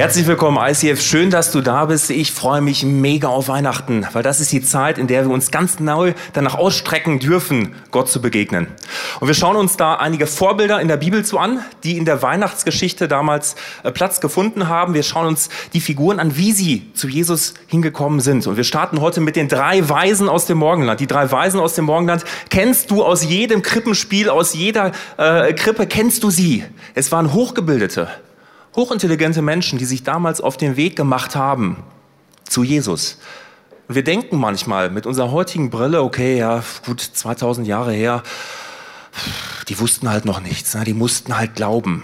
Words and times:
Herzlich 0.00 0.26
willkommen, 0.26 0.56
ICF. 0.58 0.98
Schön, 1.02 1.28
dass 1.28 1.52
du 1.52 1.60
da 1.60 1.84
bist. 1.84 2.08
Ich 2.08 2.32
freue 2.32 2.62
mich 2.62 2.84
mega 2.84 3.28
auf 3.28 3.48
Weihnachten, 3.48 4.06
weil 4.14 4.22
das 4.22 4.40
ist 4.40 4.50
die 4.50 4.62
Zeit, 4.62 4.96
in 4.96 5.08
der 5.08 5.26
wir 5.26 5.30
uns 5.30 5.50
ganz 5.50 5.78
neu 5.78 6.14
danach 6.32 6.54
ausstrecken 6.54 7.18
dürfen, 7.18 7.74
Gott 7.90 8.08
zu 8.08 8.22
begegnen. 8.22 8.68
Und 9.20 9.28
wir 9.28 9.34
schauen 9.34 9.56
uns 9.56 9.76
da 9.76 9.96
einige 9.96 10.26
Vorbilder 10.26 10.80
in 10.80 10.88
der 10.88 10.96
Bibel 10.96 11.22
zu 11.22 11.38
an, 11.38 11.62
die 11.84 11.98
in 11.98 12.06
der 12.06 12.22
Weihnachtsgeschichte 12.22 13.08
damals 13.08 13.56
äh, 13.82 13.92
Platz 13.92 14.22
gefunden 14.22 14.68
haben. 14.68 14.94
Wir 14.94 15.02
schauen 15.02 15.26
uns 15.26 15.50
die 15.74 15.82
Figuren 15.82 16.18
an, 16.18 16.34
wie 16.34 16.52
sie 16.52 16.90
zu 16.94 17.06
Jesus 17.06 17.52
hingekommen 17.66 18.20
sind. 18.20 18.46
Und 18.46 18.56
wir 18.56 18.64
starten 18.64 19.02
heute 19.02 19.20
mit 19.20 19.36
den 19.36 19.48
drei 19.48 19.86
Weisen 19.86 20.30
aus 20.30 20.46
dem 20.46 20.56
Morgenland. 20.56 21.00
Die 21.00 21.08
drei 21.08 21.30
Weisen 21.30 21.60
aus 21.60 21.74
dem 21.74 21.84
Morgenland 21.84 22.24
kennst 22.48 22.90
du 22.90 23.04
aus 23.04 23.22
jedem 23.22 23.60
Krippenspiel, 23.60 24.30
aus 24.30 24.54
jeder 24.54 24.92
äh, 25.18 25.52
Krippe 25.52 25.86
kennst 25.86 26.22
du 26.22 26.30
sie. 26.30 26.64
Es 26.94 27.12
waren 27.12 27.34
Hochgebildete 27.34 28.08
hochintelligente 28.76 29.42
Menschen, 29.42 29.78
die 29.78 29.84
sich 29.84 30.02
damals 30.02 30.40
auf 30.40 30.56
den 30.56 30.76
Weg 30.76 30.96
gemacht 30.96 31.34
haben 31.36 31.82
zu 32.44 32.62
Jesus. 32.64 33.18
wir 33.88 34.04
denken 34.04 34.36
manchmal 34.36 34.90
mit 34.90 35.06
unserer 35.06 35.32
heutigen 35.32 35.70
Brille, 35.70 36.02
okay, 36.02 36.38
ja, 36.38 36.62
gut, 36.86 37.00
2000 37.00 37.66
Jahre 37.66 37.92
her, 37.92 38.22
die 39.68 39.78
wussten 39.80 40.08
halt 40.08 40.24
noch 40.24 40.40
nichts, 40.40 40.74
ne? 40.74 40.84
die 40.84 40.94
mussten 40.94 41.36
halt 41.36 41.56
glauben. 41.56 42.02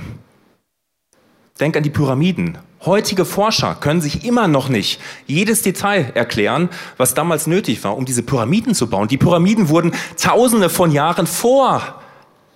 Denk 1.61 1.77
an 1.77 1.83
die 1.83 1.91
Pyramiden. 1.91 2.59
Heutige 2.85 3.25
Forscher 3.25 3.75
können 3.75 4.01
sich 4.01 4.25
immer 4.25 4.47
noch 4.47 4.69
nicht 4.69 5.01
jedes 5.27 5.63
Detail 5.63 6.13
erklären, 6.15 6.69
was 6.99 7.15
damals 7.15 7.47
nötig 7.47 7.83
war, 7.83 7.97
um 7.97 8.05
diese 8.05 8.23
Pyramiden 8.23 8.75
zu 8.75 8.89
bauen. 8.89 9.09
Die 9.09 9.17
Pyramiden 9.17 9.69
wurden 9.69 9.93
tausende 10.21 10.69
von 10.69 10.93
Jahren 10.93 11.27
vor, 11.27 12.01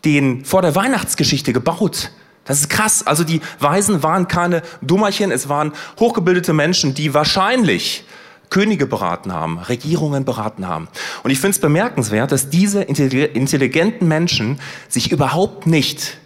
den, 0.05 0.45
vor 0.45 0.62
der 0.62 0.75
Weihnachtsgeschichte 0.75 1.53
gebaut. 1.53 2.11
Das 2.51 2.59
ist 2.62 2.69
krass. 2.69 3.06
Also 3.06 3.23
die 3.23 3.41
Weisen 3.61 4.03
waren 4.03 4.27
keine 4.27 4.62
Dummerchen, 4.83 5.31
es 5.31 5.48
waren 5.48 5.73
hochgebildete 6.01 6.53
Menschen, 6.53 6.95
die 6.95 7.15
wahrscheinlich 7.15 8.03
Könige 8.48 8.87
beraten 8.87 9.33
haben, 9.33 9.61
Regierungen 9.61 10.25
beraten 10.25 10.67
haben. 10.67 10.89
Und 11.23 11.31
ich 11.31 11.39
finde 11.39 11.53
es 11.55 11.61
bemerkenswert, 11.61 12.33
dass 12.33 12.51
diese 12.51 12.83
intelligenten 12.83 14.09
Menschen 14.09 14.59
sich 14.89 15.12
überhaupt 15.12 15.69
nicht 15.69 16.19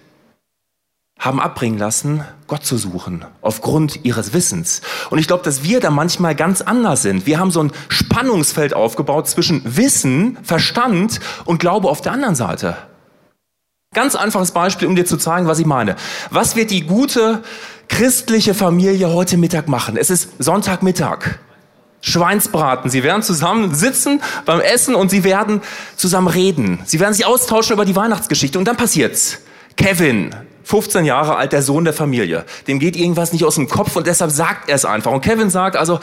haben 1.18 1.40
abbringen 1.40 1.78
lassen, 1.78 2.24
Gott 2.46 2.64
zu 2.64 2.78
suchen, 2.78 3.26
aufgrund 3.42 4.06
ihres 4.06 4.32
Wissens. 4.32 4.80
Und 5.10 5.18
ich 5.18 5.26
glaube, 5.26 5.44
dass 5.44 5.62
wir 5.62 5.80
da 5.80 5.90
manchmal 5.90 6.34
ganz 6.34 6.62
anders 6.62 7.02
sind. 7.02 7.26
Wir 7.26 7.38
haben 7.38 7.50
so 7.50 7.62
ein 7.62 7.72
Spannungsfeld 7.90 8.72
aufgebaut 8.72 9.28
zwischen 9.28 9.60
Wissen, 9.76 10.38
Verstand 10.42 11.20
und 11.44 11.58
Glaube 11.58 11.90
auf 11.90 12.00
der 12.00 12.12
anderen 12.12 12.34
Seite. 12.34 12.78
Ganz 13.94 14.16
einfaches 14.16 14.50
Beispiel, 14.50 14.88
um 14.88 14.96
dir 14.96 15.06
zu 15.06 15.16
zeigen, 15.16 15.46
was 15.46 15.58
ich 15.60 15.66
meine. 15.66 15.96
Was 16.30 16.56
wird 16.56 16.70
die 16.70 16.82
gute 16.82 17.42
christliche 17.88 18.52
Familie 18.52 19.12
heute 19.12 19.36
Mittag 19.36 19.68
machen? 19.68 19.96
Es 19.96 20.10
ist 20.10 20.30
Sonntagmittag. 20.38 21.38
Schweinsbraten. 22.00 22.90
Sie 22.90 23.02
werden 23.02 23.22
zusammen 23.22 23.74
sitzen 23.74 24.20
beim 24.44 24.60
Essen 24.60 24.94
und 24.94 25.10
sie 25.10 25.24
werden 25.24 25.62
zusammen 25.96 26.28
reden. 26.28 26.80
Sie 26.84 27.00
werden 27.00 27.14
sich 27.14 27.24
austauschen 27.24 27.72
über 27.72 27.86
die 27.86 27.96
Weihnachtsgeschichte. 27.96 28.58
Und 28.58 28.66
dann 28.66 28.76
passiert's. 28.76 29.38
Kevin, 29.76 30.34
15 30.64 31.06
Jahre 31.06 31.36
alt, 31.36 31.52
der 31.52 31.62
Sohn 31.62 31.84
der 31.84 31.94
Familie. 31.94 32.44
Dem 32.66 32.78
geht 32.78 32.96
irgendwas 32.96 33.32
nicht 33.32 33.44
aus 33.44 33.54
dem 33.54 33.68
Kopf 33.68 33.96
und 33.96 34.06
deshalb 34.06 34.32
sagt 34.32 34.68
er 34.68 34.74
es 34.74 34.84
einfach. 34.84 35.12
Und 35.12 35.22
Kevin 35.22 35.48
sagt 35.48 35.76
also, 35.76 35.98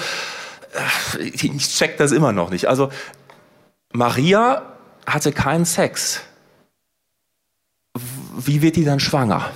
äh, 1.20 1.24
ich 1.24 1.70
check 1.70 1.98
das 1.98 2.12
immer 2.12 2.32
noch 2.32 2.50
nicht. 2.50 2.66
Also, 2.68 2.90
Maria 3.94 4.64
hatte 5.06 5.32
keinen 5.32 5.66
Sex 5.66 6.22
wie 8.38 8.62
wird 8.62 8.76
die 8.76 8.86
dann 8.86 9.00
schwanger? 9.00 9.50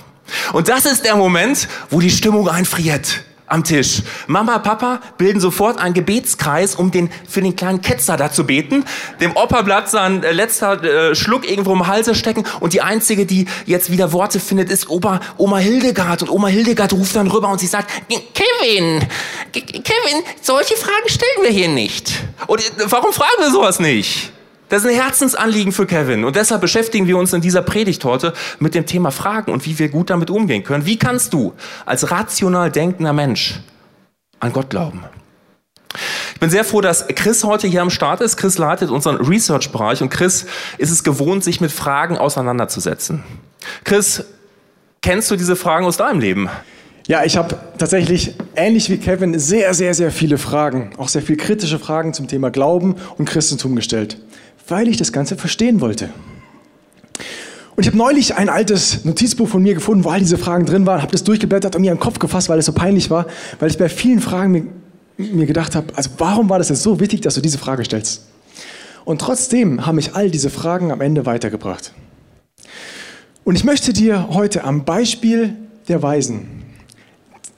Und 0.52 0.68
das 0.68 0.86
ist 0.86 1.04
der 1.04 1.16
Moment, 1.16 1.68
wo 1.90 2.00
die 2.00 2.10
Stimmung 2.10 2.48
einfriert 2.48 3.22
am 3.46 3.64
Tisch. 3.64 4.02
Mama, 4.26 4.58
Papa 4.58 5.00
bilden 5.18 5.40
sofort 5.40 5.78
einen 5.78 5.94
Gebetskreis, 5.94 6.74
um 6.74 6.90
den, 6.90 7.10
für 7.28 7.40
den 7.40 7.54
kleinen 7.54 7.80
Ketzer 7.80 8.16
da 8.16 8.30
zu 8.30 8.44
beten. 8.44 8.84
Dem 9.20 9.36
Opa 9.36 9.62
bleibt 9.62 9.88
sein 9.88 10.22
äh, 10.22 10.32
letzter 10.32 10.82
äh, 10.82 11.14
Schluck 11.14 11.48
irgendwo 11.48 11.72
im 11.72 11.86
Halse 11.86 12.14
stecken. 12.14 12.44
Und 12.60 12.72
die 12.72 12.82
einzige, 12.82 13.24
die 13.26 13.46
jetzt 13.64 13.90
wieder 13.90 14.12
Worte 14.12 14.40
findet, 14.40 14.70
ist 14.70 14.90
Opa, 14.90 15.20
Oma 15.36 15.58
Hildegard. 15.58 16.22
Und 16.22 16.30
Oma 16.30 16.48
Hildegard 16.48 16.92
ruft 16.92 17.14
dann 17.14 17.28
rüber 17.28 17.48
und 17.48 17.60
sie 17.60 17.66
sagt, 17.66 17.90
Kevin, 18.08 19.06
Kevin, 19.52 20.22
solche 20.42 20.76
Fragen 20.76 21.08
stellen 21.08 21.42
wir 21.42 21.50
hier 21.50 21.68
nicht. 21.68 22.12
Und 22.46 22.60
äh, 22.60 22.70
warum 22.86 23.12
fragen 23.12 23.38
wir 23.38 23.50
sowas 23.50 23.78
nicht? 23.78 24.32
Das 24.68 24.82
ist 24.82 24.90
ein 24.90 25.00
Herzensanliegen 25.00 25.72
für 25.72 25.86
Kevin. 25.86 26.24
Und 26.24 26.34
deshalb 26.34 26.60
beschäftigen 26.60 27.06
wir 27.06 27.16
uns 27.16 27.32
in 27.32 27.40
dieser 27.40 27.62
Predigt 27.62 28.04
heute 28.04 28.32
mit 28.58 28.74
dem 28.74 28.84
Thema 28.84 29.12
Fragen 29.12 29.52
und 29.52 29.64
wie 29.64 29.78
wir 29.78 29.88
gut 29.88 30.10
damit 30.10 30.28
umgehen 30.28 30.64
können. 30.64 30.86
Wie 30.86 30.98
kannst 30.98 31.32
du 31.32 31.52
als 31.84 32.10
rational 32.10 32.70
denkender 32.72 33.12
Mensch 33.12 33.60
an 34.40 34.52
Gott 34.52 34.70
glauben? 34.70 35.04
Ich 36.34 36.40
bin 36.40 36.50
sehr 36.50 36.64
froh, 36.64 36.80
dass 36.80 37.06
Chris 37.08 37.44
heute 37.44 37.68
hier 37.68 37.80
am 37.80 37.90
Start 37.90 38.20
ist. 38.20 38.36
Chris 38.36 38.58
leitet 38.58 38.90
unseren 38.90 39.16
Research-Bereich 39.16 40.02
und 40.02 40.10
Chris 40.10 40.46
ist 40.78 40.90
es 40.90 41.04
gewohnt, 41.04 41.44
sich 41.44 41.60
mit 41.60 41.70
Fragen 41.70 42.18
auseinanderzusetzen. 42.18 43.22
Chris, 43.84 44.24
kennst 45.00 45.30
du 45.30 45.36
diese 45.36 45.56
Fragen 45.56 45.86
aus 45.86 45.96
deinem 45.96 46.20
Leben? 46.20 46.50
Ja, 47.06 47.24
ich 47.24 47.36
habe 47.36 47.56
tatsächlich 47.78 48.34
ähnlich 48.56 48.90
wie 48.90 48.98
Kevin 48.98 49.38
sehr, 49.38 49.72
sehr, 49.74 49.94
sehr 49.94 50.10
viele 50.10 50.38
Fragen, 50.38 50.90
auch 50.98 51.08
sehr 51.08 51.22
viele 51.22 51.38
kritische 51.38 51.78
Fragen 51.78 52.12
zum 52.12 52.26
Thema 52.26 52.50
Glauben 52.50 52.96
und 53.16 53.28
Christentum 53.28 53.76
gestellt 53.76 54.18
weil 54.68 54.88
ich 54.88 54.96
das 54.96 55.12
Ganze 55.12 55.36
verstehen 55.36 55.80
wollte. 55.80 56.10
Und 57.76 57.82
ich 57.82 57.88
habe 57.88 57.98
neulich 57.98 58.34
ein 58.36 58.48
altes 58.48 59.04
Notizbuch 59.04 59.48
von 59.48 59.62
mir 59.62 59.74
gefunden, 59.74 60.04
wo 60.04 60.08
all 60.08 60.18
diese 60.18 60.38
Fragen 60.38 60.64
drin 60.64 60.86
waren, 60.86 61.02
habe 61.02 61.12
das 61.12 61.24
durchgeblättert 61.24 61.76
und 61.76 61.82
mir 61.82 61.92
im 61.92 62.00
Kopf 62.00 62.18
gefasst, 62.18 62.48
weil 62.48 62.58
es 62.58 62.64
so 62.64 62.72
peinlich 62.72 63.10
war, 63.10 63.26
weil 63.58 63.70
ich 63.70 63.76
bei 63.76 63.90
vielen 63.90 64.20
Fragen 64.20 64.52
mir, 64.52 64.66
mir 65.18 65.46
gedacht 65.46 65.74
habe, 65.74 65.88
also 65.94 66.10
warum 66.16 66.48
war 66.48 66.58
das 66.58 66.70
jetzt 66.70 66.82
so 66.82 67.00
wichtig, 67.00 67.20
dass 67.20 67.34
du 67.34 67.42
diese 67.42 67.58
Frage 67.58 67.84
stellst? 67.84 68.26
Und 69.04 69.20
trotzdem 69.20 69.86
haben 69.86 69.96
mich 69.96 70.14
all 70.14 70.30
diese 70.30 70.48
Fragen 70.48 70.90
am 70.90 71.02
Ende 71.02 71.26
weitergebracht. 71.26 71.92
Und 73.44 73.56
ich 73.56 73.64
möchte 73.64 73.92
dir 73.92 74.30
heute 74.30 74.64
am 74.64 74.84
Beispiel 74.84 75.54
der 75.86 76.02
Weisen 76.02 76.55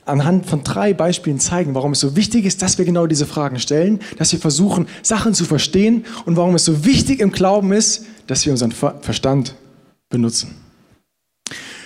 anhand 0.09 0.47
von 0.47 0.65
drei 0.65 0.95
Beispielen 0.95 1.39
zeigen, 1.39 1.75
warum 1.75 1.93
es 1.93 2.01
so 2.01 2.17
wichtig 2.17 2.45
ist, 2.45 2.63
dass 2.63 2.79
wir 2.79 2.85
genau 2.85 3.07
diese 3.07 3.27
Fragen 3.27 3.59
stellen, 3.59 4.01
dass 4.17 4.33
wir 4.33 4.39
versuchen, 4.39 4.87
Sachen 5.03 5.35
zu 5.35 5.45
verstehen 5.45 6.05
und 6.25 6.37
warum 6.37 6.55
es 6.55 6.65
so 6.65 6.85
wichtig 6.85 7.21
im 7.21 7.31
Glauben 7.31 7.73
ist, 7.73 8.07
dass 8.27 8.45
wir 8.45 8.53
unseren 8.53 8.73
Verstand 8.73 9.55
benutzen. 10.09 10.55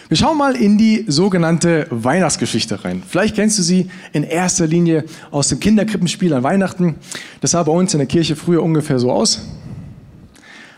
Wir 0.09 0.16
schauen 0.16 0.37
mal 0.37 0.56
in 0.56 0.77
die 0.77 1.06
sogenannte 1.09 1.87
Weihnachtsgeschichte 1.91 2.84
rein. 2.84 3.03
Vielleicht 3.06 3.34
kennst 3.34 3.59
du 3.59 3.62
sie 3.62 3.88
in 4.12 4.25
erster 4.25 4.66
Linie 4.66 5.04
aus 5.31 5.49
dem 5.49 5.59
Kinderkrippenspiel 5.59 6.34
an 6.34 6.43
Weihnachten. 6.43 6.97
Das 7.41 7.53
sah 7.53 7.62
bei 7.62 7.72
uns 7.72 7.94
in 7.94 7.99
der 7.99 8.06
Kirche 8.06 8.37
früher 8.37 8.62
ungefähr 8.62 8.99
so 8.99 9.10
aus. 9.10 9.49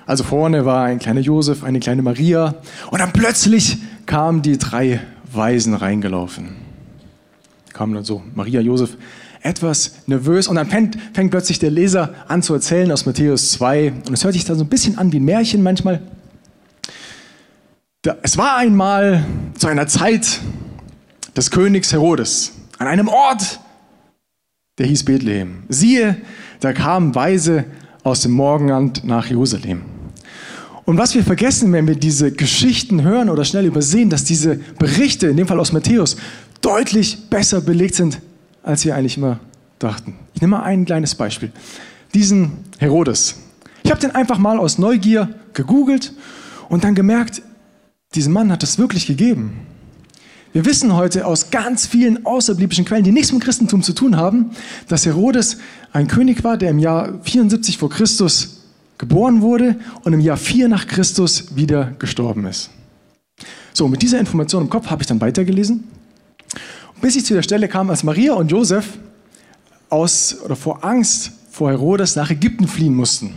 Also 0.06 0.22
vorne 0.22 0.64
war 0.64 0.84
ein 0.84 1.00
kleiner 1.00 1.20
Josef, 1.20 1.64
eine 1.64 1.80
kleine 1.80 2.02
Maria 2.02 2.56
und 2.90 3.00
dann 3.00 3.12
plötzlich 3.12 3.78
kamen 4.06 4.42
die 4.42 4.58
drei 4.58 5.00
Weisen 5.32 5.74
reingelaufen 5.74 6.63
kamen 7.74 7.92
dann 7.92 8.04
so 8.04 8.22
Maria, 8.34 8.60
Josef, 8.60 8.96
etwas 9.42 9.96
nervös 10.06 10.48
und 10.48 10.54
dann 10.54 10.68
fängt, 10.68 10.96
fängt 11.12 11.30
plötzlich 11.30 11.58
der 11.58 11.70
Leser 11.70 12.14
an 12.28 12.42
zu 12.42 12.54
erzählen 12.54 12.90
aus 12.90 13.04
Matthäus 13.04 13.50
2 13.52 13.92
und 14.06 14.14
es 14.14 14.24
hört 14.24 14.32
sich 14.32 14.46
dann 14.46 14.56
so 14.56 14.64
ein 14.64 14.70
bisschen 14.70 14.96
an 14.96 15.12
wie 15.12 15.18
ein 15.18 15.24
Märchen 15.24 15.62
manchmal. 15.62 16.00
Es 18.22 18.38
war 18.38 18.56
einmal 18.56 19.24
zu 19.58 19.66
einer 19.66 19.86
Zeit 19.86 20.40
des 21.36 21.50
Königs 21.50 21.92
Herodes 21.92 22.52
an 22.78 22.86
einem 22.86 23.08
Ort, 23.08 23.60
der 24.78 24.86
hieß 24.86 25.04
Bethlehem. 25.04 25.64
Siehe, 25.68 26.16
da 26.60 26.72
kamen 26.72 27.14
Weise 27.14 27.64
aus 28.02 28.20
dem 28.20 28.32
Morgenland 28.32 29.04
nach 29.04 29.26
Jerusalem. 29.26 29.82
Und 30.84 30.98
was 30.98 31.14
wir 31.14 31.24
vergessen, 31.24 31.72
wenn 31.72 31.88
wir 31.88 31.94
diese 31.94 32.30
Geschichten 32.30 33.02
hören 33.02 33.30
oder 33.30 33.44
schnell 33.44 33.64
übersehen, 33.64 34.10
dass 34.10 34.24
diese 34.24 34.56
Berichte, 34.78 35.28
in 35.28 35.36
dem 35.36 35.46
Fall 35.46 35.58
aus 35.58 35.72
Matthäus, 35.72 36.16
deutlich 36.64 37.28
besser 37.28 37.60
belegt 37.60 37.94
sind, 37.94 38.20
als 38.62 38.84
wir 38.84 38.96
eigentlich 38.96 39.18
immer 39.18 39.38
dachten. 39.78 40.14
Ich 40.32 40.40
nehme 40.40 40.56
mal 40.56 40.62
ein 40.62 40.86
kleines 40.86 41.14
Beispiel. 41.14 41.52
Diesen 42.14 42.52
Herodes. 42.78 43.36
Ich 43.82 43.90
habe 43.90 44.00
den 44.00 44.12
einfach 44.12 44.38
mal 44.38 44.58
aus 44.58 44.78
Neugier 44.78 45.28
gegoogelt 45.52 46.14
und 46.70 46.84
dann 46.84 46.94
gemerkt, 46.94 47.42
diesen 48.14 48.32
Mann 48.32 48.50
hat 48.50 48.62
es 48.62 48.78
wirklich 48.78 49.06
gegeben. 49.06 49.60
Wir 50.52 50.64
wissen 50.64 50.94
heute 50.94 51.26
aus 51.26 51.50
ganz 51.50 51.86
vielen 51.86 52.24
außerbiblischen 52.24 52.84
Quellen, 52.84 53.04
die 53.04 53.12
nichts 53.12 53.32
mit 53.32 53.42
Christentum 53.42 53.82
zu 53.82 53.92
tun 53.92 54.16
haben, 54.16 54.52
dass 54.88 55.04
Herodes 55.04 55.58
ein 55.92 56.06
König 56.06 56.44
war, 56.44 56.56
der 56.56 56.70
im 56.70 56.78
Jahr 56.78 57.20
74 57.24 57.76
vor 57.76 57.90
Christus 57.90 58.62
geboren 58.96 59.42
wurde 59.42 59.76
und 60.04 60.12
im 60.12 60.20
Jahr 60.20 60.36
4 60.36 60.68
nach 60.68 60.86
Christus 60.86 61.56
wieder 61.56 61.92
gestorben 61.98 62.46
ist. 62.46 62.70
So, 63.72 63.88
mit 63.88 64.00
dieser 64.00 64.20
Information 64.20 64.62
im 64.62 64.70
Kopf 64.70 64.86
habe 64.86 65.02
ich 65.02 65.08
dann 65.08 65.20
weitergelesen 65.20 65.84
bis 67.04 67.16
ich 67.16 67.26
zu 67.26 67.34
der 67.34 67.42
Stelle 67.42 67.68
kam, 67.68 67.90
als 67.90 68.02
Maria 68.02 68.32
und 68.32 68.50
Josef 68.50 68.96
aus 69.90 70.40
oder 70.42 70.56
vor 70.56 70.82
Angst 70.82 71.32
vor 71.50 71.68
Herodes 71.68 72.16
nach 72.16 72.30
Ägypten 72.30 72.66
fliehen 72.66 72.94
mussten. 72.94 73.34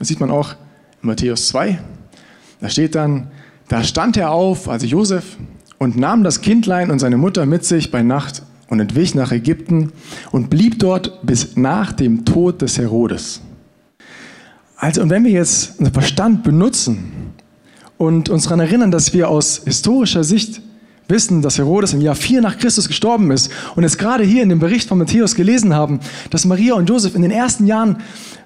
Das 0.00 0.08
sieht 0.08 0.18
man 0.18 0.28
auch 0.32 0.56
in 1.00 1.06
Matthäus 1.06 1.46
2. 1.46 1.78
Da 2.60 2.68
steht 2.68 2.96
dann, 2.96 3.30
da 3.68 3.84
stand 3.84 4.16
er 4.16 4.32
auf, 4.32 4.68
also 4.68 4.88
Josef, 4.88 5.36
und 5.78 5.96
nahm 5.96 6.24
das 6.24 6.40
Kindlein 6.40 6.90
und 6.90 6.98
seine 6.98 7.16
Mutter 7.16 7.46
mit 7.46 7.64
sich 7.64 7.92
bei 7.92 8.02
Nacht 8.02 8.42
und 8.66 8.80
entwich 8.80 9.14
nach 9.14 9.30
Ägypten 9.30 9.92
und 10.32 10.50
blieb 10.50 10.80
dort 10.80 11.24
bis 11.24 11.54
nach 11.56 11.92
dem 11.92 12.24
Tod 12.24 12.60
des 12.60 12.76
Herodes. 12.76 13.40
Also, 14.74 15.00
und 15.00 15.10
wenn 15.10 15.24
wir 15.24 15.30
jetzt 15.30 15.78
unseren 15.78 15.94
Verstand 15.94 16.42
benutzen 16.42 17.34
und 17.98 18.30
uns 18.30 18.42
daran 18.42 18.58
erinnern, 18.58 18.90
dass 18.90 19.14
wir 19.14 19.28
aus 19.28 19.62
historischer 19.64 20.24
Sicht 20.24 20.60
wissen, 21.12 21.42
dass 21.42 21.58
Herodes 21.58 21.92
im 21.92 22.00
Jahr 22.00 22.16
4 22.16 22.40
nach 22.40 22.58
Christus 22.58 22.88
gestorben 22.88 23.30
ist 23.30 23.52
und 23.76 23.84
es 23.84 23.96
gerade 23.96 24.24
hier 24.24 24.42
in 24.42 24.48
dem 24.48 24.58
Bericht 24.58 24.88
von 24.88 24.98
Matthäus 24.98 25.36
gelesen 25.36 25.72
haben, 25.74 26.00
dass 26.30 26.44
Maria 26.44 26.74
und 26.74 26.88
Josef 26.88 27.14
in 27.14 27.22
den 27.22 27.30
ersten 27.30 27.66
Jahren 27.66 27.98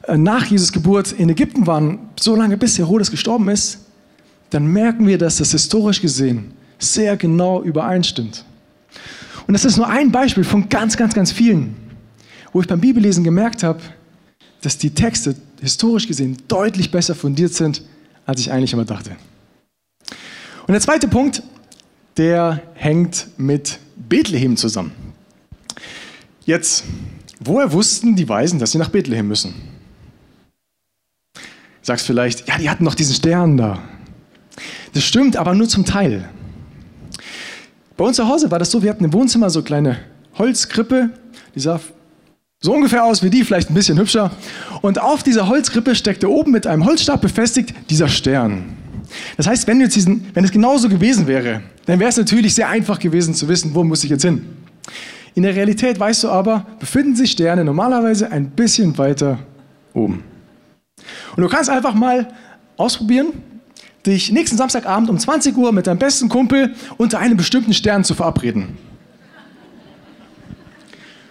äh, 0.02 0.18
nach 0.18 0.44
Jesus 0.44 0.72
Geburt 0.72 1.12
in 1.12 1.30
Ägypten 1.30 1.66
waren, 1.66 2.10
so 2.20 2.36
lange 2.36 2.58
bis 2.58 2.78
Herodes 2.78 3.10
gestorben 3.10 3.48
ist, 3.48 3.78
dann 4.50 4.66
merken 4.66 5.06
wir, 5.06 5.16
dass 5.16 5.38
das 5.38 5.52
historisch 5.52 6.02
gesehen 6.02 6.52
sehr 6.78 7.16
genau 7.16 7.62
übereinstimmt. 7.62 8.44
Und 9.46 9.54
das 9.54 9.64
ist 9.64 9.76
nur 9.76 9.88
ein 9.88 10.12
Beispiel 10.12 10.44
von 10.44 10.68
ganz, 10.68 10.96
ganz, 10.96 11.14
ganz 11.14 11.32
vielen, 11.32 11.76
wo 12.52 12.60
ich 12.60 12.66
beim 12.66 12.80
Bibellesen 12.80 13.24
gemerkt 13.24 13.62
habe, 13.62 13.80
dass 14.60 14.76
die 14.76 14.90
Texte 14.90 15.36
historisch 15.60 16.06
gesehen 16.06 16.36
deutlich 16.48 16.90
besser 16.90 17.14
fundiert 17.14 17.54
sind, 17.54 17.82
als 18.24 18.40
ich 18.40 18.50
eigentlich 18.50 18.72
immer 18.72 18.84
dachte. 18.84 19.12
Und 20.66 20.72
der 20.72 20.80
zweite 20.80 21.06
Punkt, 21.06 21.42
der 22.16 22.62
hängt 22.74 23.28
mit 23.36 23.78
Bethlehem 23.96 24.56
zusammen. 24.56 24.92
Jetzt, 26.44 26.84
woher 27.40 27.72
wussten 27.72 28.16
die 28.16 28.28
Weisen, 28.28 28.58
dass 28.58 28.72
sie 28.72 28.78
nach 28.78 28.90
Bethlehem 28.90 29.28
müssen? 29.28 29.54
Sagst 31.82 32.06
vielleicht, 32.06 32.48
ja, 32.48 32.58
die 32.58 32.70
hatten 32.70 32.84
noch 32.84 32.94
diesen 32.94 33.14
Stern 33.14 33.56
da. 33.56 33.78
Das 34.94 35.04
stimmt, 35.04 35.36
aber 35.36 35.54
nur 35.54 35.68
zum 35.68 35.84
Teil. 35.84 36.28
Bei 37.96 38.04
uns 38.04 38.16
zu 38.16 38.28
Hause 38.28 38.50
war 38.50 38.58
das 38.58 38.70
so, 38.70 38.82
wir 38.82 38.90
hatten 38.90 39.04
im 39.04 39.12
Wohnzimmer 39.12 39.50
so 39.50 39.60
eine 39.60 39.66
kleine 39.66 39.98
Holzkrippe, 40.38 41.10
die 41.54 41.60
sah 41.60 41.80
so 42.60 42.72
ungefähr 42.72 43.04
aus 43.04 43.22
wie 43.22 43.30
die, 43.30 43.44
vielleicht 43.44 43.70
ein 43.70 43.74
bisschen 43.74 43.98
hübscher. 43.98 44.30
Und 44.82 45.00
auf 45.00 45.22
dieser 45.22 45.48
Holzkrippe 45.48 45.94
steckte 45.94 46.30
oben 46.30 46.52
mit 46.52 46.66
einem 46.66 46.84
Holzstab 46.84 47.20
befestigt 47.20 47.74
dieser 47.90 48.08
Stern. 48.08 48.76
Das 49.36 49.46
heißt, 49.46 49.66
wenn, 49.66 49.80
jetzt 49.80 49.96
diesen, 49.96 50.30
wenn 50.34 50.44
es 50.44 50.50
genauso 50.50 50.88
gewesen 50.88 51.26
wäre, 51.26 51.62
dann 51.86 51.98
wäre 51.98 52.10
es 52.10 52.16
natürlich 52.16 52.54
sehr 52.54 52.68
einfach 52.68 52.98
gewesen 52.98 53.34
zu 53.34 53.48
wissen, 53.48 53.74
wo 53.74 53.84
muss 53.84 54.04
ich 54.04 54.10
jetzt 54.10 54.22
hin. 54.22 54.46
In 55.34 55.42
der 55.42 55.54
Realität 55.54 56.00
weißt 56.00 56.24
du 56.24 56.30
aber, 56.30 56.66
befinden 56.78 57.14
sich 57.14 57.32
Sterne 57.32 57.64
normalerweise 57.64 58.30
ein 58.30 58.50
bisschen 58.50 58.96
weiter 58.96 59.38
oben. 59.92 60.24
Und 61.36 61.42
du 61.42 61.48
kannst 61.48 61.68
einfach 61.68 61.94
mal 61.94 62.28
ausprobieren, 62.76 63.28
dich 64.06 64.32
nächsten 64.32 64.56
Samstagabend 64.56 65.10
um 65.10 65.18
20 65.18 65.56
Uhr 65.56 65.72
mit 65.72 65.86
deinem 65.86 65.98
besten 65.98 66.28
Kumpel 66.28 66.74
unter 66.96 67.18
einem 67.18 67.36
bestimmten 67.36 67.74
Stern 67.74 68.04
zu 68.04 68.14
verabreden. 68.14 68.78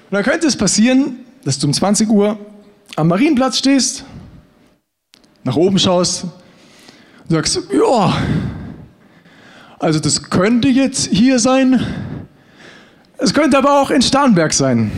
Und 0.10 0.12
dann 0.12 0.24
könnte 0.24 0.48
es 0.48 0.56
passieren, 0.56 1.20
dass 1.44 1.58
du 1.58 1.68
um 1.68 1.74
20 1.74 2.10
Uhr 2.10 2.38
am 2.96 3.08
Marienplatz 3.08 3.58
stehst, 3.58 4.06
nach 5.44 5.56
oben 5.56 5.80
schaust 5.80 6.26
sagst, 7.30 7.60
ja, 7.74 8.14
also 9.80 10.00
das 10.00 10.30
könnte 10.30 10.68
jetzt 10.68 11.08
hier 11.08 11.40
sein, 11.40 11.80
es 13.18 13.34
könnte 13.34 13.58
aber 13.58 13.82
auch 13.82 13.92
in 13.92 14.02
Starnberg 14.02 14.54
sein. 14.54 14.92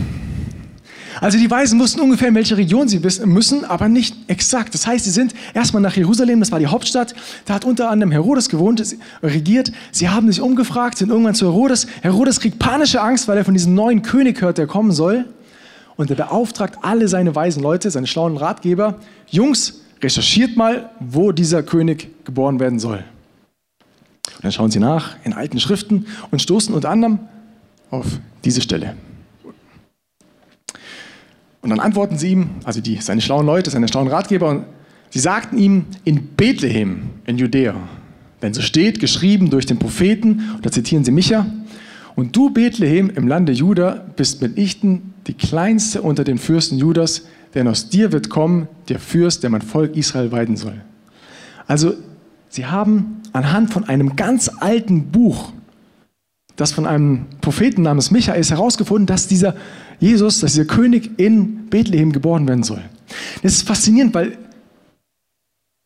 Also 1.20 1.36
die 1.38 1.50
Weisen 1.50 1.80
wussten 1.80 2.00
ungefähr, 2.00 2.28
in 2.28 2.34
welche 2.34 2.56
Region 2.56 2.86
sie 2.88 3.02
wissen 3.02 3.28
müssen, 3.28 3.64
aber 3.64 3.88
nicht 3.88 4.14
exakt. 4.28 4.72
Das 4.74 4.86
heißt, 4.86 5.04
sie 5.04 5.10
sind 5.10 5.34
erstmal 5.52 5.82
nach 5.82 5.96
Jerusalem, 5.96 6.38
das 6.40 6.52
war 6.52 6.60
die 6.60 6.68
Hauptstadt. 6.68 7.14
Da 7.44 7.54
hat 7.54 7.64
unter 7.64 7.90
anderem 7.90 8.12
Herodes 8.12 8.48
gewohnt, 8.48 8.96
regiert. 9.22 9.72
Sie 9.90 10.08
haben 10.08 10.30
sich 10.30 10.40
umgefragt, 10.40 10.98
sind 10.98 11.10
irgendwann 11.10 11.34
zu 11.34 11.46
Herodes. 11.46 11.86
Herodes 12.02 12.38
kriegt 12.40 12.58
panische 12.58 13.00
Angst, 13.00 13.26
weil 13.26 13.36
er 13.36 13.44
von 13.44 13.54
diesem 13.54 13.74
neuen 13.74 14.02
König 14.02 14.40
hört, 14.40 14.58
der 14.58 14.66
kommen 14.66 14.92
soll. 14.92 15.24
Und 15.96 16.10
er 16.10 16.16
beauftragt 16.16 16.78
alle 16.82 17.08
seine 17.08 17.34
weisen 17.34 17.62
Leute, 17.62 17.90
seine 17.90 18.06
schlauen 18.06 18.36
Ratgeber, 18.36 19.00
Jungs, 19.28 19.80
recherchiert 20.02 20.56
mal, 20.56 20.90
wo 21.00 21.32
dieser 21.32 21.62
König 21.62 22.24
geboren 22.24 22.60
werden 22.60 22.78
soll. 22.78 23.04
Und 24.36 24.44
dann 24.44 24.52
schauen 24.52 24.70
sie 24.70 24.78
nach 24.78 25.16
in 25.24 25.32
alten 25.32 25.58
Schriften 25.58 26.06
und 26.30 26.40
stoßen 26.40 26.74
unter 26.74 26.90
anderem 26.90 27.18
auf 27.90 28.06
diese 28.44 28.60
Stelle. 28.60 28.94
Und 31.60 31.70
dann 31.70 31.80
antworten 31.80 32.16
sie 32.16 32.30
ihm, 32.30 32.50
also 32.64 32.80
die, 32.80 32.96
seine 32.96 33.20
schlauen 33.20 33.44
Leute, 33.44 33.70
seine 33.70 33.88
schlauen 33.88 34.08
Ratgeber, 34.08 34.48
und 34.48 34.64
sie 35.10 35.18
sagten 35.18 35.58
ihm, 35.58 35.86
in 36.04 36.28
Bethlehem, 36.28 37.10
in 37.26 37.36
Judäa, 37.36 37.74
wenn 38.40 38.54
so 38.54 38.62
steht, 38.62 39.00
geschrieben 39.00 39.50
durch 39.50 39.66
den 39.66 39.78
Propheten, 39.78 40.50
und 40.54 40.64
da 40.64 40.70
zitieren 40.70 41.04
sie 41.04 41.10
Micha, 41.10 41.46
und 42.14 42.34
du, 42.34 42.50
Bethlehem, 42.50 43.10
im 43.10 43.28
Lande 43.28 43.52
Juda, 43.52 44.04
bist 44.16 44.40
mitnichten 44.40 45.14
die 45.26 45.34
kleinste 45.34 46.02
unter 46.02 46.24
den 46.24 46.38
Fürsten 46.38 46.78
Judas, 46.78 47.26
denn 47.54 47.68
aus 47.68 47.88
dir 47.88 48.12
wird 48.12 48.30
kommen 48.30 48.68
der 48.88 48.98
Fürst, 48.98 49.42
der 49.42 49.50
mein 49.50 49.62
Volk 49.62 49.96
Israel 49.96 50.32
weiden 50.32 50.56
soll. 50.56 50.80
Also, 51.66 51.94
sie 52.48 52.66
haben 52.66 53.22
anhand 53.32 53.72
von 53.72 53.84
einem 53.84 54.16
ganz 54.16 54.50
alten 54.60 55.10
Buch, 55.10 55.52
das 56.56 56.72
von 56.72 56.86
einem 56.86 57.26
Propheten 57.40 57.82
namens 57.82 58.10
Micha 58.10 58.32
ist, 58.32 58.50
herausgefunden, 58.50 59.06
dass 59.06 59.28
dieser 59.28 59.54
Jesus, 60.00 60.40
dass 60.40 60.52
dieser 60.52 60.64
König 60.64 61.18
in 61.18 61.66
Bethlehem 61.68 62.12
geboren 62.12 62.46
werden 62.48 62.62
soll. 62.62 62.82
Das 63.42 63.52
ist 63.52 63.66
faszinierend, 63.66 64.14
weil 64.14 64.38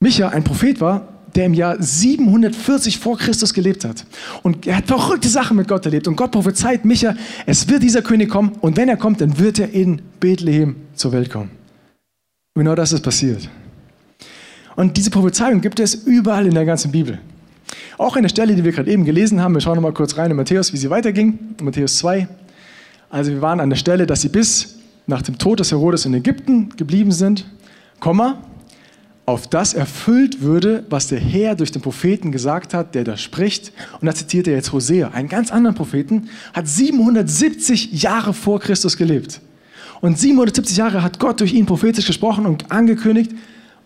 Micha 0.01 0.29
ein 0.29 0.45
Prophet 0.45 0.81
war, 0.81 1.09
der 1.35 1.47
im 1.47 1.55
Jahr 1.55 1.77
740 1.81 2.99
vor 2.99 3.19
Christus 3.19 3.55
gelebt 3.55 3.85
hat. 3.85 4.05
Und 4.43 4.67
er 4.67 4.77
hat 4.77 4.87
verrückte 4.87 5.29
Sachen 5.29 5.57
mit 5.57 5.69
Gott 5.69 5.85
erlebt. 5.85 6.09
Und 6.09 6.17
Gott 6.17 6.33
prophezeit 6.33 6.85
Micha, 6.85 7.15
es 7.47 7.69
wird 7.69 7.83
dieser 7.83 8.03
König 8.03 8.29
kommen. 8.29 8.53
Und 8.61 8.77
wenn 8.77 8.89
er 8.89 8.97
kommt, 8.97 9.21
dann 9.21 9.39
wird 9.39 9.59
er 9.59 9.71
in 9.71 10.03
Bethlehem 10.21 10.77
zur 10.95 11.13
Welt 11.13 11.31
kommen. 11.31 11.51
Und 12.55 12.65
genau 12.65 12.75
das 12.75 12.93
ist 12.93 13.03
passiert. 13.03 13.49
Und 14.77 14.97
diese 14.97 15.11
Prophezeiung 15.11 15.61
gibt 15.61 15.81
es 15.81 15.95
überall 15.95 16.47
in 16.47 16.55
der 16.55 16.65
ganzen 16.65 16.93
Bibel. 16.93 17.19
Auch 17.99 18.17
in 18.17 18.23
der 18.23 18.29
Stelle, 18.29 18.55
die 18.55 18.65
wir 18.65 18.73
gerade 18.73 18.91
eben 18.91 19.05
gelesen 19.05 19.41
haben, 19.41 19.55
wir 19.55 19.61
schauen 19.61 19.77
noch 19.77 19.83
mal 19.83 19.93
kurz 19.93 20.17
rein 20.17 20.31
in 20.31 20.37
Matthäus, 20.37 20.73
wie 20.73 20.77
sie 20.77 20.91
weiterging, 20.91 21.39
Matthäus 21.63 21.97
2. 21.99 22.29
Also 23.11 23.31
wir 23.31 23.43
waren 23.43 23.61
an 23.61 23.71
der 23.71 23.77
Stelle, 23.77 24.07
dass 24.07 24.23
sie 24.23 24.29
bis 24.29 24.79
nach 25.07 25.23
dem 25.23 25.39
Tod 25.39 25.61
des 25.61 25.71
Herodes 25.71 26.07
in 26.07 26.15
Ägypten 26.15 26.71
geblieben 26.77 27.13
sind, 27.13 27.47
Komma, 28.01 28.43
auf 29.33 29.49
das 29.49 29.73
erfüllt 29.75 30.43
würde, 30.43 30.85
was 30.91 31.09
der 31.09 31.19
Herr 31.19 31.55
durch 31.55 31.73
den 31.73 31.81
Propheten 31.83 32.31
gesagt 32.33 32.75
hat, 32.75 32.95
der 32.95 33.03
da 33.03 33.17
spricht. 33.17 33.73
Und 34.01 34.07
da 34.07 34.15
zitiert 34.15 34.47
er 34.47 34.55
jetzt 34.55 34.73
Hosea, 34.73 35.09
einen 35.09 35.29
ganz 35.29 35.51
anderen 35.51 35.75
Propheten, 35.75 36.29
hat 36.53 36.69
770 36.69 38.03
Jahre 38.03 38.35
vor 38.35 38.61
Christus 38.61 38.97
gelebt. 38.97 39.41
Und 40.01 40.19
770 40.19 40.77
Jahre 40.77 41.03
hat 41.03 41.19
Gott 41.19 41.41
durch 41.41 41.55
ihn 41.55 41.65
prophetisch 41.65 42.07
gesprochen 42.07 42.45
und 42.45 42.71
angekündigt, 42.71 43.33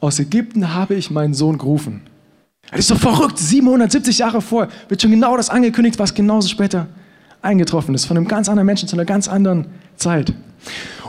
aus 0.01 0.19
Ägypten 0.19 0.75
habe 0.75 0.95
ich 0.95 1.11
meinen 1.11 1.33
Sohn 1.33 1.59
gerufen. 1.59 2.03
Das 2.71 2.81
ist 2.81 2.89
so 2.89 2.97
verrückt, 2.97 3.39
770 3.39 4.19
Jahre 4.19 4.43
vor 4.43 4.69
wird 4.89 5.01
schon 5.01 5.13
genau 5.13 5.37
das 5.37 5.49
angekündigt, 5.49 5.99
was 5.99 6.13
genauso 6.13 6.49
später 6.49 6.89
eingetroffen 7.41 7.95
ist, 7.95 8.05
von 8.07 8.17
einem 8.17 8.27
ganz 8.27 8.49
anderen 8.49 8.67
Menschen 8.67 8.89
zu 8.89 8.97
einer 8.97 9.05
ganz 9.05 9.29
anderen 9.29 9.67
Zeit. 9.95 10.33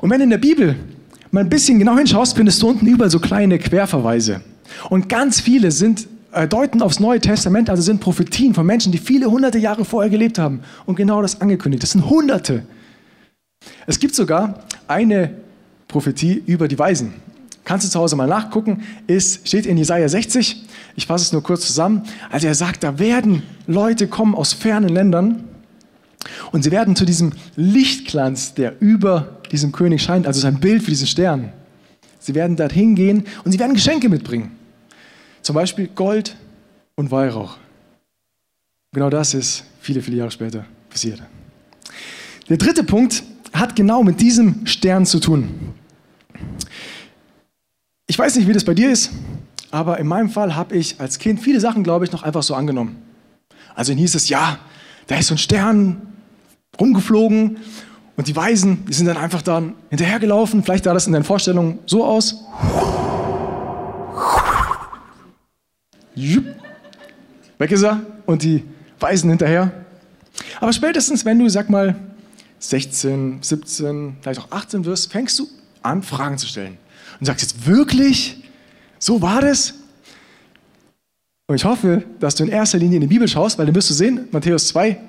Und 0.01 0.10
wenn 0.12 0.22
in 0.22 0.29
der 0.29 0.38
Bibel 0.38 0.75
mal 1.31 1.41
ein 1.41 1.50
bisschen 1.50 1.79
genau 1.79 1.98
hinschaust, 1.98 2.36
findest 2.36 2.62
du 2.62 2.69
unten 2.69 2.88
überall 2.88 3.10
so 3.10 3.19
kleine 3.19 3.60
Querverweise. 3.60 4.41
Und 4.89 5.10
ganz 5.10 5.39
viele 5.39 5.72
sind 5.72 6.07
äh, 6.31 6.48
deuten 6.48 6.81
aufs 6.81 7.00
Neue 7.00 7.19
Testament, 7.19 7.69
also 7.69 7.81
sind 7.81 8.00
Prophetien 8.00 8.53
von 8.53 8.65
Menschen, 8.65 8.91
die 8.91 8.98
viele 8.98 9.29
hunderte 9.31 9.57
Jahre 9.57 9.86
vorher 9.86 10.10
gelebt 10.10 10.39
haben 10.39 10.62
und 10.86 10.96
genau 10.96 11.22
das 11.22 11.41
angekündigt. 11.41 11.84
Das 11.84 11.91
sind 11.91 12.10
Hunderte. 12.10 12.63
Es 13.86 14.00
gibt 14.00 14.15
sogar 14.15 14.63
eine 14.88 15.31
Prophetie 15.88 16.43
über 16.46 16.67
die 16.67 16.77
Weisen. 16.77 17.13
Kannst 17.63 17.86
du 17.86 17.91
zu 17.91 18.00
Hause 18.00 18.15
mal 18.15 18.27
nachgucken, 18.27 18.84
ist, 19.07 19.48
steht 19.48 19.65
in 19.65 19.77
Jesaja 19.77 20.07
60. 20.07 20.65
Ich 20.96 21.05
fasse 21.07 21.25
es 21.25 21.34
nur 21.34 21.43
kurz 21.43 21.67
zusammen. 21.67 22.03
Also 22.29 22.48
er 22.48 22.55
sagt, 22.55 22.84
da 22.84 22.98
werden 22.98 23.43
Leute 23.67 24.07
kommen 24.07 24.36
aus 24.36 24.53
fernen 24.53 24.89
Ländern 24.89 25.43
und 26.51 26.63
sie 26.63 26.72
werden 26.72 26.96
zu 26.96 27.05
diesem 27.05 27.34
Lichtglanz, 27.55 28.53
der 28.53 28.81
über 28.81 29.37
diesem 29.51 29.72
König 29.72 30.01
scheint, 30.01 30.27
also 30.27 30.39
sein 30.39 30.60
Bild 30.60 30.84
für 30.84 30.92
diesen 30.92 31.08
Stern. 31.08 31.51
Sie 32.20 32.36
werden 32.36 32.56
dorthin 32.56 32.96
gehen 32.96 33.25
und 33.44 33.51
sie 33.51 33.60
werden 33.60 33.74
Geschenke 33.74 34.10
mitbringen. 34.10 34.51
Zum 35.42 35.56
Beispiel 35.56 35.88
Gold 35.88 36.36
und 36.96 37.12
Weihrauch. 37.12 37.58
Genau 38.92 39.10
das 39.10 39.34
ist 39.34 39.63
viele, 39.80 40.01
viele 40.01 40.18
Jahre 40.18 40.32
später 40.32 40.66
passiert. 40.89 41.22
Der 42.50 42.58
dritte 42.58 42.84
Punkt 42.84 43.24
hat 43.54 43.75
genau 43.75 44.04
mit 44.04 44.20
diesem 44.20 44.66
Stern 44.66 45.06
zu 45.06 45.20
tun. 45.20 45.74
Ich 48.08 48.18
weiß 48.18 48.36
nicht, 48.36 48.48
wie 48.48 48.54
das 48.54 48.63
bei 48.63 48.74
dir 48.74 48.92
ist, 48.92 49.12
aber 49.72 50.00
in 50.00 50.08
meinem 50.08 50.30
Fall 50.30 50.56
habe 50.56 50.75
ich 50.75 51.00
als 51.00 51.20
Kind 51.20 51.42
viele 51.42 51.60
Sachen, 51.60 51.84
glaube 51.84 52.06
ich, 52.06 52.12
noch 52.12 52.24
einfach 52.24 52.44
so 52.44 52.56
angenommen. 52.56 53.01
Also 53.75 53.94
hieß 53.94 54.16
es, 54.16 54.30
ja, 54.30 54.60
da 55.08 55.18
ist 55.18 55.27
so 55.27 55.36
ein 55.36 55.38
Stern 55.38 56.01
rumgeflogen 56.80 57.58
Und 58.17 58.27
die 58.27 58.36
Weisen, 58.36 58.86
die 58.86 58.93
sind 58.93 59.05
dann 59.05 59.15
einfach 59.15 59.41
dann 59.41 59.75
hinterhergelaufen. 59.89 60.63
Vielleicht 60.63 60.83
sah 60.83 60.93
das 60.93 61.07
in 61.07 61.13
deinen 61.13 61.24
Vorstellungen 61.24 61.79
so 61.86 62.03
aus. 62.03 62.43
Weg 67.59 67.71
ist 67.71 67.83
er 67.83 68.01
und 68.25 68.43
die 68.43 68.63
Weisen 69.00 69.29
hinterher. 69.29 69.71
Aber 70.59 70.74
spätestens, 70.74 71.25
wenn 71.25 71.39
du, 71.39 71.47
sag 71.50 71.69
mal, 71.69 71.95
16, 72.59 73.39
17, 73.41 74.17
vielleicht 74.21 74.39
auch 74.39 74.51
18 74.51 74.86
wirst, 74.86 75.12
fängst 75.12 75.38
du 75.39 75.47
an, 75.83 76.01
Fragen 76.01 76.38
zu 76.38 76.47
stellen. 76.47 76.77
Und 77.19 77.25
sagst 77.25 77.41
jetzt 77.43 77.67
wirklich, 77.67 78.43
so 79.00 79.21
war 79.21 79.41
das? 79.41 79.75
Und 81.47 81.55
ich 81.55 81.65
hoffe, 81.65 82.03
dass 82.19 82.36
du 82.36 82.43
in 82.43 82.50
erster 82.50 82.77
Linie 82.77 82.95
in 82.95 83.01
die 83.01 83.07
Bibel 83.07 83.27
schaust, 83.27 83.57
weil 83.57 83.67
dann 83.67 83.75
wirst 83.75 83.89
du 83.89 83.93
sehen, 83.93 84.27
Matthäus 84.31 84.67
2, 84.69 85.00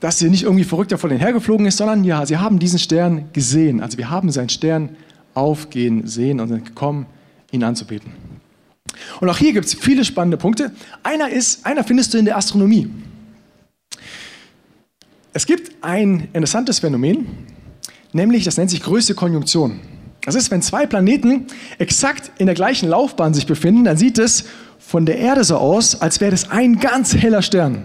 dass 0.00 0.18
sie 0.18 0.28
nicht 0.28 0.42
irgendwie 0.42 0.64
verrückt 0.64 0.92
davon 0.92 1.10
hergeflogen 1.10 1.66
ist, 1.66 1.78
sondern 1.78 2.04
ja, 2.04 2.26
sie 2.26 2.36
haben 2.36 2.58
diesen 2.58 2.78
Stern 2.78 3.30
gesehen. 3.32 3.80
Also 3.80 3.98
wir 3.98 4.10
haben 4.10 4.30
seinen 4.30 4.48
Stern 4.48 4.90
aufgehen 5.34 6.06
sehen 6.06 6.40
und 6.40 6.48
sind 6.48 6.64
gekommen, 6.64 7.06
ihn 7.50 7.62
anzubeten. 7.62 8.12
Und 9.20 9.28
auch 9.28 9.38
hier 9.38 9.52
gibt 9.52 9.66
es 9.66 9.74
viele 9.74 10.04
spannende 10.04 10.36
Punkte. 10.36 10.72
Einer 11.02 11.28
ist, 11.28 11.64
einer 11.66 11.84
findest 11.84 12.14
du 12.14 12.18
in 12.18 12.24
der 12.24 12.36
Astronomie. 12.36 12.90
Es 15.32 15.44
gibt 15.44 15.84
ein 15.84 16.28
interessantes 16.32 16.78
Phänomen, 16.78 17.26
nämlich 18.12 18.44
das 18.44 18.56
nennt 18.56 18.70
sich 18.70 18.82
größte 18.82 19.14
Konjunktion. 19.14 19.80
Das 20.24 20.34
ist, 20.34 20.50
wenn 20.50 20.62
zwei 20.62 20.86
Planeten 20.86 21.46
exakt 21.78 22.32
in 22.38 22.46
der 22.46 22.54
gleichen 22.54 22.88
Laufbahn 22.88 23.34
sich 23.34 23.46
befinden, 23.46 23.84
dann 23.84 23.96
sieht 23.96 24.18
es 24.18 24.46
von 24.78 25.04
der 25.06 25.18
Erde 25.18 25.44
so 25.44 25.58
aus, 25.58 26.00
als 26.00 26.20
wäre 26.20 26.30
das 26.30 26.50
ein 26.50 26.78
ganz 26.78 27.14
heller 27.14 27.42
Stern. 27.42 27.84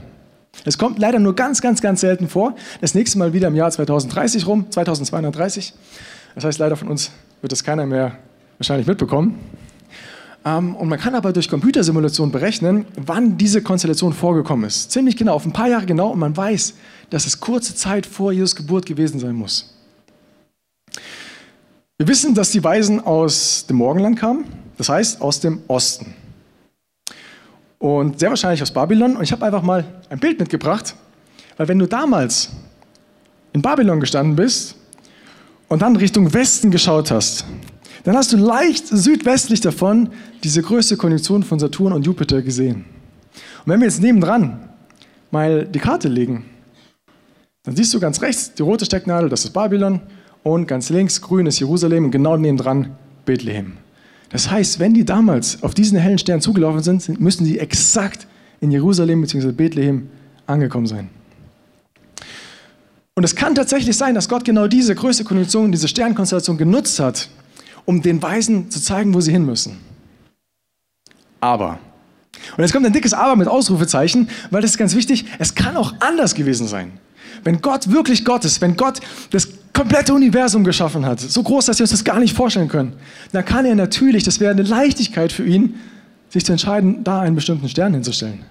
Es 0.66 0.78
kommt 0.78 1.00
leider 1.00 1.20
nur 1.20 1.36
ganz, 1.36 1.62
ganz, 1.62 1.82
ganz 1.82 2.02
selten 2.02 2.28
vor. 2.28 2.56
Das 2.82 2.94
nächste 2.94 3.18
Mal 3.18 3.34
wieder 3.34 3.48
im 3.48 3.56
Jahr 3.56 3.72
2030 3.72 4.46
rum, 4.46 4.70
2230. 4.70 5.74
Das 6.36 6.44
heißt, 6.44 6.60
leider 6.60 6.76
von 6.76 6.88
uns 6.88 7.12
wird 7.42 7.52
das 7.52 7.64
keiner 7.64 7.86
mehr 7.86 8.18
wahrscheinlich 8.58 8.88
mitbekommen. 8.88 9.40
Ähm, 10.44 10.76
und 10.76 10.88
man 10.88 11.00
kann 11.00 11.16
aber 11.16 11.34
durch 11.34 11.50
Computersimulation 11.50 12.32
berechnen, 12.32 12.86
wann 12.96 13.38
diese 13.38 13.62
Konstellation 13.62 14.14
vorgekommen 14.14 14.66
ist. 14.66 14.92
Ziemlich 14.92 15.16
genau, 15.16 15.34
auf 15.34 15.46
ein 15.46 15.54
paar 15.54 15.68
Jahre 15.68 15.86
genau. 15.86 16.10
Und 16.10 16.20
man 16.20 16.36
weiß, 16.36 16.74
dass 17.10 17.26
es 17.26 17.40
kurze 17.40 17.76
Zeit 17.76 18.06
vor 18.06 18.32
Jesus 18.32 18.56
Geburt 18.56 18.86
gewesen 18.86 19.20
sein 19.20 19.36
muss. 19.36 19.76
Wir 21.98 22.08
wissen, 22.08 22.34
dass 22.34 22.50
die 22.50 22.64
Weisen 22.64 23.00
aus 23.00 23.68
dem 23.68 23.78
Morgenland 23.78 24.18
kamen, 24.18 24.46
das 24.78 24.90
heißt 24.90 25.22
aus 25.22 25.40
dem 25.40 25.62
Osten. 25.68 26.16
Und 27.82 28.20
sehr 28.20 28.30
wahrscheinlich 28.30 28.62
aus 28.62 28.70
Babylon. 28.70 29.18
Und 29.18 29.24
ich 29.24 29.32
habe 29.32 29.44
einfach 29.44 29.64
mal 29.64 29.84
ein 30.08 30.20
Bild 30.20 30.40
mitgebracht, 30.40 30.96
weil 31.58 31.68
wenn 31.68 31.80
du 31.80 31.88
damals 31.88 32.50
in 33.54 33.62
Babylon 33.64 34.00
gestanden 34.00 34.36
bist 34.36 34.76
und 35.68 35.82
dann 35.82 35.96
Richtung 35.96 36.32
Westen 36.32 36.70
geschaut 36.70 37.10
hast, 37.10 37.44
dann 38.04 38.16
hast 38.16 38.32
du 38.34 38.38
leicht 38.38 38.88
südwestlich 38.88 39.62
davon 39.62 40.10
diese 40.44 40.62
größte 40.62 40.96
Konjunktion 40.96 41.42
von 41.42 41.58
Saturn 41.58 41.92
und 41.94 42.06
Jupiter 42.06 42.44
gesehen. 42.44 42.86
Und 43.66 43.74
wenn 43.74 43.80
wir 43.80 43.88
jetzt 43.88 44.02
nebendran 44.02 44.70
mal 45.32 45.66
die 45.66 45.80
Karte 45.80 46.08
legen, 46.08 46.46
dann 47.64 47.76
siehst 47.76 47.92
du 47.96 48.00
ganz 48.00 48.22
rechts 48.22 48.54
die 48.54 48.62
rote 48.62 48.86
Stecknadel, 48.86 49.28
das 49.28 49.44
ist 49.44 49.54
Babylon, 49.54 50.02
und 50.44 50.68
ganz 50.68 50.90
links 50.90 51.20
grün 51.20 51.48
ist 51.48 51.60
Jerusalem 51.60 52.06
und 52.06 52.12
genau 52.12 52.38
nebendran 52.38 52.96
Bethlehem. 53.26 53.78
Das 54.32 54.50
heißt, 54.50 54.80
wenn 54.80 54.94
die 54.94 55.04
damals 55.04 55.62
auf 55.62 55.74
diesen 55.74 55.98
hellen 55.98 56.18
Stern 56.18 56.42
zugelaufen 56.42 56.82
sind, 56.82 57.20
müssen 57.20 57.46
sie 57.46 57.60
exakt 57.60 58.28
in 58.62 58.72
Jerusalem 58.72 59.22
bzw. 59.22 59.52
Bethlehem 59.52 60.10
angekommen 60.48 60.88
sein. 60.88 61.10
Und 63.14 63.26
es 63.26 63.36
kann 63.36 63.56
tatsächlich 63.56 63.98
sein, 63.98 64.16
dass 64.16 64.30
Gott 64.30 64.46
genau 64.46 64.68
diese 64.68 64.96
größte 64.96 65.26
Konjunktion, 65.26 65.72
diese 65.72 65.88
Sternkonstellation 65.88 66.58
genutzt 66.58 67.00
hat, 67.00 67.30
um 67.86 68.02
den 68.02 68.22
Weisen 68.22 68.72
zu 68.72 68.82
zeigen, 68.82 69.14
wo 69.14 69.20
sie 69.20 69.32
hin 69.32 69.46
müssen. 69.46 69.78
Aber, 71.42 71.80
und 72.56 72.64
jetzt 72.64 72.72
kommt 72.72 72.86
ein 72.86 72.94
dickes 72.94 73.14
Aber 73.14 73.36
mit 73.36 73.48
Ausrufezeichen, 73.48 74.30
weil 74.50 74.62
das 74.62 74.72
ist 74.72 74.78
ganz 74.78 74.96
wichtig, 74.96 75.26
es 75.40 75.56
kann 75.56 75.76
auch 75.76 75.94
anders 76.00 76.36
gewesen 76.36 76.68
sein. 76.68 76.94
Wenn 77.44 77.62
Gott 77.62 77.92
wirklich 77.92 78.26
Gott 78.26 78.46
ist, 78.46 78.62
wenn 78.62 78.76
Gott 78.76 79.00
das 79.32 79.48
komplette 79.74 80.14
Universum 80.14 80.64
geschaffen 80.64 81.06
hat, 81.06 81.20
so 81.20 81.44
groß, 81.44 81.66
dass 81.66 81.80
wir 81.80 81.84
uns 81.84 81.92
das 81.92 82.04
gar 82.04 82.20
nicht 82.20 82.36
vorstellen 82.36 82.68
können, 82.68 82.94
dann 83.32 83.46
kann 83.46 83.66
er 83.66 83.76
natürlich, 83.76 84.24
das 84.24 84.40
wäre 84.40 84.52
eine 84.52 84.64
Leichtigkeit 84.64 85.32
für 85.32 85.46
ihn, 85.46 85.76
sich 86.30 86.46
zu 86.46 86.52
entscheiden, 86.52 87.04
da 87.04 87.22
einen 87.22 87.36
bestimmten 87.36 87.68
Stern 87.70 87.94
hinzustellen. 87.94 88.46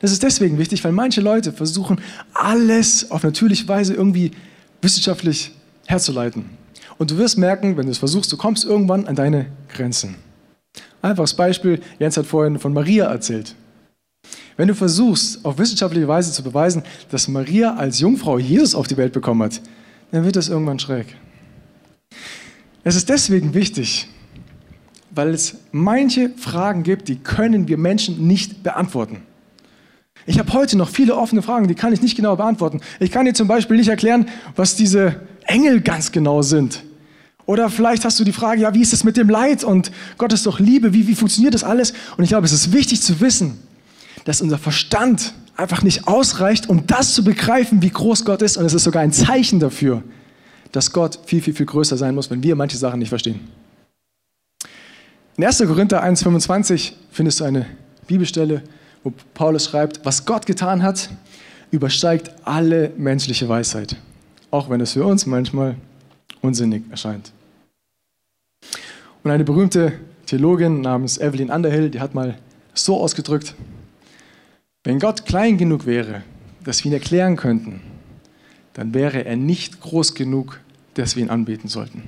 Das 0.00 0.12
ist 0.12 0.22
deswegen 0.22 0.58
wichtig, 0.58 0.84
weil 0.84 0.92
manche 0.92 1.20
Leute 1.20 1.52
versuchen, 1.52 2.00
alles 2.34 3.10
auf 3.10 3.22
natürliche 3.22 3.66
Weise 3.68 3.94
irgendwie 3.94 4.32
wissenschaftlich 4.80 5.52
herzuleiten. 5.86 6.44
Und 6.98 7.10
du 7.10 7.18
wirst 7.18 7.38
merken, 7.38 7.76
wenn 7.76 7.86
du 7.86 7.92
es 7.92 7.98
versuchst, 7.98 8.30
du 8.32 8.36
kommst 8.36 8.64
irgendwann 8.64 9.06
an 9.06 9.16
deine 9.16 9.46
Grenzen. 9.68 10.16
Einfaches 11.00 11.34
Beispiel, 11.34 11.80
Jens 11.98 12.16
hat 12.16 12.26
vorhin 12.26 12.58
von 12.58 12.72
Maria 12.72 13.06
erzählt. 13.06 13.54
Wenn 14.56 14.68
du 14.68 14.74
versuchst, 14.74 15.44
auf 15.44 15.58
wissenschaftliche 15.58 16.08
Weise 16.08 16.32
zu 16.32 16.42
beweisen, 16.42 16.82
dass 17.10 17.28
Maria 17.28 17.74
als 17.74 18.00
Jungfrau 18.00 18.38
Jesus 18.38 18.74
auf 18.74 18.86
die 18.86 18.96
Welt 18.96 19.12
bekommen 19.12 19.42
hat, 19.42 19.60
dann 20.10 20.24
wird 20.24 20.36
das 20.36 20.48
irgendwann 20.48 20.78
schräg. 20.78 21.06
Es 22.84 22.96
ist 22.96 23.08
deswegen 23.08 23.54
wichtig, 23.54 24.08
weil 25.10 25.30
es 25.30 25.56
manche 25.70 26.30
Fragen 26.30 26.82
gibt, 26.82 27.08
die 27.08 27.16
können 27.16 27.68
wir 27.68 27.78
Menschen 27.78 28.26
nicht 28.26 28.62
beantworten. 28.62 29.22
Ich 30.26 30.38
habe 30.38 30.52
heute 30.52 30.76
noch 30.76 30.88
viele 30.88 31.16
offene 31.16 31.42
Fragen, 31.42 31.66
die 31.66 31.74
kann 31.74 31.92
ich 31.92 32.02
nicht 32.02 32.16
genau 32.16 32.36
beantworten. 32.36 32.80
Ich 33.00 33.10
kann 33.10 33.24
dir 33.24 33.34
zum 33.34 33.48
Beispiel 33.48 33.76
nicht 33.76 33.88
erklären, 33.88 34.28
was 34.54 34.76
diese 34.76 35.20
Engel 35.46 35.80
ganz 35.80 36.12
genau 36.12 36.42
sind. 36.42 36.82
Oder 37.44 37.70
vielleicht 37.70 38.04
hast 38.04 38.20
du 38.20 38.24
die 38.24 38.32
Frage, 38.32 38.62
ja, 38.62 38.74
wie 38.74 38.82
ist 38.82 38.92
es 38.92 39.02
mit 39.02 39.16
dem 39.16 39.28
Leid 39.28 39.64
und 39.64 39.90
Gott 40.18 40.32
ist 40.32 40.46
doch 40.46 40.60
Liebe, 40.60 40.92
wie, 40.92 41.08
wie 41.08 41.14
funktioniert 41.14 41.54
das 41.54 41.64
alles? 41.64 41.92
Und 42.16 42.22
ich 42.22 42.30
glaube, 42.30 42.46
es 42.46 42.52
ist 42.52 42.72
wichtig 42.72 43.02
zu 43.02 43.20
wissen, 43.20 43.58
dass 44.24 44.40
unser 44.40 44.58
Verstand 44.58 45.34
einfach 45.56 45.82
nicht 45.82 46.08
ausreicht, 46.08 46.68
um 46.68 46.86
das 46.86 47.14
zu 47.14 47.24
begreifen, 47.24 47.82
wie 47.82 47.90
groß 47.90 48.24
Gott 48.24 48.42
ist. 48.42 48.56
Und 48.56 48.64
es 48.64 48.74
ist 48.74 48.84
sogar 48.84 49.02
ein 49.02 49.12
Zeichen 49.12 49.60
dafür, 49.60 50.02
dass 50.72 50.92
Gott 50.92 51.18
viel, 51.26 51.42
viel, 51.42 51.54
viel 51.54 51.66
größer 51.66 51.96
sein 51.96 52.14
muss, 52.14 52.30
wenn 52.30 52.42
wir 52.42 52.56
manche 52.56 52.76
Sachen 52.76 52.98
nicht 52.98 53.10
verstehen. 53.10 53.40
In 55.36 55.44
1. 55.44 55.58
Korinther 55.58 56.04
1,25 56.04 56.92
findest 57.10 57.40
du 57.40 57.44
eine 57.44 57.66
Bibelstelle, 58.06 58.62
wo 59.02 59.12
Paulus 59.34 59.64
schreibt, 59.66 60.04
was 60.04 60.24
Gott 60.24 60.46
getan 60.46 60.82
hat, 60.82 61.10
übersteigt 61.70 62.30
alle 62.44 62.92
menschliche 62.96 63.48
Weisheit, 63.48 63.96
auch 64.50 64.68
wenn 64.68 64.80
es 64.80 64.92
für 64.92 65.04
uns 65.04 65.26
manchmal 65.26 65.76
unsinnig 66.42 66.84
erscheint. 66.90 67.32
Und 69.24 69.30
eine 69.30 69.44
berühmte 69.44 69.92
Theologin 70.26 70.80
namens 70.80 71.18
Evelyn 71.18 71.50
Underhill, 71.50 71.90
die 71.90 72.00
hat 72.00 72.14
mal 72.14 72.36
so 72.74 73.00
ausgedrückt, 73.00 73.54
wenn 74.84 74.98
Gott 74.98 75.26
klein 75.26 75.58
genug 75.58 75.86
wäre, 75.86 76.22
dass 76.64 76.82
wir 76.84 76.90
ihn 76.90 76.94
erklären 76.94 77.36
könnten, 77.36 77.80
dann 78.74 78.94
wäre 78.94 79.24
er 79.24 79.36
nicht 79.36 79.80
groß 79.80 80.14
genug, 80.14 80.60
dass 80.94 81.16
wir 81.16 81.22
ihn 81.22 81.30
anbeten 81.30 81.68
sollten. 81.68 82.02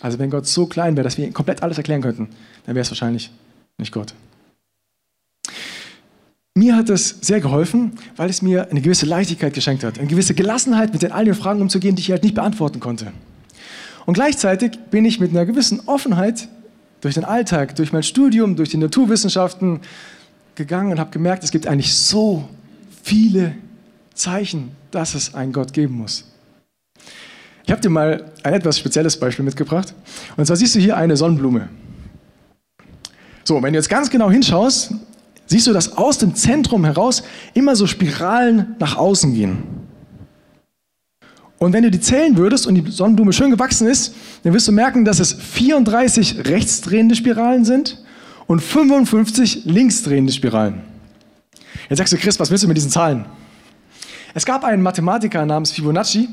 Also 0.00 0.18
wenn 0.18 0.30
Gott 0.30 0.46
so 0.46 0.66
klein 0.66 0.96
wäre, 0.96 1.04
dass 1.04 1.16
wir 1.16 1.26
ihm 1.26 1.32
komplett 1.32 1.62
alles 1.62 1.78
erklären 1.78 2.02
könnten, 2.02 2.28
dann 2.66 2.74
wäre 2.74 2.82
es 2.82 2.90
wahrscheinlich 2.90 3.30
nicht 3.78 3.92
Gott. 3.92 4.14
Mir 6.54 6.76
hat 6.76 6.90
es 6.90 7.16
sehr 7.22 7.40
geholfen, 7.40 7.92
weil 8.16 8.28
es 8.28 8.42
mir 8.42 8.70
eine 8.70 8.82
gewisse 8.82 9.06
Leichtigkeit 9.06 9.54
geschenkt 9.54 9.84
hat, 9.84 9.98
eine 9.98 10.08
gewisse 10.08 10.34
Gelassenheit, 10.34 10.92
mit 10.92 11.02
den 11.02 11.12
all 11.12 11.24
den 11.24 11.34
Fragen 11.34 11.62
umzugehen, 11.62 11.96
die 11.96 12.02
ich 12.02 12.10
halt 12.10 12.24
nicht 12.24 12.34
beantworten 12.34 12.78
konnte. 12.78 13.12
Und 14.04 14.14
gleichzeitig 14.14 14.78
bin 14.90 15.04
ich 15.04 15.18
mit 15.18 15.30
einer 15.30 15.46
gewissen 15.46 15.80
Offenheit 15.86 16.48
durch 17.00 17.14
den 17.14 17.24
Alltag, 17.24 17.76
durch 17.76 17.92
mein 17.92 18.02
Studium, 18.02 18.56
durch 18.56 18.68
die 18.68 18.76
Naturwissenschaften 18.76 19.80
gegangen 20.54 20.92
und 20.92 20.98
habe 20.98 21.10
gemerkt, 21.10 21.44
es 21.44 21.50
gibt 21.50 21.66
eigentlich 21.66 21.94
so 21.94 22.48
viele 23.02 23.54
Zeichen, 24.14 24.72
dass 24.90 25.14
es 25.14 25.34
einen 25.34 25.52
Gott 25.52 25.72
geben 25.72 25.94
muss. 25.94 26.24
Ich 27.64 27.70
habe 27.70 27.80
dir 27.80 27.90
mal 27.90 28.32
ein 28.42 28.54
etwas 28.54 28.78
spezielles 28.78 29.18
Beispiel 29.18 29.44
mitgebracht. 29.44 29.94
Und 30.36 30.46
zwar 30.46 30.56
siehst 30.56 30.74
du 30.74 30.80
hier 30.80 30.96
eine 30.96 31.16
Sonnenblume. 31.16 31.68
So, 33.44 33.62
wenn 33.62 33.72
du 33.72 33.78
jetzt 33.78 33.88
ganz 33.88 34.10
genau 34.10 34.30
hinschaust, 34.30 34.94
siehst 35.46 35.66
du, 35.66 35.72
dass 35.72 35.96
aus 35.96 36.18
dem 36.18 36.34
Zentrum 36.34 36.84
heraus 36.84 37.22
immer 37.54 37.76
so 37.76 37.86
Spiralen 37.86 38.76
nach 38.78 38.96
außen 38.96 39.32
gehen. 39.34 39.62
Und 41.58 41.72
wenn 41.72 41.84
du 41.84 41.90
die 41.90 42.00
zählen 42.00 42.36
würdest 42.36 42.66
und 42.66 42.74
die 42.74 42.90
Sonnenblume 42.90 43.32
schön 43.32 43.50
gewachsen 43.52 43.86
ist, 43.86 44.14
dann 44.42 44.52
wirst 44.52 44.66
du 44.66 44.72
merken, 44.72 45.04
dass 45.04 45.20
es 45.20 45.32
34 45.32 46.46
rechtsdrehende 46.46 47.14
Spiralen 47.14 47.64
sind 47.64 48.02
und 48.46 48.60
55 48.60 49.64
linksdrehende 49.64 50.32
Spiralen. 50.32 50.82
Jetzt 51.88 51.98
sagst 51.98 52.12
du, 52.12 52.16
Chris, 52.16 52.38
was 52.38 52.50
willst 52.50 52.64
du 52.64 52.68
mit 52.68 52.76
diesen 52.76 52.90
Zahlen? 52.90 53.26
Es 54.34 54.46
gab 54.46 54.64
einen 54.64 54.82
Mathematiker 54.82 55.44
namens 55.44 55.72
Fibonacci, 55.72 56.28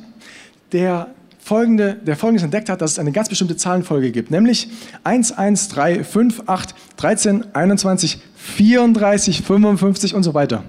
der, 0.72 1.08
folgende, 1.40 1.96
der 1.96 2.16
folgendes 2.16 2.44
entdeckt 2.44 2.70
hat, 2.70 2.82
dass 2.82 2.92
es 2.92 3.00
eine 3.00 3.12
ganz 3.12 3.30
bestimmte 3.30 3.58
Zahlenfolge 3.58 4.12
gibt, 4.12 4.32
nämlich 4.32 4.70
1, 5.04 5.34
1, 5.34 5.70
3, 5.70 6.04
5, 6.04 6.44
8, 6.46 6.76
13, 6.98 7.56
21, 7.56 8.20
34, 8.36 9.42
55 9.42 10.16
und 10.16 10.24
so 10.24 10.34
weiter. 10.34 10.64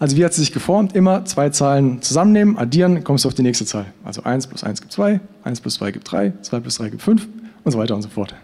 Also 0.00 0.16
wie 0.16 0.24
hat 0.24 0.32
sie 0.32 0.42
sich 0.42 0.52
geformt? 0.52 0.94
Immer 0.94 1.24
zwei 1.24 1.50
Zahlen 1.50 2.02
zusammennehmen, 2.02 2.56
addieren, 2.56 3.02
kommst 3.02 3.24
du 3.24 3.28
auf 3.28 3.34
die 3.34 3.42
nächste 3.42 3.66
Zahl. 3.66 3.86
Also 4.04 4.22
1 4.22 4.46
plus 4.46 4.62
1 4.62 4.80
gibt 4.80 4.92
2, 4.92 5.20
1 5.44 5.60
plus 5.60 5.74
2 5.74 5.90
gibt 5.90 6.10
3, 6.10 6.32
2 6.42 6.60
plus 6.60 6.76
3 6.76 6.90
gibt 6.90 7.02
5 7.02 7.26
und 7.64 7.72
so 7.72 7.78
weiter 7.78 7.94
und 7.94 8.02
so 8.02 8.08
fort. 8.08 8.34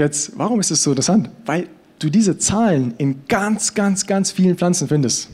Jetzt, 0.00 0.32
warum 0.36 0.58
ist 0.58 0.72
das 0.72 0.82
so 0.82 0.90
interessant? 0.90 1.30
Weil 1.46 1.68
du 2.00 2.10
diese 2.10 2.36
Zahlen 2.36 2.94
in 2.98 3.26
ganz, 3.28 3.74
ganz, 3.74 4.06
ganz 4.06 4.32
vielen 4.32 4.56
Pflanzen 4.56 4.88
findest. 4.88 5.30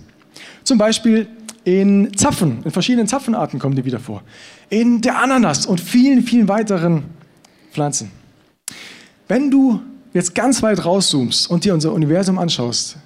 Zum 0.64 0.76
Beispiel 0.76 1.28
in 1.64 2.14
Zapfen, 2.14 2.62
in 2.64 2.70
verschiedenen 2.70 3.06
Zapfenarten 3.06 3.58
kommen 3.58 3.74
die 3.74 3.86
wieder 3.86 4.00
vor. 4.00 4.22
In 4.68 5.00
der 5.00 5.18
Ananas 5.18 5.64
und 5.64 5.80
vielen, 5.80 6.22
vielen 6.22 6.46
weiteren 6.46 7.04
Pflanzen. 7.72 8.10
Wenn 9.28 9.50
du 9.50 9.80
jetzt 10.12 10.34
ganz 10.34 10.62
weit 10.62 10.84
rauszoomst 10.84 11.48
und 11.50 11.64
dir 11.64 11.72
unser 11.72 11.92
Universum 11.94 12.38
anschaust, 12.38 12.98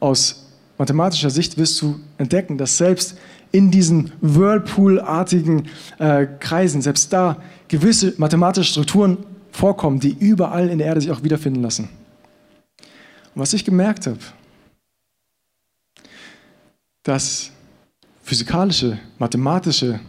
aus 0.00 0.46
mathematischer 0.78 1.28
Sicht 1.30 1.58
wirst 1.58 1.80
du 1.82 2.00
entdecken, 2.16 2.56
dass 2.56 2.78
selbst 2.78 3.18
in 3.52 3.70
diesen 3.70 4.12
Whirlpool-artigen 4.22 5.64
äh, 5.98 6.26
Kreisen, 6.40 6.80
selbst 6.80 7.12
da 7.12 7.36
gewisse 7.68 8.14
mathematische 8.16 8.70
Strukturen 8.70 9.18
vorkommen, 9.54 10.00
die 10.00 10.16
überall 10.18 10.68
in 10.68 10.78
der 10.78 10.88
Erde 10.88 11.00
sich 11.00 11.12
auch 11.12 11.22
wiederfinden 11.22 11.62
lassen. 11.62 11.88
Und 13.34 13.40
was 13.40 13.52
ich 13.52 13.64
gemerkt 13.64 14.06
habe, 14.06 14.18
dass 17.04 17.50
physikalische, 18.22 18.98
mathematische 19.18 20.00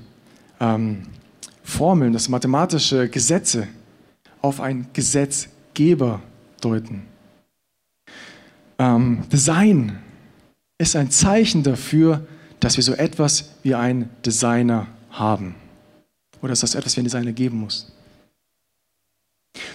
ähm, 0.60 1.04
Formeln, 1.64 2.12
dass 2.12 2.28
mathematische 2.28 3.08
Gesetze 3.08 3.68
auf 4.42 4.60
einen 4.60 4.88
Gesetzgeber 4.94 6.22
deuten. 6.62 7.04
Ähm, 8.80 9.24
Design 9.32 10.00
ist 10.78 10.96
ein 10.96 11.12
Zeichen 11.12 11.62
dafür, 11.62 12.26
dass 12.60 12.78
wir 12.78 12.84
so 12.84 12.94
etwas 12.94 13.52
wie 13.64 13.76
einen 13.76 14.10
Designer 14.26 14.88
haben. 15.12 15.56
Oder 16.42 16.50
dass 16.50 16.62
das 16.62 16.76
etwas 16.76 16.96
wie 16.96 17.02
einen 17.02 17.06
Designer 17.06 17.32
geben 17.32 17.60
muss. 17.60 17.95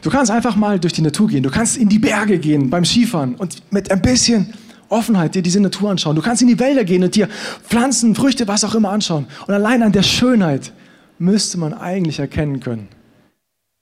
Du 0.02 0.10
kannst 0.10 0.30
einfach 0.30 0.56
mal 0.56 0.78
durch 0.78 0.92
die 0.92 1.02
Natur 1.02 1.28
gehen. 1.28 1.42
Du 1.42 1.50
kannst 1.50 1.76
in 1.76 1.88
die 1.88 1.99
Berge 1.99 2.38
gehen 2.38 2.70
beim 2.70 2.84
Skifahren 2.84 3.34
und 3.34 3.62
mit 3.72 3.90
ein 3.90 4.02
bisschen 4.02 4.52
Offenheit 4.88 5.34
dir 5.34 5.42
diese 5.42 5.60
Natur 5.60 5.90
anschauen. 5.90 6.16
Du 6.16 6.22
kannst 6.22 6.42
in 6.42 6.49
die 6.49 6.58
Wälder 6.58 6.84
gehen 6.84 7.02
und 7.02 7.14
dir 7.14 7.28
Pflanzen, 7.62 8.14
Früchte, 8.14 8.49
was 8.49 8.64
auch 8.64 8.75
immer 8.75 8.90
anschauen. 8.90 9.26
Und 9.46 9.54
allein 9.54 9.82
an 9.82 9.92
der 9.92 10.02
Schönheit 10.02 10.72
müsste 11.18 11.58
man 11.58 11.75
eigentlich 11.75 12.18
erkennen 12.18 12.60
können, 12.60 12.88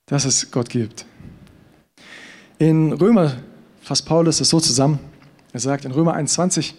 dass 0.06 0.24
es 0.24 0.50
Gott 0.50 0.68
gibt. 0.68 1.06
In 2.58 2.92
Römer 2.92 3.32
fasst 3.80 4.04
Paulus 4.04 4.40
es 4.40 4.50
so 4.50 4.60
zusammen. 4.60 4.98
Er 5.52 5.60
sagt 5.60 5.84
in 5.84 5.92
Römer 5.92 6.14
21, 6.14 6.74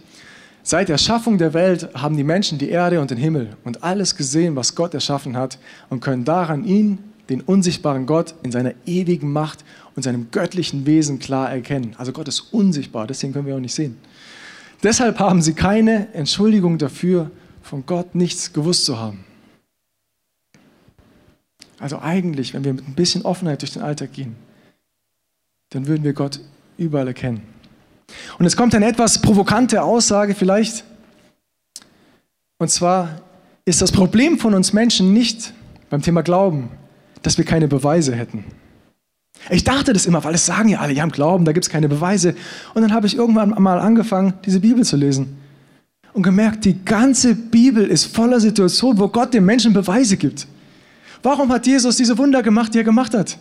Seit 0.62 0.90
der 0.90 0.98
Schaffung 0.98 1.38
der 1.38 1.54
Welt 1.54 1.90
haben 1.96 2.18
die 2.18 2.24
Menschen 2.24 2.58
die 2.60 2.70
Erde 2.70 3.00
und 3.00 3.10
den 3.10 3.18
Himmel 3.18 3.56
und 3.64 3.84
alles 3.84 4.16
gesehen, 4.16 4.56
was 4.56 4.76
Gott 4.76 4.94
erschaffen 4.94 5.36
hat 5.36 5.58
und 5.90 6.02
können 6.02 6.26
daran 6.26 6.66
ihn, 6.66 7.00
den 7.30 7.42
unsichtbaren 7.42 8.06
Gott, 8.06 8.36
in 8.44 8.52
seiner 8.52 8.74
ewigen 8.86 9.32
Macht 9.32 9.64
und 9.96 10.04
seinem 10.04 10.32
göttlichen 10.32 10.86
Wesen 10.86 11.20
klar 11.20 11.52
erkennen. 11.52 11.96
Also 11.98 12.12
Gott 12.12 12.28
ist 12.28 12.42
unsichtbar, 12.52 13.08
deswegen 13.08 13.34
können 13.34 13.46
wir 13.46 13.56
auch 13.56 13.60
nicht 13.60 13.76
sehen. 13.76 13.98
Deshalb 14.82 15.20
haben 15.20 15.42
sie 15.42 15.54
keine 15.54 16.14
Entschuldigung 16.14 16.78
dafür, 16.78 17.30
von 17.62 17.86
Gott 17.86 18.16
nichts 18.16 18.54
gewusst 18.54 18.86
zu 18.86 18.98
haben. 18.98 19.26
Also 21.80 22.00
eigentlich, 22.00 22.54
wenn 22.54 22.64
wir 22.64 22.74
mit 22.74 22.88
ein 22.88 22.96
bisschen 22.96 23.24
Offenheit 23.24 23.62
durch 23.62 23.74
den 23.74 23.82
Alltag 23.82 24.14
gehen, 24.14 24.36
dann 25.70 25.88
würden 25.88 26.04
wir 26.04 26.14
Gott 26.14 26.40
überall 26.78 27.08
erkennen. 27.08 27.42
Und 28.40 28.46
es 28.46 28.58
kommt 28.58 28.74
eine 28.74 28.88
etwas 28.88 29.22
provokante 29.22 29.84
Aussage 29.84 30.34
vielleicht. 30.34 30.84
Und 32.58 32.70
zwar 32.70 33.22
ist 33.66 33.82
das 33.82 33.92
Problem 33.92 34.40
von 34.40 34.54
uns 34.56 34.74
Menschen 34.74 35.14
nicht 35.14 35.54
beim 35.90 36.02
Thema 36.02 36.22
Glauben, 36.22 36.70
dass 37.22 37.38
wir 37.38 37.46
keine 37.46 37.68
Beweise 37.68 38.16
hätten. 38.16 38.44
Ich 39.50 39.64
dachte 39.64 39.94
das 39.94 40.06
immer, 40.06 40.24
weil 40.24 40.36
es 40.36 40.46
sagen 40.46 40.70
ja 40.70 40.80
alle, 40.80 40.94
die 40.94 41.02
haben 41.02 41.12
Glauben, 41.12 41.46
da 41.46 41.54
gibt 41.54 41.66
es 41.66 41.72
keine 41.72 41.88
Beweise. 41.88 42.36
Und 42.74 42.82
dann 42.82 42.94
habe 42.94 43.08
ich 43.08 43.16
irgendwann 43.16 43.50
mal 43.62 43.80
angefangen, 43.80 44.34
diese 44.46 44.60
Bibel 44.60 44.84
zu 44.84 44.98
lesen. 44.98 45.38
Und 46.14 46.24
gemerkt, 46.24 46.66
die 46.66 46.84
ganze 46.84 47.36
Bibel 47.36 47.86
ist 47.86 48.06
voller 48.06 48.40
Situationen, 48.40 49.00
wo 49.00 49.08
Gott 49.08 49.34
den 49.34 49.46
Menschen 49.46 49.74
Beweise 49.74 50.18
gibt. 50.18 50.48
Warum 51.24 51.52
hat 51.52 51.68
Jesus 51.68 51.98
diese 51.98 52.18
Wunder 52.18 52.44
gemacht, 52.44 52.74
die 52.74 52.80
er 52.80 52.84
gemacht 52.84 53.14
hat? 53.14 53.38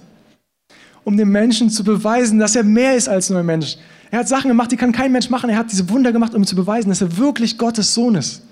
Um 1.05 1.17
den 1.17 1.29
Menschen 1.29 1.71
zu 1.71 1.83
beweisen, 1.83 2.39
dass 2.39 2.55
er 2.55 2.65
mehr 2.65 2.95
ist 2.95 3.09
als 3.09 3.31
nur 3.31 3.41
ein 3.41 3.47
Mensch. 3.47 3.77
Er 4.11 4.21
hat 4.21 4.29
Sachen 4.29 4.49
gemacht, 4.49 4.71
die 4.73 4.77
kann 4.77 4.93
kein 4.93 5.13
Mensch 5.13 5.31
machen. 5.31 5.51
Er 5.51 5.59
hat 5.59 5.71
diese 5.71 5.89
Wunder 5.91 6.13
gemacht, 6.13 6.35
um 6.35 6.45
zu 6.45 6.57
beweisen, 6.57 6.89
dass 6.89 7.01
er 7.01 7.17
wirklich 7.17 7.59
Gottes 7.59 7.95
Sohn 7.95 8.15
ist. 8.15 8.43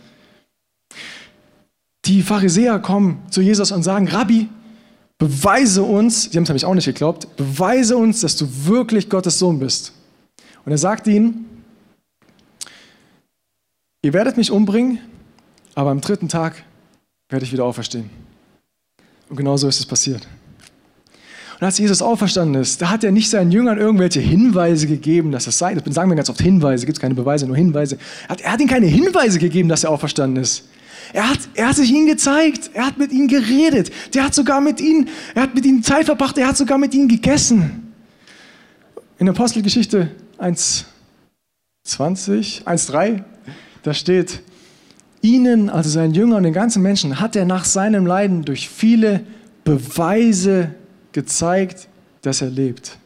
Die 2.04 2.22
Pharisäer 2.22 2.78
kommen 2.78 3.22
zu 3.30 3.40
Jesus 3.40 3.72
und 3.72 3.82
sagen, 3.82 4.08
Rabbi, 4.08 4.48
beweise 5.18 5.82
uns, 5.82 6.24
sie 6.24 6.36
haben 6.36 6.44
es 6.44 6.48
nämlich 6.48 6.64
auch 6.64 6.74
nicht 6.74 6.84
geglaubt, 6.84 7.36
beweise 7.36 7.96
uns, 7.96 8.20
dass 8.20 8.36
du 8.36 8.46
wirklich 8.66 9.08
Gottes 9.08 9.38
Sohn 9.38 9.58
bist. 9.58 9.92
Und 10.64 10.72
er 10.72 10.78
sagt 10.78 11.06
ihnen, 11.06 11.46
ihr 14.02 14.12
werdet 14.12 14.36
mich 14.36 14.50
umbringen, 14.50 14.98
aber 15.74 15.90
am 15.90 16.00
dritten 16.00 16.28
Tag 16.28 16.62
werde 17.28 17.44
ich 17.44 17.52
wieder 17.52 17.64
auferstehen. 17.64 18.10
Und 19.28 19.36
genau 19.36 19.56
so 19.56 19.68
ist 19.68 19.80
es 19.80 19.86
passiert. 19.86 20.26
Und 21.58 21.64
als 21.64 21.78
Jesus 21.78 22.02
auferstanden 22.02 22.60
ist, 22.60 22.82
da 22.82 22.90
hat 22.90 23.02
er 23.02 23.12
nicht 23.12 23.30
seinen 23.30 23.50
Jüngern 23.50 23.78
irgendwelche 23.78 24.20
Hinweise 24.20 24.86
gegeben, 24.86 25.32
dass 25.32 25.46
es 25.46 25.56
sei. 25.56 25.74
Das 25.74 25.94
sagen 25.94 26.10
wir 26.10 26.16
ganz 26.16 26.28
oft 26.28 26.40
Hinweise, 26.40 26.84
gibt 26.84 26.98
es 26.98 27.00
keine 27.00 27.14
Beweise, 27.14 27.46
nur 27.46 27.56
Hinweise. 27.56 27.96
Hat, 28.28 28.42
er 28.42 28.52
hat 28.52 28.60
ihnen 28.60 28.68
keine 28.68 28.86
Hinweise 28.86 29.38
gegeben, 29.38 29.70
dass 29.70 29.82
er 29.82 29.90
auferstanden 29.90 30.42
ist. 30.42 30.68
Er 31.12 31.30
hat, 31.30 31.38
er 31.54 31.68
hat 31.68 31.76
sich 31.76 31.90
ihnen 31.90 32.06
gezeigt, 32.06 32.70
er 32.74 32.86
hat 32.86 32.98
mit 32.98 33.12
ihnen 33.12 33.28
geredet, 33.28 33.92
der 34.14 34.24
hat 34.24 34.34
sogar 34.34 34.60
mit 34.60 34.80
ihnen, 34.80 35.08
er 35.34 35.42
hat 35.42 35.54
mit 35.54 35.64
ihnen 35.64 35.82
Zeit 35.82 36.06
verbracht, 36.06 36.36
er 36.38 36.48
hat 36.48 36.56
sogar 36.56 36.78
mit 36.78 36.94
ihnen 36.94 37.08
gegessen. 37.08 37.92
In 39.18 39.28
Apostelgeschichte 39.28 40.10
1,20, 40.38 42.64
1,3, 42.64 43.22
da 43.82 43.94
steht, 43.94 44.42
ihnen, 45.22 45.70
also 45.70 45.90
seinen 45.90 46.14
Jüngern 46.14 46.38
und 46.38 46.42
den 46.44 46.52
ganzen 46.52 46.82
Menschen, 46.82 47.20
hat 47.20 47.36
er 47.36 47.44
nach 47.44 47.64
seinem 47.64 48.06
Leiden 48.06 48.44
durch 48.44 48.68
viele 48.68 49.24
Beweise 49.64 50.74
gezeigt, 51.12 51.88
dass 52.22 52.42
er 52.42 52.50
lebt. 52.50 52.98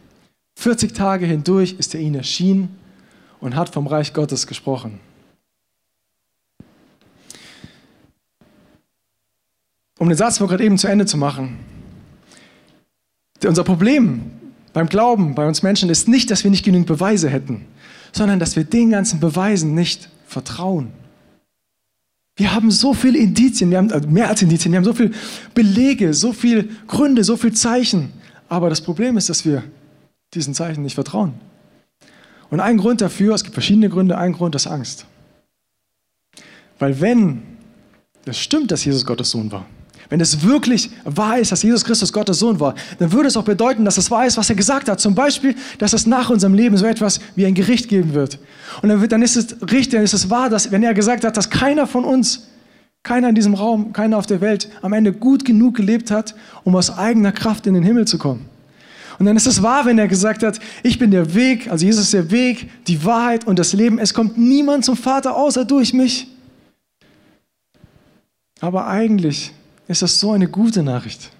40 0.59 0.95
Tage 0.95 1.27
hindurch 1.27 1.77
ist 1.79 1.95
er 1.95 2.01
ihnen 2.01 2.17
erschienen 2.17 2.77
und 3.41 3.57
hat 3.57 3.71
vom 3.71 3.87
Reich 3.87 4.13
Gottes 4.13 4.47
gesprochen. 4.47 5.01
Um 10.01 10.09
den 10.09 10.17
Satz 10.17 10.39
gerade 10.39 10.65
eben 10.65 10.79
zu 10.79 10.89
Ende 10.89 11.05
zu 11.05 11.19
machen. 11.19 11.59
Unser 13.45 13.65
Problem 13.65 14.23
beim 14.73 14.89
Glauben 14.89 15.35
bei 15.35 15.47
uns 15.47 15.63
Menschen 15.63 15.91
ist 15.91 16.09
nicht, 16.09 16.31
dass 16.31 16.43
wir 16.43 16.51
nicht 16.51 16.65
genügend 16.65 16.87
Beweise 16.87 17.29
hätten, 17.29 17.67
sondern 18.11 18.39
dass 18.39 18.57
wir 18.57 18.65
den 18.65 18.89
ganzen 18.89 19.21
Beweisen 19.21 19.75
nicht 19.75 20.09
vertrauen. 20.27 20.89
Wir 22.35 22.55
haben 22.55 22.71
so 22.71 22.95
viele 22.95 23.19
Indizien, 23.19 23.71
wir 23.71 23.77
haben 23.77 23.93
also 23.93 24.09
mehr 24.09 24.31
als 24.31 24.41
Indizien, 24.41 24.73
wir 24.73 24.79
haben 24.79 24.85
so 24.85 24.95
viele 24.95 25.11
Belege, 25.53 26.15
so 26.15 26.33
viele 26.33 26.65
Gründe, 26.87 27.23
so 27.23 27.37
viele 27.37 27.53
Zeichen. 27.53 28.11
Aber 28.49 28.71
das 28.71 28.81
Problem 28.81 29.19
ist, 29.19 29.29
dass 29.29 29.45
wir 29.45 29.63
diesen 30.33 30.55
Zeichen 30.55 30.83
nicht 30.83 30.95
vertrauen. 30.95 31.35
Und 32.49 32.61
ein 32.61 32.79
Grund 32.79 33.03
dafür, 33.03 33.35
es 33.35 33.45
gibt 33.45 33.53
verschiedene 33.53 33.91
Gründe, 33.91 34.17
ein 34.17 34.33
Grund 34.33 34.55
ist 34.55 34.67
Angst. 34.67 35.05
Weil 36.79 37.03
wenn 37.03 37.43
es 38.25 38.39
stimmt, 38.39 38.71
dass 38.71 38.83
Jesus 38.83 39.05
Gottes 39.05 39.31
Sohn 39.31 39.53
war, 39.53 39.67
wenn 40.11 40.20
es 40.20 40.42
wirklich 40.42 40.90
wahr 41.05 41.38
ist, 41.38 41.53
dass 41.53 41.62
Jesus 41.62 41.85
Christus 41.85 42.12
Gottes 42.12 42.40
Sohn 42.40 42.59
war, 42.59 42.75
dann 42.99 43.12
würde 43.12 43.29
es 43.29 43.37
auch 43.37 43.44
bedeuten, 43.44 43.85
dass 43.85 43.96
es 43.96 44.11
wahr 44.11 44.27
ist, 44.27 44.37
was 44.37 44.51
er 44.51 44.57
gesagt 44.57 44.88
hat. 44.88 45.01
Zum 45.01 45.14
Beispiel, 45.14 45.55
dass 45.79 45.92
es 45.92 46.05
nach 46.05 46.31
unserem 46.31 46.53
Leben 46.53 46.77
so 46.77 46.85
etwas 46.85 47.20
wie 47.37 47.46
ein 47.46 47.55
Gericht 47.55 47.88
geben 47.88 48.12
wird. 48.12 48.38
Und 48.83 48.88
dann, 48.88 49.01
wird, 49.01 49.12
dann 49.12 49.23
ist 49.23 49.37
es 49.37 49.57
richtig, 49.62 49.90
dann 49.90 50.03
ist 50.03 50.12
es 50.12 50.29
wahr, 50.29 50.51
dass, 50.51 50.73
wenn 50.73 50.83
er 50.83 50.94
gesagt 50.94 51.25
hat, 51.25 51.37
dass 51.37 51.49
keiner 51.49 51.87
von 51.87 52.05
uns, 52.05 52.49
keiner 53.05 53.29
in 53.29 53.37
diesem 53.37 53.55
Raum, 53.55 53.92
keiner 53.92 54.18
auf 54.18 54.27
der 54.27 54.40
Welt 54.40 54.68
am 54.83 54.92
Ende 54.92 55.12
gut 55.12 55.44
genug 55.44 55.77
gelebt 55.77 56.11
hat, 56.11 56.35
um 56.64 56.75
aus 56.75 56.99
eigener 56.99 57.31
Kraft 57.31 57.66
in 57.68 57.75
den 57.75 57.85
Himmel 57.85 58.07
zu 58.07 58.18
kommen. 58.18 58.46
Und 59.20 59.27
dann 59.27 59.37
ist 59.37 59.46
es 59.46 59.62
wahr, 59.62 59.87
wenn 59.87 59.99
er 59.99 60.09
gesagt 60.09 60.42
hat, 60.42 60.59
ich 60.83 60.99
bin 60.99 61.12
der 61.12 61.35
Weg, 61.35 61.70
also 61.70 61.87
Jesus 61.87 62.05
ist 62.05 62.14
der 62.14 62.31
Weg, 62.31 62.68
die 62.87 63.05
Wahrheit 63.05 63.46
und 63.46 63.59
das 63.59 63.75
Leben. 63.75 63.99
Es 63.99 64.12
kommt 64.12 64.38
niemand 64.38 64.85
zum 64.85 64.96
Vater 64.96 65.37
außer 65.37 65.64
durch 65.64 65.92
mich. 65.92 66.27
Aber 68.61 68.87
eigentlich 68.87 69.53
ist 69.90 70.03
das 70.03 70.20
so 70.20 70.31
eine 70.31 70.46
gute 70.46 70.85
Nachricht. 70.85 71.31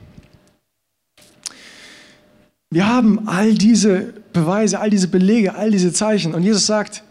Wir 2.71 2.89
haben 2.89 3.29
all 3.29 3.55
diese 3.55 4.13
Beweise, 4.33 4.81
all 4.81 4.91
diese 4.91 5.07
Belege, 5.07 5.55
all 5.55 5.71
diese 5.71 5.93
Zeichen. 5.93 6.35
Und 6.35 6.43
Jesus 6.43 6.67
sagt, 6.67 7.05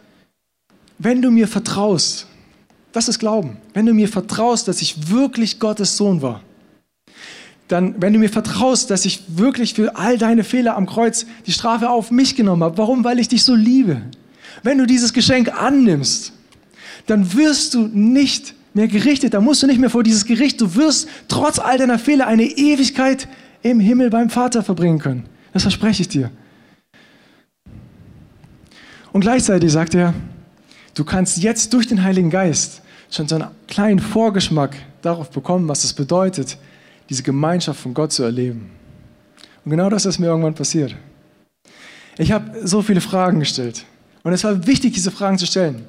wenn 0.97 1.21
du 1.21 1.31
mir 1.31 1.47
vertraust, 1.47 2.27
das 2.91 3.07
ist 3.07 3.19
Glauben, 3.19 3.57
wenn 3.73 3.85
du 3.85 3.93
mir 3.93 4.09
vertraust, 4.09 4.67
dass 4.67 4.81
ich 4.81 5.09
wirklich 5.09 5.59
Gottes 5.59 5.95
Sohn 5.95 6.21
war, 6.21 6.41
dann, 7.69 8.01
wenn 8.01 8.11
du 8.13 8.19
mir 8.19 8.29
vertraust, 8.29 8.89
dass 8.89 9.05
ich 9.05 9.23
wirklich 9.37 9.75
für 9.75 9.95
all 9.95 10.17
deine 10.17 10.43
Fehler 10.43 10.75
am 10.75 10.87
Kreuz 10.87 11.25
die 11.45 11.53
Strafe 11.53 11.89
auf 11.89 12.11
mich 12.11 12.35
genommen 12.35 12.63
habe, 12.63 12.77
warum? 12.77 13.03
Weil 13.05 13.19
ich 13.19 13.29
dich 13.29 13.45
so 13.45 13.55
liebe. 13.55 14.01
Wenn 14.63 14.77
du 14.77 14.85
dieses 14.85 15.13
Geschenk 15.13 15.53
annimmst, 15.53 16.33
dann 17.05 17.33
wirst 17.33 17.75
du 17.75 17.87
nicht 17.87 18.55
mehr 18.79 18.87
gerichtet, 18.87 19.33
dann 19.33 19.43
musst 19.43 19.61
du 19.61 19.67
nicht 19.67 19.79
mehr 19.79 19.89
vor 19.89 20.03
dieses 20.03 20.23
Gericht, 20.23 20.61
du 20.61 20.75
wirst 20.75 21.09
trotz 21.27 21.59
all 21.59 21.77
deiner 21.77 21.99
Fehler 21.99 22.27
eine 22.27 22.43
Ewigkeit 22.43 23.27
im 23.61 23.81
Himmel 23.81 24.09
beim 24.09 24.29
Vater 24.29 24.63
verbringen 24.63 24.99
können. 24.99 25.25
Das 25.51 25.63
verspreche 25.63 26.01
ich 26.03 26.07
dir. 26.07 26.31
Und 29.11 29.21
gleichzeitig 29.21 29.69
sagt 29.69 29.95
er, 29.95 30.13
du 30.93 31.03
kannst 31.03 31.39
jetzt 31.39 31.73
durch 31.73 31.87
den 31.87 32.03
Heiligen 32.03 32.29
Geist 32.29 32.81
schon 33.11 33.27
so 33.27 33.35
einen 33.35 33.47
kleinen 33.67 33.99
Vorgeschmack 33.99 34.77
darauf 35.01 35.29
bekommen, 35.29 35.67
was 35.67 35.83
es 35.83 35.91
bedeutet, 35.91 36.57
diese 37.09 37.23
Gemeinschaft 37.23 37.81
von 37.81 37.93
Gott 37.93 38.13
zu 38.13 38.23
erleben. 38.23 38.69
Und 39.65 39.71
genau 39.71 39.89
das 39.89 40.05
ist 40.05 40.19
mir 40.19 40.27
irgendwann 40.27 40.55
passiert. 40.55 40.95
Ich 42.17 42.31
habe 42.31 42.65
so 42.65 42.81
viele 42.81 43.01
Fragen 43.01 43.41
gestellt. 43.41 43.83
Und 44.23 44.31
es 44.31 44.45
war 44.45 44.65
wichtig, 44.67 44.93
diese 44.93 45.11
Fragen 45.11 45.37
zu 45.37 45.47
stellen. 45.47 45.85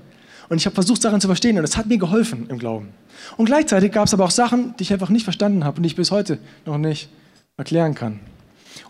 Und 0.51 0.59
ich 0.59 0.67
habe 0.67 0.75
versucht, 0.75 1.01
Sachen 1.01 1.21
zu 1.21 1.29
verstehen. 1.29 1.57
Und 1.57 1.65
es 1.65 1.77
hat 1.77 1.87
mir 1.87 1.97
geholfen 1.97 2.47
im 2.51 2.59
Glauben. 2.59 2.89
Und 3.37 3.47
gleichzeitig 3.47 3.93
gab 3.93 4.09
es 4.09 4.15
aber 4.15 4.25
auch 4.25 4.33
Sachen, 4.33 4.75
die 4.79 4.83
ich 4.83 4.93
einfach 4.93 5.09
nicht 5.09 5.25
verstanden 5.25 5.65
habe 5.65 5.77
und 5.77 5.85
die 5.85 5.87
ich 5.87 5.97
bis 5.97 6.11
heute 6.11 6.39
noch 6.67 6.77
nicht 6.77 7.09
erklären 7.57 7.95
kann. 7.95 8.19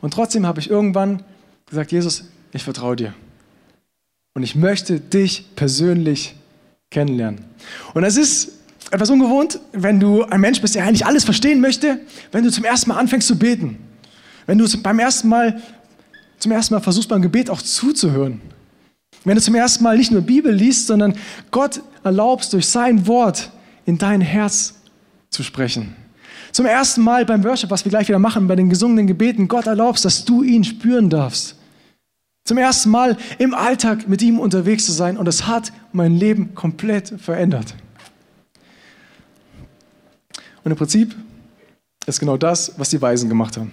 Und 0.01 0.15
trotzdem 0.15 0.47
habe 0.47 0.59
ich 0.59 0.71
irgendwann 0.71 1.23
gesagt, 1.67 1.93
Jesus, 1.93 2.25
ich 2.53 2.65
vertraue 2.65 2.97
dir. 2.97 3.15
Und 4.35 4.43
ich 4.43 4.55
möchte 4.55 5.01
dich 5.01 5.55
persönlich 5.55 6.35
kennenlernen. 6.91 7.45
Und 7.93 8.05
es 8.05 8.17
ist 8.17 8.53
etwas 8.91 9.11
ungewohnt, 9.11 9.61
wenn 9.73 10.01
du 10.01 10.23
ein 10.25 10.41
Mensch 10.41 10.63
bist, 10.63 10.75
der 10.75 10.85
eigentlich 10.85 11.05
alles 11.05 11.25
verstehen 11.25 11.61
möchte, 11.61 12.01
wenn 12.33 12.43
du 12.43 12.51
zum 12.51 12.65
ersten 12.65 12.89
Mal 12.89 12.99
anfängst 12.99 13.29
zu 13.29 13.39
beten. 13.39 13.79
Wenn 14.47 14.57
du 14.57 14.67
beim 14.83 14.99
ersten 14.99 15.29
Mal, 15.29 15.61
zum 16.39 16.53
ersten 16.53 16.73
Mal 16.73 16.81
versuchst, 16.81 17.11
beim 17.11 17.21
Gebet 17.21 17.51
auch 17.51 17.61
zuzuhören. 17.61 18.41
Wenn 19.25 19.37
du 19.37 19.43
zum 19.43 19.55
ersten 19.55 19.85
Mal 19.85 19.99
nicht 19.99 20.11
nur 20.11 20.23
Bibel 20.23 20.53
liest, 20.53 20.87
sondern 20.87 21.15
Gott 21.51 21.83
erlaubst, 22.05 22.53
durch 22.53 22.67
sein 22.67 23.07
Wort 23.07 23.51
in 23.85 23.99
dein 23.99 24.21
Herz 24.21 24.75
zu 25.29 25.43
sprechen. 25.43 25.95
Zum 26.53 26.67
ersten 26.67 27.03
Mal 27.03 27.25
beim 27.25 27.45
Worship, 27.45 27.71
was 27.71 27.85
wir 27.85 27.91
gleich 27.91 28.09
wieder 28.09 28.19
machen, 28.19 28.49
bei 28.49 28.57
den 28.57 28.71
gesungenen 28.71 29.07
Gebeten, 29.07 29.47
Gott 29.47 29.67
erlaubst, 29.67 30.05
dass 30.05 30.25
du 30.25 30.43
ihn 30.43 30.65
spüren 30.65 31.11
darfst. 31.11 31.57
Zum 32.45 32.59
ersten 32.59 32.91
Mal 32.91 33.17
im 33.39 33.55
Alltag 33.55 34.09
mit 34.09 34.23
ihm 34.23 34.41
unterwegs 34.41 34.87
zu 34.87 34.93
sein 34.93 35.17
und 35.17 35.29
es 35.29 35.47
hat 35.47 35.73
mein 35.93 36.17
Leben 36.17 36.55
komplett 36.55 37.15
verändert. 37.21 37.75
Und 40.65 40.73
im 40.73 40.77
Prinzip 40.77 41.15
ist 42.07 42.19
genau 42.19 42.37
das, 42.37 42.73
was 42.77 42.91
die 42.91 43.01
Weisen 43.01 43.29
gemacht 43.29 43.57
haben. 43.57 43.71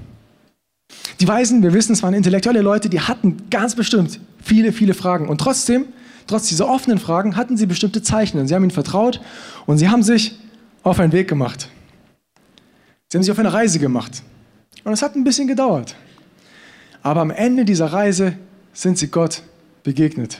Die 1.20 1.28
Weisen, 1.28 1.64
wir 1.64 1.74
wissen, 1.74 1.94
es 1.94 2.04
waren 2.04 2.14
intellektuelle 2.14 2.62
Leute, 2.62 2.90
die 2.90 3.02
hatten 3.02 3.50
ganz 3.50 3.76
bestimmt 3.76 4.20
viele, 4.42 4.72
viele 4.72 4.94
Fragen. 4.94 5.28
Und 5.28 5.40
trotzdem, 5.40 5.86
trotz 6.28 6.48
dieser 6.48 6.70
offenen 6.70 7.00
Fragen, 7.00 7.36
hatten 7.36 7.58
sie 7.58 7.66
bestimmte 7.66 8.02
Zeichen. 8.02 8.40
Und 8.40 8.48
sie 8.48 8.56
haben 8.56 8.64
ihnen 8.64 8.72
vertraut 8.72 9.22
und 9.66 9.78
sie 9.78 9.90
haben 9.90 10.04
sich 10.04 10.40
auf 10.84 11.00
einen 11.00 11.12
Weg 11.12 11.28
gemacht. 11.28 11.70
Sie 13.10 13.18
haben 13.18 13.24
sich 13.24 13.32
auf 13.32 13.40
eine 13.40 13.52
Reise 13.52 13.80
gemacht. 13.80 14.22
Und 14.84 14.94
es 14.94 15.02
hat 15.02 15.16
ein 15.16 15.24
bisschen 15.24 15.48
gedauert. 15.48 15.96
Aber 17.02 17.22
am 17.22 17.32
Ende 17.32 17.66
dieser 17.66 17.88
Reise 17.88 18.34
sind 18.74 18.98
sie 18.98 19.08
Gott 19.08 19.42
begegnet. 19.84 20.40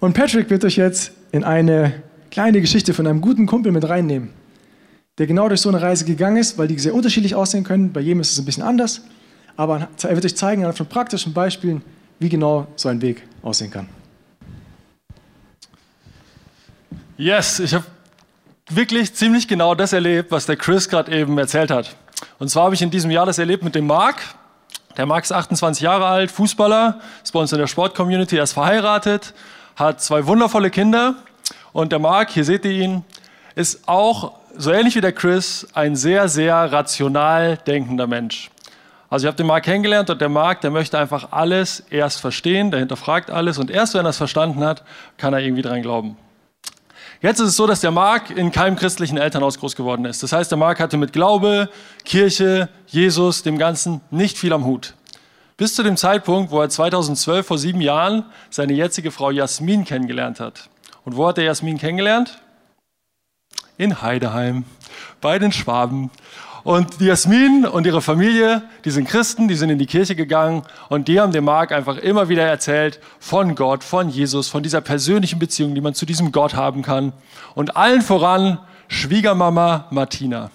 Und 0.00 0.14
Patrick 0.14 0.50
wird 0.50 0.64
euch 0.64 0.76
jetzt 0.76 1.12
in 1.30 1.44
eine 1.44 2.02
kleine 2.30 2.60
Geschichte 2.60 2.94
von 2.94 3.06
einem 3.06 3.20
guten 3.20 3.46
Kumpel 3.46 3.70
mit 3.70 3.88
reinnehmen, 3.88 4.30
der 5.18 5.26
genau 5.26 5.48
durch 5.48 5.60
so 5.60 5.68
eine 5.68 5.80
Reise 5.80 6.04
gegangen 6.04 6.36
ist, 6.36 6.58
weil 6.58 6.68
die 6.68 6.78
sehr 6.78 6.94
unterschiedlich 6.94 7.34
aussehen 7.34 7.64
können. 7.64 7.92
Bei 7.92 8.00
jedem 8.00 8.20
ist 8.20 8.32
es 8.32 8.38
ein 8.38 8.44
bisschen 8.44 8.64
anders. 8.64 9.02
Aber 9.56 9.88
er 10.02 10.14
wird 10.14 10.24
euch 10.24 10.36
zeigen 10.36 10.62
anhand 10.62 10.76
von 10.76 10.86
praktischen 10.86 11.32
Beispielen, 11.32 11.82
wie 12.18 12.28
genau 12.28 12.66
so 12.76 12.88
ein 12.88 13.00
Weg 13.00 13.22
aussehen 13.42 13.70
kann. 13.70 13.88
Yes, 17.16 17.60
ich 17.60 17.72
habe 17.74 17.84
wirklich 18.68 19.14
ziemlich 19.14 19.46
genau 19.46 19.76
das 19.76 19.92
erlebt, 19.92 20.32
was 20.32 20.46
der 20.46 20.56
Chris 20.56 20.88
gerade 20.88 21.16
eben 21.16 21.38
erzählt 21.38 21.70
hat. 21.70 21.94
Und 22.40 22.48
zwar 22.48 22.64
habe 22.64 22.74
ich 22.74 22.82
in 22.82 22.90
diesem 22.90 23.10
Jahr 23.10 23.26
das 23.26 23.38
erlebt 23.38 23.62
mit 23.62 23.76
dem 23.76 23.86
Marc. 23.86 24.16
Der 24.96 25.06
Marc 25.06 25.24
ist 25.24 25.32
28 25.32 25.82
Jahre 25.82 26.06
alt, 26.06 26.32
Fußballer, 26.32 27.00
ist 27.22 27.32
bei 27.32 27.38
uns 27.38 27.52
in 27.52 27.58
der 27.58 27.66
Sportcommunity, 27.68 28.36
er 28.36 28.44
ist 28.44 28.52
verheiratet, 28.52 29.34
hat 29.76 30.00
zwei 30.00 30.26
wundervolle 30.26 30.70
Kinder. 30.70 31.16
Und 31.72 31.92
der 31.92 31.98
Marc, 31.98 32.30
hier 32.30 32.44
seht 32.44 32.64
ihr 32.64 32.72
ihn, 32.72 33.04
ist 33.54 33.88
auch, 33.88 34.34
so 34.56 34.72
ähnlich 34.72 34.94
wie 34.96 35.00
der 35.00 35.12
Chris, 35.12 35.66
ein 35.74 35.96
sehr, 35.96 36.28
sehr 36.28 36.54
rational 36.72 37.56
denkender 37.66 38.06
Mensch. 38.06 38.50
Also 39.10 39.24
ich 39.24 39.28
habe 39.28 39.36
den 39.36 39.46
Marc 39.46 39.64
kennengelernt 39.64 40.10
und 40.10 40.20
der 40.20 40.28
Marc, 40.28 40.60
der 40.60 40.70
möchte 40.70 40.98
einfach 40.98 41.30
alles 41.30 41.80
erst 41.90 42.20
verstehen, 42.20 42.70
der 42.70 42.80
hinterfragt 42.80 43.30
alles 43.30 43.58
und 43.58 43.70
erst 43.70 43.94
wenn 43.94 44.04
er 44.04 44.10
es 44.10 44.16
verstanden 44.16 44.64
hat, 44.64 44.82
kann 45.18 45.32
er 45.32 45.40
irgendwie 45.40 45.62
dran 45.62 45.82
glauben. 45.82 46.16
Jetzt 47.20 47.40
ist 47.40 47.48
es 47.48 47.56
so, 47.56 47.66
dass 47.66 47.80
der 47.80 47.90
Marc 47.90 48.30
in 48.30 48.50
keinem 48.52 48.76
christlichen 48.76 49.16
Elternhaus 49.16 49.58
groß 49.58 49.76
geworden 49.76 50.04
ist. 50.04 50.22
Das 50.22 50.32
heißt, 50.32 50.50
der 50.50 50.58
Marc 50.58 50.80
hatte 50.80 50.96
mit 50.96 51.12
Glaube, 51.12 51.70
Kirche, 52.04 52.68
Jesus, 52.86 53.42
dem 53.42 53.56
Ganzen 53.56 54.00
nicht 54.10 54.36
viel 54.36 54.52
am 54.52 54.64
Hut. 54.64 54.94
Bis 55.56 55.74
zu 55.74 55.82
dem 55.82 55.96
Zeitpunkt, 55.96 56.50
wo 56.50 56.60
er 56.60 56.68
2012, 56.68 57.46
vor 57.46 57.58
sieben 57.58 57.80
Jahren, 57.80 58.24
seine 58.50 58.72
jetzige 58.72 59.10
Frau 59.10 59.30
Jasmin 59.30 59.84
kennengelernt 59.84 60.40
hat. 60.40 60.68
Und 61.04 61.16
wo 61.16 61.28
hat 61.28 61.38
er 61.38 61.44
Jasmin 61.44 61.78
kennengelernt? 61.78 62.40
In 63.76 64.02
Heideheim, 64.02 64.64
bei 65.20 65.38
den 65.38 65.52
Schwaben. 65.52 66.10
Und 66.64 67.00
die 67.00 67.06
Jasmin 67.06 67.66
und 67.66 67.86
ihre 67.86 68.00
Familie, 68.00 68.62
die 68.86 68.90
sind 68.90 69.06
Christen, 69.06 69.48
die 69.48 69.54
sind 69.54 69.68
in 69.68 69.78
die 69.78 69.86
Kirche 69.86 70.16
gegangen 70.16 70.62
und 70.88 71.08
die 71.08 71.20
haben 71.20 71.30
dem 71.30 71.44
Marc 71.44 71.72
einfach 71.72 71.98
immer 71.98 72.30
wieder 72.30 72.44
erzählt 72.44 73.00
von 73.20 73.54
Gott, 73.54 73.84
von 73.84 74.08
Jesus, 74.08 74.48
von 74.48 74.62
dieser 74.62 74.80
persönlichen 74.80 75.38
Beziehung, 75.38 75.74
die 75.74 75.82
man 75.82 75.92
zu 75.92 76.06
diesem 76.06 76.32
Gott 76.32 76.54
haben 76.54 76.80
kann. 76.80 77.12
Und 77.54 77.76
allen 77.76 78.00
voran 78.00 78.58
Schwiegermama 78.88 79.88
Martina. 79.90 80.50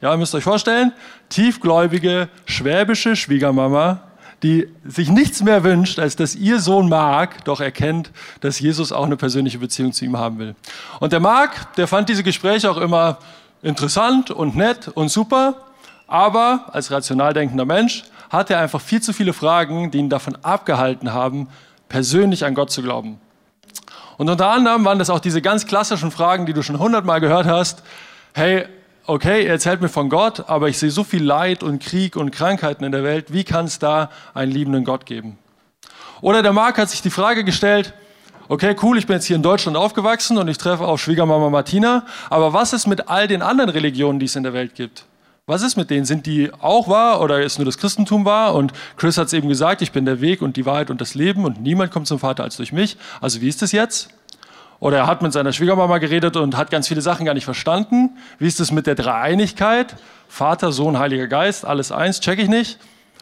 Ja, 0.00 0.12
ihr 0.12 0.16
müsst 0.16 0.34
euch 0.34 0.44
vorstellen, 0.44 0.92
tiefgläubige 1.28 2.28
schwäbische 2.46 3.14
Schwiegermama, 3.14 4.00
die 4.42 4.68
sich 4.84 5.08
nichts 5.10 5.42
mehr 5.42 5.62
wünscht, 5.62 5.98
als 5.98 6.16
dass 6.16 6.34
ihr 6.34 6.58
Sohn 6.60 6.88
Mark 6.88 7.44
doch 7.44 7.60
erkennt, 7.60 8.10
dass 8.40 8.58
Jesus 8.58 8.90
auch 8.90 9.06
eine 9.06 9.16
persönliche 9.16 9.58
Beziehung 9.58 9.92
zu 9.92 10.04
ihm 10.04 10.18
haben 10.18 10.38
will. 10.38 10.54
Und 10.98 11.12
der 11.12 11.20
Mark, 11.20 11.74
der 11.76 11.86
fand 11.86 12.08
diese 12.08 12.22
Gespräche 12.22 12.70
auch 12.70 12.76
immer 12.76 13.18
interessant 13.62 14.30
und 14.30 14.56
nett 14.56 14.88
und 14.88 15.08
super, 15.10 15.54
aber 16.08 16.66
als 16.72 16.90
rational 16.90 17.32
denkender 17.32 17.64
Mensch 17.64 18.04
hat 18.30 18.50
er 18.50 18.58
einfach 18.58 18.80
viel 18.80 19.00
zu 19.00 19.12
viele 19.12 19.32
Fragen, 19.32 19.90
die 19.90 19.98
ihn 19.98 20.08
davon 20.08 20.36
abgehalten 20.42 21.12
haben, 21.12 21.48
persönlich 21.88 22.44
an 22.44 22.54
Gott 22.54 22.70
zu 22.70 22.82
glauben. 22.82 23.20
Und 24.18 24.28
unter 24.28 24.50
anderem 24.50 24.84
waren 24.84 24.98
das 24.98 25.10
auch 25.10 25.20
diese 25.20 25.40
ganz 25.40 25.66
klassischen 25.66 26.10
Fragen, 26.10 26.46
die 26.46 26.52
du 26.52 26.62
schon 26.62 26.78
hundertmal 26.78 27.20
gehört 27.20 27.46
hast. 27.46 27.82
Hey, 28.34 28.66
okay, 29.06 29.44
er 29.44 29.52
erzählt 29.52 29.80
mir 29.80 29.88
von 29.88 30.08
Gott, 30.08 30.48
aber 30.48 30.68
ich 30.68 30.78
sehe 30.78 30.90
so 30.90 31.04
viel 31.04 31.22
Leid 31.22 31.62
und 31.62 31.82
Krieg 31.82 32.16
und 32.16 32.30
Krankheiten 32.30 32.84
in 32.84 32.92
der 32.92 33.04
Welt. 33.04 33.32
Wie 33.32 33.44
kann 33.44 33.66
es 33.66 33.78
da 33.78 34.10
einen 34.34 34.52
liebenden 34.52 34.84
Gott 34.84 35.06
geben? 35.06 35.38
Oder 36.20 36.42
der 36.42 36.52
Mark 36.52 36.78
hat 36.78 36.88
sich 36.90 37.02
die 37.02 37.10
Frage 37.10 37.44
gestellt, 37.44 37.94
okay, 38.48 38.76
cool, 38.82 38.98
ich 38.98 39.06
bin 39.06 39.16
jetzt 39.16 39.26
hier 39.26 39.36
in 39.36 39.42
Deutschland 39.42 39.76
aufgewachsen 39.76 40.38
und 40.38 40.48
ich 40.48 40.58
treffe 40.58 40.84
auf 40.84 41.00
Schwiegermama 41.00 41.50
Martina, 41.50 42.06
aber 42.30 42.52
was 42.52 42.72
ist 42.72 42.86
mit 42.86 43.08
all 43.08 43.26
den 43.26 43.42
anderen 43.42 43.70
Religionen, 43.70 44.18
die 44.18 44.26
es 44.26 44.36
in 44.36 44.42
der 44.42 44.52
Welt 44.52 44.74
gibt? 44.74 45.04
Was 45.46 45.62
ist 45.62 45.76
mit 45.76 45.90
denen? 45.90 46.04
Sind 46.04 46.26
die 46.26 46.52
auch 46.60 46.86
wahr 46.86 47.20
oder 47.20 47.42
ist 47.42 47.58
nur 47.58 47.64
das 47.64 47.76
Christentum 47.76 48.24
wahr? 48.24 48.54
Und 48.54 48.72
Chris 48.96 49.18
hat 49.18 49.26
es 49.26 49.32
eben 49.32 49.48
gesagt, 49.48 49.82
ich 49.82 49.90
bin 49.90 50.04
der 50.04 50.20
Weg 50.20 50.40
und 50.40 50.56
die 50.56 50.64
Wahrheit 50.66 50.88
und 50.88 51.00
das 51.00 51.16
Leben 51.16 51.44
und 51.44 51.60
niemand 51.60 51.90
kommt 51.90 52.06
zum 52.06 52.20
Vater 52.20 52.44
als 52.44 52.56
durch 52.56 52.72
mich. 52.72 52.96
Also 53.20 53.40
wie 53.40 53.48
ist 53.48 53.60
es 53.60 53.72
jetzt? 53.72 54.10
Oder 54.82 54.96
er 54.96 55.06
hat 55.06 55.22
mit 55.22 55.32
seiner 55.32 55.52
Schwiegermama 55.52 55.98
geredet 55.98 56.36
und 56.36 56.56
hat 56.56 56.72
ganz 56.72 56.88
viele 56.88 57.02
Sachen 57.02 57.24
gar 57.24 57.34
nicht 57.34 57.44
verstanden. 57.44 58.18
Wie 58.40 58.48
ist 58.48 58.58
es 58.58 58.72
mit 58.72 58.88
der 58.88 58.96
Dreieinigkeit? 58.96 59.94
Vater, 60.26 60.72
Sohn, 60.72 60.98
Heiliger 60.98 61.28
Geist, 61.28 61.64
alles 61.64 61.92
eins, 61.92 62.18
check 62.18 62.40
ich 62.40 62.48
nicht. 62.48 62.80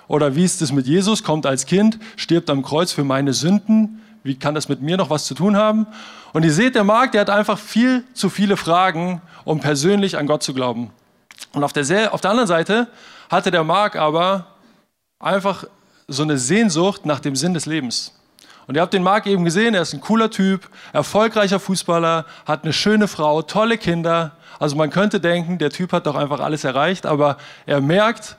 Oder 0.08 0.34
wie 0.34 0.42
ist 0.42 0.62
es 0.62 0.72
mit 0.72 0.86
Jesus? 0.86 1.22
Kommt 1.22 1.44
als 1.44 1.66
Kind, 1.66 1.98
stirbt 2.16 2.48
am 2.48 2.62
Kreuz 2.62 2.92
für 2.92 3.04
meine 3.04 3.34
Sünden. 3.34 4.00
Wie 4.22 4.36
kann 4.36 4.54
das 4.54 4.70
mit 4.70 4.80
mir 4.80 4.96
noch 4.96 5.10
was 5.10 5.26
zu 5.26 5.34
tun 5.34 5.54
haben? 5.54 5.86
Und 6.32 6.46
ihr 6.46 6.52
seht, 6.52 6.76
der 6.76 6.84
Marc, 6.84 7.12
der 7.12 7.20
hat 7.20 7.30
einfach 7.30 7.58
viel 7.58 8.04
zu 8.14 8.30
viele 8.30 8.56
Fragen, 8.56 9.20
um 9.44 9.60
persönlich 9.60 10.16
an 10.16 10.26
Gott 10.26 10.42
zu 10.42 10.54
glauben. 10.54 10.90
Und 11.52 11.62
auf 11.62 11.74
der, 11.74 12.14
auf 12.14 12.22
der 12.22 12.30
anderen 12.30 12.48
Seite 12.48 12.88
hatte 13.28 13.50
der 13.50 13.64
Marc 13.64 13.96
aber 13.96 14.46
einfach 15.18 15.64
so 16.08 16.22
eine 16.22 16.38
Sehnsucht 16.38 17.04
nach 17.04 17.20
dem 17.20 17.36
Sinn 17.36 17.52
des 17.52 17.66
Lebens. 17.66 18.14
Und 18.70 18.76
ihr 18.76 18.82
habt 18.82 18.94
den 18.94 19.02
Marc 19.02 19.26
eben 19.26 19.44
gesehen, 19.44 19.74
er 19.74 19.82
ist 19.82 19.94
ein 19.94 20.00
cooler 20.00 20.30
Typ, 20.30 20.70
erfolgreicher 20.92 21.58
Fußballer, 21.58 22.24
hat 22.46 22.62
eine 22.62 22.72
schöne 22.72 23.08
Frau, 23.08 23.42
tolle 23.42 23.76
Kinder. 23.76 24.36
Also 24.60 24.76
man 24.76 24.90
könnte 24.90 25.18
denken, 25.18 25.58
der 25.58 25.70
Typ 25.70 25.92
hat 25.92 26.06
doch 26.06 26.14
einfach 26.14 26.38
alles 26.38 26.62
erreicht, 26.62 27.04
aber 27.04 27.36
er 27.66 27.80
merkt, 27.80 28.36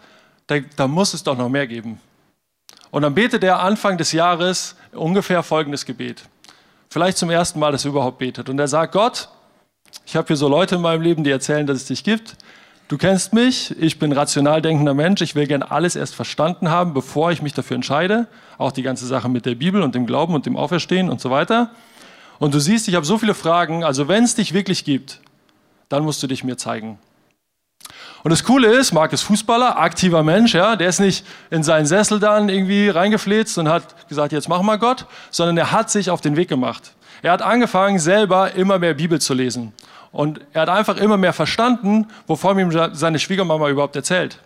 da, 0.47 0.59
da 0.77 0.87
muss 0.87 1.13
es 1.13 1.23
doch 1.23 1.37
noch 1.37 1.49
mehr 1.49 1.67
geben. 1.67 1.99
Und 2.91 3.01
dann 3.01 3.13
betet 3.13 3.43
er 3.43 3.59
Anfang 3.59 3.97
des 3.97 4.13
Jahres 4.13 4.77
ungefähr 4.93 5.43
folgendes 5.43 5.85
Gebet. 5.85 6.23
Vielleicht 6.89 7.17
zum 7.17 7.29
ersten 7.29 7.59
Mal, 7.59 7.73
dass 7.73 7.83
er 7.83 7.89
überhaupt 7.89 8.19
betet. 8.19 8.47
Und 8.47 8.57
er 8.57 8.69
sagt, 8.69 8.93
Gott, 8.93 9.27
ich 10.05 10.15
habe 10.15 10.27
hier 10.27 10.37
so 10.37 10.47
Leute 10.47 10.75
in 10.75 10.81
meinem 10.81 11.01
Leben, 11.01 11.25
die 11.25 11.31
erzählen, 11.31 11.67
dass 11.67 11.75
es 11.75 11.85
dich 11.87 12.05
gibt. 12.05 12.37
Du 12.91 12.97
kennst 12.97 13.32
mich, 13.32 13.73
ich 13.80 13.99
bin 13.99 14.12
rational 14.12 14.62
denkender 14.62 14.93
Mensch, 14.93 15.21
ich 15.21 15.34
will 15.34 15.47
gern 15.47 15.63
alles 15.63 15.95
erst 15.95 16.13
verstanden 16.13 16.69
haben, 16.69 16.93
bevor 16.93 17.32
ich 17.32 17.41
mich 17.41 17.54
dafür 17.54 17.75
entscheide. 17.75 18.27
Auch 18.58 18.73
die 18.73 18.82
ganze 18.82 19.06
Sache 19.08 19.30
mit 19.30 19.45
der 19.45 19.56
Bibel 19.56 19.82
und 19.82 19.95
dem 19.95 20.06
Glauben 20.06 20.36
und 20.36 20.45
dem 20.45 20.58
Auferstehen 20.58 21.10
und 21.10 21.21
so 21.21 21.32
weiter. 21.32 21.71
und 22.38 22.54
du 22.54 22.60
siehst, 22.60 22.89
ich 22.89 22.95
habe 22.95 23.06
so 23.06 23.17
viele 23.17 23.34
Fragen, 23.34 23.86
also 23.86 24.10
wenn 24.10 24.25
es 24.25 24.36
dich 24.36 24.54
wirklich 24.54 24.84
gibt, 24.84 25.21
dann 25.88 26.04
musst 26.04 26.21
du 26.21 26.27
dich 26.27 26.43
mir 26.43 26.58
zeigen. 26.58 26.99
Und 28.23 28.32
das 28.32 28.43
Coole 28.43 28.67
ist, 28.67 28.91
Marc 28.91 29.13
ist 29.13 29.21
Fußballer, 29.21 29.80
aktiver 29.80 30.21
Mensch, 30.21 30.54
ja, 30.54 30.75
der 30.75 30.89
ist 30.89 30.99
nicht 30.99 31.25
in 31.49 31.63
seinen 31.63 31.86
Sessel 31.86 32.19
dann 32.19 32.49
irgendwie 32.49 32.89
reingefläzt 32.89 33.58
und 33.58 33.69
hat 33.69 34.10
gesagt, 34.10 34.34
jetzt 34.34 34.49
mach 34.49 34.62
mal 34.63 34.77
Gott, 34.77 35.06
sondern 35.30 35.58
er 35.58 35.71
hat 35.71 35.89
sich 35.89 36.10
auf 36.10 36.19
den 36.19 36.36
Weg 36.36 36.49
gemacht. 36.49 36.91
Er 37.21 37.32
hat 37.32 37.41
angefangen, 37.41 37.99
selber 37.99 38.54
immer 38.54 38.80
mehr 38.80 38.95
Bibel 38.95 39.21
zu 39.21 39.34
lesen. 39.34 39.71
Und 40.12 40.41
er 40.54 40.63
hat 40.63 40.69
einfach 40.69 40.97
immer 40.97 41.17
mehr 41.17 41.34
verstanden, 41.34 42.08
wovon 42.28 42.60
ihm 42.60 42.71
seine 42.93 43.19
Schwiegermama 43.19 43.69
überhaupt 43.69 43.95
erzählt. 43.95 44.39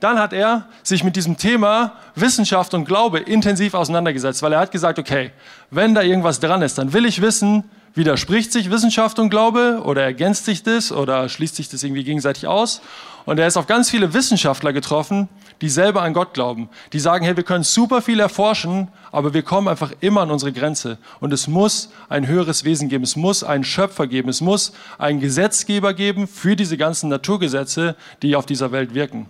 Dann 0.00 0.18
hat 0.18 0.32
er 0.32 0.66
sich 0.82 1.04
mit 1.04 1.14
diesem 1.14 1.36
Thema 1.36 1.92
Wissenschaft 2.14 2.72
und 2.72 2.86
Glaube 2.86 3.18
intensiv 3.18 3.74
auseinandergesetzt, 3.74 4.42
weil 4.42 4.54
er 4.54 4.60
hat 4.60 4.72
gesagt, 4.72 4.98
okay, 4.98 5.30
wenn 5.70 5.94
da 5.94 6.00
irgendwas 6.00 6.40
dran 6.40 6.62
ist, 6.62 6.78
dann 6.78 6.94
will 6.94 7.04
ich 7.04 7.20
wissen, 7.20 7.64
widerspricht 7.94 8.50
sich 8.50 8.70
Wissenschaft 8.70 9.18
und 9.18 9.28
Glaube 9.28 9.82
oder 9.84 10.02
ergänzt 10.02 10.46
sich 10.46 10.62
das 10.62 10.90
oder 10.90 11.28
schließt 11.28 11.56
sich 11.56 11.68
das 11.68 11.82
irgendwie 11.82 12.04
gegenseitig 12.04 12.46
aus. 12.46 12.80
Und 13.26 13.38
er 13.38 13.46
ist 13.46 13.58
auf 13.58 13.66
ganz 13.66 13.90
viele 13.90 14.14
Wissenschaftler 14.14 14.72
getroffen, 14.72 15.28
die 15.60 15.68
selber 15.68 16.02
an 16.02 16.14
Gott 16.14 16.34
glauben. 16.34 16.68
Die 16.92 17.00
sagen, 17.00 17.24
hey, 17.24 17.36
wir 17.36 17.44
können 17.44 17.64
super 17.64 18.02
viel 18.02 18.20
erforschen, 18.20 18.88
aber 19.12 19.34
wir 19.34 19.42
kommen 19.42 19.68
einfach 19.68 19.92
immer 20.00 20.22
an 20.22 20.30
unsere 20.30 20.52
Grenze. 20.52 20.98
Und 21.20 21.32
es 21.32 21.46
muss 21.46 21.90
ein 22.08 22.26
höheres 22.26 22.64
Wesen 22.64 22.88
geben, 22.88 23.04
es 23.04 23.16
muss 23.16 23.44
einen 23.44 23.64
Schöpfer 23.64 24.06
geben, 24.06 24.28
es 24.28 24.40
muss 24.40 24.72
einen 24.98 25.20
Gesetzgeber 25.20 25.94
geben 25.94 26.26
für 26.26 26.56
diese 26.56 26.76
ganzen 26.76 27.08
Naturgesetze, 27.08 27.96
die 28.22 28.36
auf 28.36 28.46
dieser 28.46 28.72
Welt 28.72 28.94
wirken. 28.94 29.28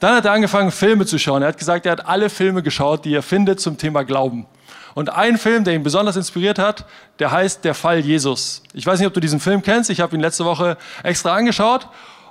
Dann 0.00 0.14
hat 0.14 0.24
er 0.24 0.32
angefangen, 0.32 0.70
Filme 0.70 1.06
zu 1.06 1.18
schauen. 1.18 1.42
Er 1.42 1.48
hat 1.48 1.58
gesagt, 1.58 1.86
er 1.86 1.92
hat 1.92 2.06
alle 2.06 2.30
Filme 2.30 2.62
geschaut, 2.62 3.04
die 3.04 3.14
er 3.14 3.22
findet 3.22 3.60
zum 3.60 3.78
Thema 3.78 4.04
Glauben. 4.04 4.46
Und 4.94 5.10
ein 5.10 5.36
Film, 5.36 5.64
der 5.64 5.74
ihn 5.74 5.82
besonders 5.82 6.16
inspiriert 6.16 6.58
hat, 6.58 6.86
der 7.18 7.30
heißt 7.30 7.64
Der 7.64 7.74
Fall 7.74 7.98
Jesus. 7.98 8.62
Ich 8.72 8.86
weiß 8.86 8.98
nicht, 8.98 9.06
ob 9.06 9.12
du 9.12 9.20
diesen 9.20 9.40
Film 9.40 9.62
kennst. 9.62 9.90
Ich 9.90 10.00
habe 10.00 10.14
ihn 10.16 10.20
letzte 10.20 10.46
Woche 10.46 10.78
extra 11.02 11.34
angeschaut. 11.34 11.86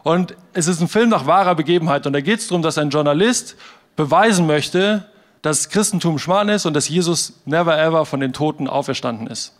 Und 0.05 0.35
es 0.53 0.67
ist 0.67 0.81
ein 0.81 0.87
Film 0.87 1.09
nach 1.09 1.25
wahrer 1.25 1.55
Begebenheit. 1.55 2.05
Und 2.05 2.13
da 2.13 2.21
geht 2.21 2.37
es 2.37 2.47
darum, 2.47 2.61
dass 2.61 2.77
ein 2.77 2.91
Journalist 2.91 3.55
beweisen 3.95 4.45
möchte, 4.45 5.09
dass 5.41 5.69
Christentum 5.69 6.19
Schmarrn 6.19 6.47
ist 6.49 6.67
und 6.67 6.75
dass 6.75 6.87
Jesus 6.87 7.41
never 7.45 7.75
ever 7.75 8.05
von 8.05 8.19
den 8.19 8.31
Toten 8.31 8.67
auferstanden 8.67 9.25
ist. 9.25 9.55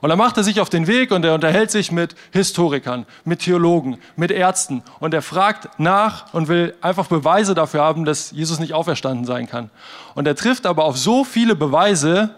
Und 0.00 0.08
dann 0.08 0.18
macht 0.18 0.38
er 0.38 0.42
sich 0.42 0.60
auf 0.60 0.70
den 0.70 0.88
Weg 0.88 1.12
und 1.12 1.24
er 1.24 1.34
unterhält 1.34 1.70
sich 1.70 1.92
mit 1.92 2.16
Historikern, 2.32 3.06
mit 3.24 3.42
Theologen, 3.42 3.98
mit 4.16 4.32
Ärzten 4.32 4.82
und 4.98 5.14
er 5.14 5.22
fragt 5.22 5.78
nach 5.78 6.34
und 6.34 6.48
will 6.48 6.74
einfach 6.80 7.06
Beweise 7.06 7.54
dafür 7.54 7.82
haben, 7.82 8.04
dass 8.04 8.32
Jesus 8.32 8.58
nicht 8.58 8.72
auferstanden 8.72 9.24
sein 9.24 9.46
kann. 9.48 9.70
Und 10.16 10.26
er 10.26 10.34
trifft 10.34 10.66
aber 10.66 10.84
auf 10.84 10.98
so 10.98 11.22
viele 11.22 11.54
Beweise, 11.54 12.34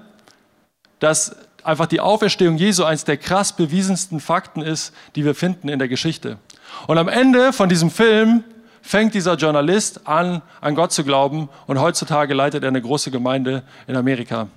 dass 0.98 1.34
einfach 1.64 1.86
die 1.86 2.00
Auferstehung 2.00 2.58
Jesu 2.58 2.84
eines 2.84 3.04
der 3.04 3.16
krass 3.16 3.56
bewiesensten 3.56 4.20
Fakten 4.20 4.60
ist, 4.60 4.92
die 5.16 5.24
wir 5.24 5.34
finden 5.34 5.70
in 5.70 5.78
der 5.78 5.88
Geschichte. 5.88 6.36
Und 6.86 6.98
am 6.98 7.08
Ende 7.08 7.52
von 7.52 7.68
diesem 7.68 7.90
Film 7.90 8.44
fängt 8.82 9.14
dieser 9.14 9.34
Journalist 9.34 10.06
an, 10.06 10.42
an 10.60 10.74
Gott 10.74 10.92
zu 10.92 11.04
glauben 11.04 11.48
und 11.66 11.80
heutzutage 11.80 12.34
leitet 12.34 12.62
er 12.62 12.68
eine 12.68 12.80
große 12.80 13.10
Gemeinde 13.10 13.62
in 13.86 13.96
Amerika. 13.96 14.48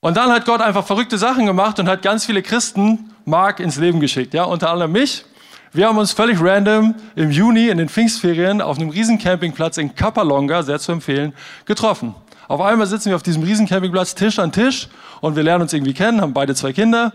Und 0.00 0.16
dann 0.16 0.30
hat 0.30 0.44
Gott 0.44 0.60
einfach 0.60 0.86
verrückte 0.86 1.18
Sachen 1.18 1.46
gemacht 1.46 1.78
und 1.80 1.88
hat 1.88 2.02
ganz 2.02 2.26
viele 2.26 2.42
Christen 2.42 3.10
Mark 3.24 3.58
ins 3.58 3.76
Leben 3.76 4.00
geschickt, 4.00 4.34
ja, 4.34 4.44
unter 4.44 4.70
anderem 4.70 4.92
mich. 4.92 5.24
Wir 5.72 5.88
haben 5.88 5.98
uns 5.98 6.12
völlig 6.12 6.40
random 6.40 6.94
im 7.16 7.30
Juni 7.30 7.68
in 7.68 7.78
den 7.78 7.88
Pfingstferien 7.88 8.60
auf 8.60 8.78
einem 8.78 8.90
riesen 8.90 9.18
Campingplatz 9.18 9.78
in 9.78 9.94
Kapalonga, 9.94 10.62
sehr 10.62 10.78
zu 10.78 10.92
empfehlen, 10.92 11.32
getroffen. 11.64 12.14
Auf 12.46 12.60
einmal 12.60 12.86
sitzen 12.86 13.08
wir 13.08 13.16
auf 13.16 13.22
diesem 13.22 13.42
riesen 13.42 13.66
Campingplatz 13.66 14.14
Tisch 14.14 14.38
an 14.38 14.52
Tisch 14.52 14.88
und 15.20 15.34
wir 15.34 15.42
lernen 15.42 15.62
uns 15.62 15.72
irgendwie 15.72 15.94
kennen, 15.94 16.20
haben 16.20 16.34
beide 16.34 16.54
zwei 16.54 16.72
Kinder 16.72 17.14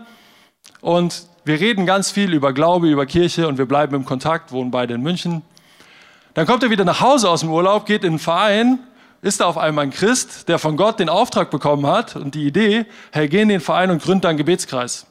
und 0.80 1.26
wir 1.44 1.60
reden 1.60 1.86
ganz 1.86 2.10
viel 2.10 2.32
über 2.32 2.52
Glaube, 2.52 2.88
über 2.88 3.06
Kirche 3.06 3.48
und 3.48 3.58
wir 3.58 3.66
bleiben 3.66 3.94
im 3.94 4.04
Kontakt, 4.04 4.52
wohnen 4.52 4.70
beide 4.70 4.94
in 4.94 5.02
München. 5.02 5.42
Dann 6.34 6.46
kommt 6.46 6.62
er 6.62 6.70
wieder 6.70 6.84
nach 6.84 7.00
Hause 7.00 7.28
aus 7.28 7.40
dem 7.40 7.50
Urlaub, 7.50 7.86
geht 7.86 8.04
in 8.04 8.14
den 8.14 8.18
Verein 8.18 8.78
ist 9.22 9.40
da 9.40 9.46
auf 9.46 9.58
einmal 9.58 9.84
ein 9.84 9.90
Christ, 9.90 10.48
der 10.48 10.58
von 10.58 10.76
Gott 10.76 10.98
den 10.98 11.08
Auftrag 11.08 11.50
bekommen 11.50 11.86
hat 11.86 12.16
und 12.16 12.34
die 12.34 12.46
Idee, 12.46 12.86
hey, 13.12 13.28
geh 13.28 13.42
in 13.42 13.48
den 13.48 13.60
Verein 13.60 13.90
und 13.90 14.02
gründ 14.02 14.24
einen 14.24 14.38
Gebetskreis. 14.38 15.06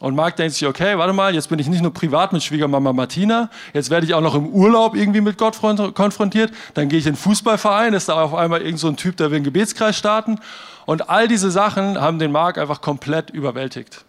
Und 0.00 0.16
Marc 0.16 0.36
denkt 0.36 0.54
sich, 0.54 0.66
okay, 0.66 0.98
warte 0.98 1.12
mal, 1.12 1.34
jetzt 1.34 1.48
bin 1.48 1.58
ich 1.58 1.68
nicht 1.68 1.82
nur 1.82 1.92
privat 1.92 2.32
mit 2.32 2.42
Schwiegermama 2.42 2.92
Martina, 2.92 3.48
jetzt 3.72 3.90
werde 3.90 4.06
ich 4.06 4.14
auch 4.14 4.20
noch 4.20 4.34
im 4.34 4.48
Urlaub 4.48 4.96
irgendwie 4.96 5.20
mit 5.20 5.38
Gott 5.38 5.58
konfrontiert, 5.94 6.52
dann 6.74 6.88
gehe 6.88 6.98
ich 6.98 7.06
in 7.06 7.12
den 7.12 7.18
Fußballverein, 7.18 7.94
ist 7.94 8.08
da 8.08 8.22
auf 8.22 8.34
einmal 8.34 8.62
irgend 8.62 8.80
so 8.80 8.88
ein 8.88 8.96
Typ, 8.96 9.16
der 9.16 9.30
will 9.30 9.36
einen 9.36 9.44
Gebetskreis 9.44 9.96
starten. 9.96 10.40
Und 10.84 11.08
all 11.08 11.28
diese 11.28 11.50
Sachen 11.50 12.00
haben 12.00 12.18
den 12.18 12.32
Marc 12.32 12.58
einfach 12.58 12.80
komplett 12.80 13.30
überwältigt. 13.30 14.04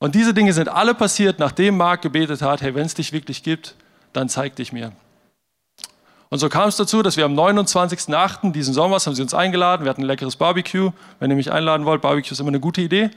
Und 0.00 0.14
diese 0.14 0.32
Dinge 0.32 0.54
sind 0.54 0.68
alle 0.68 0.94
passiert, 0.94 1.38
nachdem 1.38 1.76
Marc 1.76 2.00
gebetet 2.00 2.40
hat, 2.40 2.62
hey, 2.62 2.74
wenn 2.74 2.86
es 2.86 2.94
dich 2.94 3.12
wirklich 3.12 3.42
gibt, 3.42 3.74
dann 4.14 4.30
zeig 4.30 4.56
dich 4.56 4.72
mir. 4.72 4.92
Und 6.30 6.38
so 6.38 6.48
kam 6.48 6.68
es 6.68 6.76
dazu, 6.76 7.02
dass 7.02 7.16
wir 7.16 7.26
am 7.26 7.38
29.08. 7.38 8.52
diesen 8.52 8.72
Sommers 8.72 9.06
haben 9.06 9.14
sie 9.14 9.22
uns 9.22 9.34
eingeladen. 9.34 9.84
Wir 9.84 9.90
hatten 9.90 10.02
ein 10.02 10.06
leckeres 10.06 10.36
Barbecue. 10.36 10.92
Wenn 11.18 11.30
ihr 11.30 11.36
mich 11.36 11.52
einladen 11.52 11.84
wollt, 11.84 12.00
Barbecue 12.00 12.32
ist 12.32 12.40
immer 12.40 12.48
eine 12.48 12.60
gute 12.60 12.80
Idee. 12.80 13.10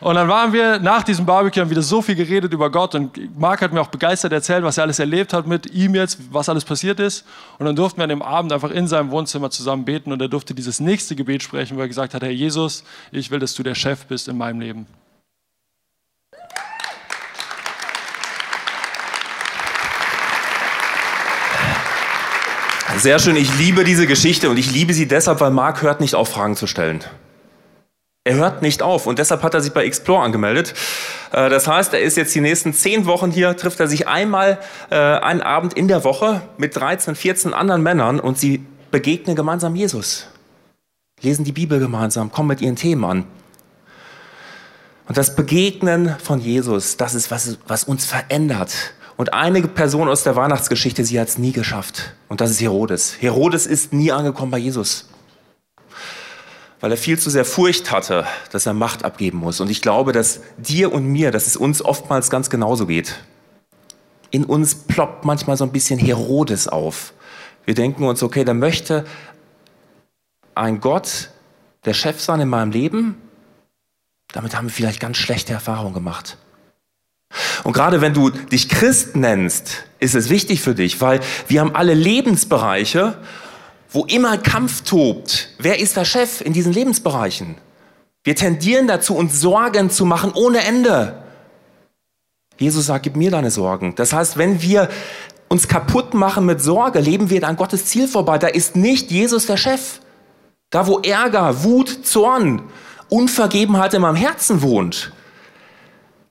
Und 0.00 0.16
dann 0.16 0.26
waren 0.28 0.52
wir 0.52 0.80
nach 0.80 1.04
diesem 1.04 1.26
Barbecue, 1.26 1.60
haben 1.60 1.70
wieder 1.70 1.82
so 1.82 2.02
viel 2.02 2.16
geredet 2.16 2.52
über 2.52 2.70
Gott 2.70 2.94
und 2.94 3.38
Marc 3.38 3.62
hat 3.62 3.72
mir 3.72 3.80
auch 3.80 3.88
begeistert 3.88 4.32
erzählt, 4.32 4.64
was 4.64 4.76
er 4.76 4.84
alles 4.84 4.98
erlebt 4.98 5.32
hat 5.32 5.46
mit 5.46 5.72
ihm 5.72 5.94
jetzt, 5.94 6.18
was 6.30 6.48
alles 6.48 6.64
passiert 6.64 6.98
ist. 6.98 7.24
Und 7.58 7.66
dann 7.66 7.76
durften 7.76 7.98
wir 7.98 8.02
an 8.02 8.10
dem 8.10 8.20
Abend 8.20 8.52
einfach 8.52 8.70
in 8.70 8.88
seinem 8.88 9.12
Wohnzimmer 9.12 9.50
zusammen 9.50 9.84
beten 9.84 10.12
und 10.12 10.20
er 10.20 10.28
durfte 10.28 10.54
dieses 10.54 10.80
nächste 10.80 11.14
Gebet 11.14 11.42
sprechen, 11.42 11.76
wo 11.76 11.80
er 11.80 11.88
gesagt 11.88 12.12
hat, 12.14 12.22
Herr 12.22 12.30
Jesus, 12.30 12.84
ich 13.12 13.30
will, 13.30 13.38
dass 13.38 13.54
du 13.54 13.62
der 13.62 13.76
Chef 13.76 14.04
bist 14.06 14.28
in 14.28 14.36
meinem 14.36 14.60
Leben. 14.60 14.86
Sehr 22.98 23.18
schön, 23.18 23.36
ich 23.36 23.58
liebe 23.58 23.84
diese 23.84 24.06
Geschichte 24.06 24.48
und 24.48 24.56
ich 24.56 24.72
liebe 24.72 24.94
sie 24.94 25.06
deshalb, 25.06 25.40
weil 25.40 25.50
Marc 25.50 25.82
hört 25.82 26.00
nicht 26.00 26.14
auf, 26.14 26.28
Fragen 26.28 26.56
zu 26.56 26.66
stellen. 26.66 27.04
Er 28.22 28.36
hört 28.36 28.62
nicht 28.62 28.82
auf 28.82 29.06
und 29.06 29.18
deshalb 29.18 29.42
hat 29.42 29.52
er 29.52 29.60
sich 29.60 29.72
bei 29.72 29.84
Explore 29.84 30.22
angemeldet. 30.22 30.74
Äh, 31.32 31.50
das 31.50 31.66
heißt, 31.66 31.92
er 31.92 32.00
ist 32.00 32.16
jetzt 32.16 32.34
die 32.34 32.40
nächsten 32.40 32.72
zehn 32.72 33.04
Wochen 33.04 33.30
hier, 33.30 33.56
trifft 33.56 33.80
er 33.80 33.88
sich 33.88 34.08
einmal 34.08 34.58
äh, 34.90 34.96
einen 34.96 35.42
Abend 35.42 35.74
in 35.74 35.88
der 35.88 36.04
Woche 36.04 36.40
mit 36.56 36.76
13, 36.76 37.14
14 37.14 37.52
anderen 37.52 37.82
Männern 37.82 38.20
und 38.20 38.38
sie 38.38 38.64
begegnen 38.90 39.36
gemeinsam 39.36 39.74
Jesus. 39.74 40.28
Lesen 41.20 41.44
die 41.44 41.52
Bibel 41.52 41.80
gemeinsam, 41.80 42.32
kommen 42.32 42.48
mit 42.48 42.62
ihren 42.62 42.76
Themen 42.76 43.04
an. 43.04 43.26
Und 45.06 45.18
das 45.18 45.36
Begegnen 45.36 46.16
von 46.22 46.40
Jesus, 46.40 46.96
das 46.96 47.14
ist, 47.14 47.30
was, 47.30 47.58
was 47.66 47.84
uns 47.84 48.06
verändert. 48.06 48.94
Und 49.16 49.32
eine 49.32 49.62
Person 49.62 50.08
aus 50.08 50.24
der 50.24 50.34
Weihnachtsgeschichte, 50.34 51.04
sie 51.04 51.20
hat 51.20 51.28
es 51.28 51.38
nie 51.38 51.52
geschafft. 51.52 52.14
Und 52.28 52.40
das 52.40 52.50
ist 52.50 52.60
Herodes. 52.60 53.16
Herodes 53.20 53.66
ist 53.66 53.92
nie 53.92 54.10
angekommen 54.10 54.50
bei 54.50 54.58
Jesus. 54.58 55.08
Weil 56.80 56.90
er 56.90 56.96
viel 56.96 57.18
zu 57.18 57.30
sehr 57.30 57.44
Furcht 57.44 57.92
hatte, 57.92 58.26
dass 58.50 58.66
er 58.66 58.74
Macht 58.74 59.04
abgeben 59.04 59.38
muss. 59.38 59.60
Und 59.60 59.70
ich 59.70 59.80
glaube, 59.80 60.12
dass 60.12 60.40
dir 60.58 60.92
und 60.92 61.06
mir, 61.06 61.30
dass 61.30 61.46
es 61.46 61.56
uns 61.56 61.80
oftmals 61.80 62.28
ganz 62.28 62.50
genauso 62.50 62.86
geht. 62.86 63.20
In 64.30 64.44
uns 64.44 64.74
ploppt 64.74 65.24
manchmal 65.24 65.56
so 65.56 65.64
ein 65.64 65.70
bisschen 65.70 65.98
Herodes 65.98 66.66
auf. 66.66 67.14
Wir 67.64 67.74
denken 67.74 68.04
uns, 68.04 68.22
okay, 68.22 68.44
da 68.44 68.52
möchte 68.52 69.04
ein 70.56 70.80
Gott 70.80 71.30
der 71.84 71.94
Chef 71.94 72.20
sein 72.20 72.40
in 72.40 72.48
meinem 72.48 72.72
Leben. 72.72 73.16
Damit 74.32 74.56
haben 74.56 74.66
wir 74.66 74.72
vielleicht 74.72 74.98
ganz 74.98 75.18
schlechte 75.18 75.52
Erfahrungen 75.52 75.94
gemacht. 75.94 76.36
Und 77.64 77.72
gerade 77.72 78.00
wenn 78.00 78.14
du 78.14 78.30
dich 78.30 78.68
Christ 78.68 79.16
nennst, 79.16 79.84
ist 79.98 80.14
es 80.14 80.28
wichtig 80.28 80.60
für 80.60 80.74
dich, 80.74 81.00
weil 81.00 81.20
wir 81.48 81.60
haben 81.60 81.74
alle 81.74 81.94
Lebensbereiche, 81.94 83.16
wo 83.90 84.04
immer 84.04 84.38
Kampf 84.38 84.82
tobt. 84.82 85.48
Wer 85.58 85.78
ist 85.78 85.96
der 85.96 86.04
Chef 86.04 86.40
in 86.40 86.52
diesen 86.52 86.72
Lebensbereichen? 86.72 87.56
Wir 88.22 88.36
tendieren 88.36 88.86
dazu, 88.86 89.14
uns 89.14 89.40
Sorgen 89.40 89.90
zu 89.90 90.04
machen 90.04 90.32
ohne 90.34 90.64
Ende. 90.64 91.22
Jesus 92.58 92.86
sagt, 92.86 93.04
gib 93.04 93.16
mir 93.16 93.30
deine 93.30 93.50
Sorgen. 93.50 93.94
Das 93.94 94.12
heißt, 94.12 94.38
wenn 94.38 94.62
wir 94.62 94.88
uns 95.48 95.68
kaputt 95.68 96.14
machen 96.14 96.46
mit 96.46 96.60
Sorge, 96.60 97.00
leben 97.00 97.30
wir 97.30 97.46
an 97.46 97.56
Gottes 97.56 97.86
Ziel 97.86 98.08
vorbei. 98.08 98.38
Da 98.38 98.48
ist 98.48 98.76
nicht 98.76 99.10
Jesus 99.10 99.46
der 99.46 99.56
Chef. 99.56 100.00
Da, 100.70 100.86
wo 100.86 100.98
Ärger, 101.00 101.62
Wut, 101.62 102.06
Zorn, 102.06 102.62
Unvergebenheit 103.08 103.94
in 103.94 104.02
meinem 104.02 104.16
Herzen 104.16 104.62
wohnt, 104.62 105.12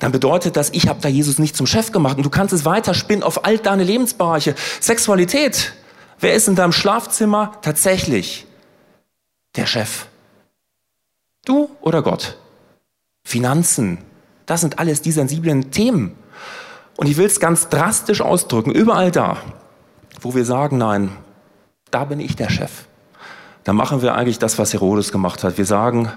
dann 0.03 0.11
bedeutet 0.11 0.57
das, 0.57 0.69
ich 0.71 0.89
habe 0.89 0.99
da 0.99 1.07
Jesus 1.07 1.39
nicht 1.39 1.55
zum 1.55 1.65
Chef 1.65 1.93
gemacht. 1.93 2.17
Und 2.17 2.23
du 2.23 2.29
kannst 2.29 2.53
es 2.53 2.65
weiterspinnen 2.65 3.23
auf 3.23 3.45
all 3.45 3.57
deine 3.57 3.85
Lebensbereiche. 3.85 4.53
Sexualität. 4.81 5.71
Wer 6.19 6.33
ist 6.33 6.49
in 6.49 6.55
deinem 6.55 6.73
Schlafzimmer 6.73 7.53
tatsächlich 7.61 8.45
der 9.55 9.65
Chef? 9.65 10.07
Du 11.45 11.69
oder 11.79 12.01
Gott? 12.01 12.37
Finanzen. 13.23 13.97
Das 14.45 14.59
sind 14.59 14.77
alles 14.77 15.01
die 15.01 15.13
sensiblen 15.13 15.71
Themen. 15.71 16.17
Und 16.97 17.07
ich 17.07 17.15
will 17.15 17.27
es 17.27 17.39
ganz 17.39 17.69
drastisch 17.69 18.19
ausdrücken. 18.19 18.71
Überall 18.71 19.09
da, 19.09 19.37
wo 20.19 20.35
wir 20.35 20.43
sagen, 20.43 20.79
nein, 20.79 21.11
da 21.91 22.03
bin 22.03 22.19
ich 22.19 22.35
der 22.35 22.49
Chef. 22.49 22.87
Da 23.63 23.71
machen 23.71 24.01
wir 24.01 24.15
eigentlich 24.15 24.37
das, 24.37 24.59
was 24.59 24.73
Herodes 24.73 25.13
gemacht 25.13 25.45
hat. 25.45 25.57
Wir 25.57 25.65
sagen, 25.65 26.11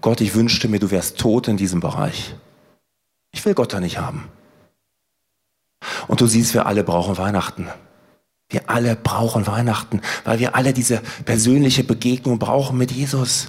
Gott, 0.00 0.20
ich 0.20 0.34
wünschte 0.34 0.68
mir, 0.68 0.78
du 0.78 0.90
wärst 0.90 1.18
tot 1.18 1.48
in 1.48 1.56
diesem 1.56 1.80
Bereich. 1.80 2.34
Ich 3.32 3.44
will 3.44 3.54
Gott 3.54 3.72
da 3.72 3.80
nicht 3.80 3.98
haben. 3.98 4.28
Und 6.06 6.20
du 6.20 6.26
siehst, 6.26 6.54
wir 6.54 6.66
alle 6.66 6.84
brauchen 6.84 7.18
Weihnachten. 7.18 7.68
Wir 8.50 8.62
alle 8.70 8.96
brauchen 8.96 9.46
Weihnachten, 9.46 10.00
weil 10.24 10.38
wir 10.38 10.54
alle 10.54 10.72
diese 10.72 11.02
persönliche 11.24 11.84
Begegnung 11.84 12.38
brauchen 12.38 12.78
mit 12.78 12.90
Jesus. 12.90 13.48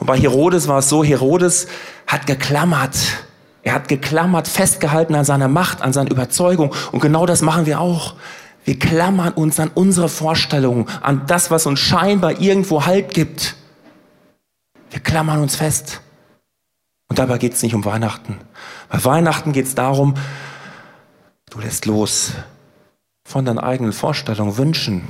Und 0.00 0.06
bei 0.06 0.18
Herodes 0.18 0.66
war 0.66 0.78
es 0.78 0.88
so, 0.88 1.04
Herodes 1.04 1.68
hat 2.06 2.26
geklammert. 2.26 2.96
Er 3.62 3.74
hat 3.74 3.88
geklammert, 3.88 4.48
festgehalten 4.48 5.14
an 5.14 5.24
seiner 5.24 5.48
Macht, 5.48 5.80
an 5.80 5.92
seiner 5.92 6.10
Überzeugung. 6.10 6.74
Und 6.92 7.00
genau 7.00 7.24
das 7.24 7.40
machen 7.40 7.66
wir 7.66 7.80
auch. 7.80 8.14
Wir 8.64 8.78
klammern 8.78 9.32
uns 9.32 9.60
an 9.60 9.70
unsere 9.74 10.08
Vorstellungen, 10.08 10.86
an 11.00 11.22
das, 11.26 11.50
was 11.50 11.66
uns 11.66 11.80
scheinbar 11.80 12.40
irgendwo 12.40 12.86
Halt 12.86 13.14
gibt. 13.14 13.56
Wir 14.94 15.00
klammern 15.00 15.42
uns 15.42 15.56
fest. 15.56 16.02
Und 17.08 17.18
dabei 17.18 17.38
geht 17.38 17.54
es 17.54 17.64
nicht 17.64 17.74
um 17.74 17.84
Weihnachten. 17.84 18.38
Bei 18.88 19.04
Weihnachten 19.04 19.50
geht 19.50 19.66
es 19.66 19.74
darum, 19.74 20.14
du 21.50 21.58
lässt 21.58 21.86
los 21.86 22.30
von 23.26 23.44
deinen 23.44 23.58
eigenen 23.58 23.92
Vorstellungen, 23.92 24.56
Wünschen. 24.56 25.02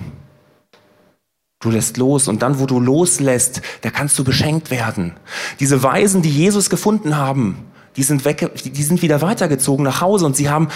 Du 1.61 1.71
lässt 1.71 1.99
los 1.99 2.29
und 2.29 2.41
dann, 2.41 2.61
wo 2.61 2.65
du 2.65 2.81
loslässt, 2.81 3.61
da 3.83 3.91
kannst 3.91 4.19
du 4.19 4.25
beschenkt 4.25 4.71
werden. 4.71 5.13
Diese 5.61 5.83
Weisen, 5.83 6.23
die 6.23 6.31
Jesus 6.31 6.71
gefunden 6.71 7.19
haben, 7.19 7.67
die 7.97 8.05
sind, 8.05 8.25
weg, 8.25 8.53
die 8.65 8.83
sind 8.83 9.03
wieder 9.03 9.21
weitergezogen 9.21 9.85
nach 9.85 10.01
Hause 10.01 10.25
und 10.25 10.35
sie 10.35 10.49
haben 10.49 10.69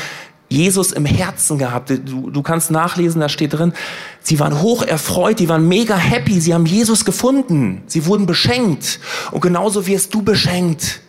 Jesus 0.49 0.93
im 0.93 1.05
Herzen 1.05 1.59
gehabt. 1.59 1.91
Du, 1.91 2.31
du 2.31 2.43
kannst 2.43 2.71
nachlesen, 2.71 3.21
da 3.21 3.29
steht 3.29 3.53
drin, 3.53 3.73
sie 4.23 4.41
waren 4.41 4.61
hoch 4.61 4.83
erfreut, 4.83 5.39
die 5.39 5.49
waren 5.49 5.69
mega 5.69 5.97
happy, 5.97 6.41
sie 6.41 6.55
haben 6.55 6.67
Jesus 6.67 7.05
gefunden, 7.05 7.83
sie 7.87 8.07
wurden 8.07 8.27
beschenkt 8.27 9.01
und 9.31 9.41
genauso 9.41 9.87
wirst 9.87 10.15
du 10.15 10.23
beschenkt. 10.23 11.01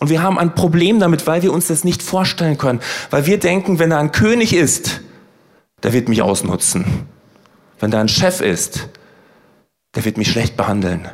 Und 0.00 0.10
wir 0.10 0.22
haben 0.22 0.38
ein 0.38 0.54
Problem 0.54 0.98
damit, 1.00 1.26
weil 1.26 1.42
wir 1.42 1.52
uns 1.52 1.68
das 1.68 1.84
nicht 1.84 2.02
vorstellen 2.02 2.58
können, 2.58 2.80
weil 3.10 3.26
wir 3.26 3.38
denken, 3.38 3.78
wenn 3.78 3.90
da 3.90 3.98
ein 3.98 4.12
König 4.12 4.52
ist, 4.52 5.00
der 5.82 5.92
wird 5.92 6.08
mich 6.08 6.20
ausnutzen. 6.22 6.84
Wenn 7.78 7.90
da 7.90 8.00
ein 8.00 8.08
Chef 8.08 8.40
ist, 8.40 8.88
der 9.94 10.04
wird 10.04 10.18
mich 10.18 10.30
schlecht 10.30 10.56
behandeln. 10.56 11.08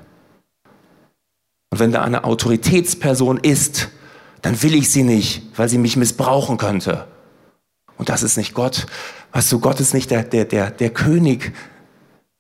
Und 1.71 1.79
wenn 1.79 1.93
da 1.93 2.03
eine 2.03 2.25
Autoritätsperson 2.25 3.39
ist, 3.39 3.91
dann 4.43 4.63
will 4.63 4.75
ich 4.75 4.91
sie 4.91 5.03
nicht, 5.03 5.43
weil 5.57 5.69
sie 5.69 5.79
mich 5.79 5.97
missbrauchen 5.97 6.57
könnte. 6.57 7.07
Und 8.01 8.09
das 8.09 8.23
ist 8.23 8.39
nicht 8.39 8.55
Gott. 8.55 8.87
Weißt 9.33 9.53
du, 9.53 9.61
Gott 9.61 9.79
ist 9.79 9.93
nicht 9.93 10.11
der, 10.11 10.23
der, 10.23 10.47
der, 10.47 10.71
der 10.71 10.89
König, 10.89 11.53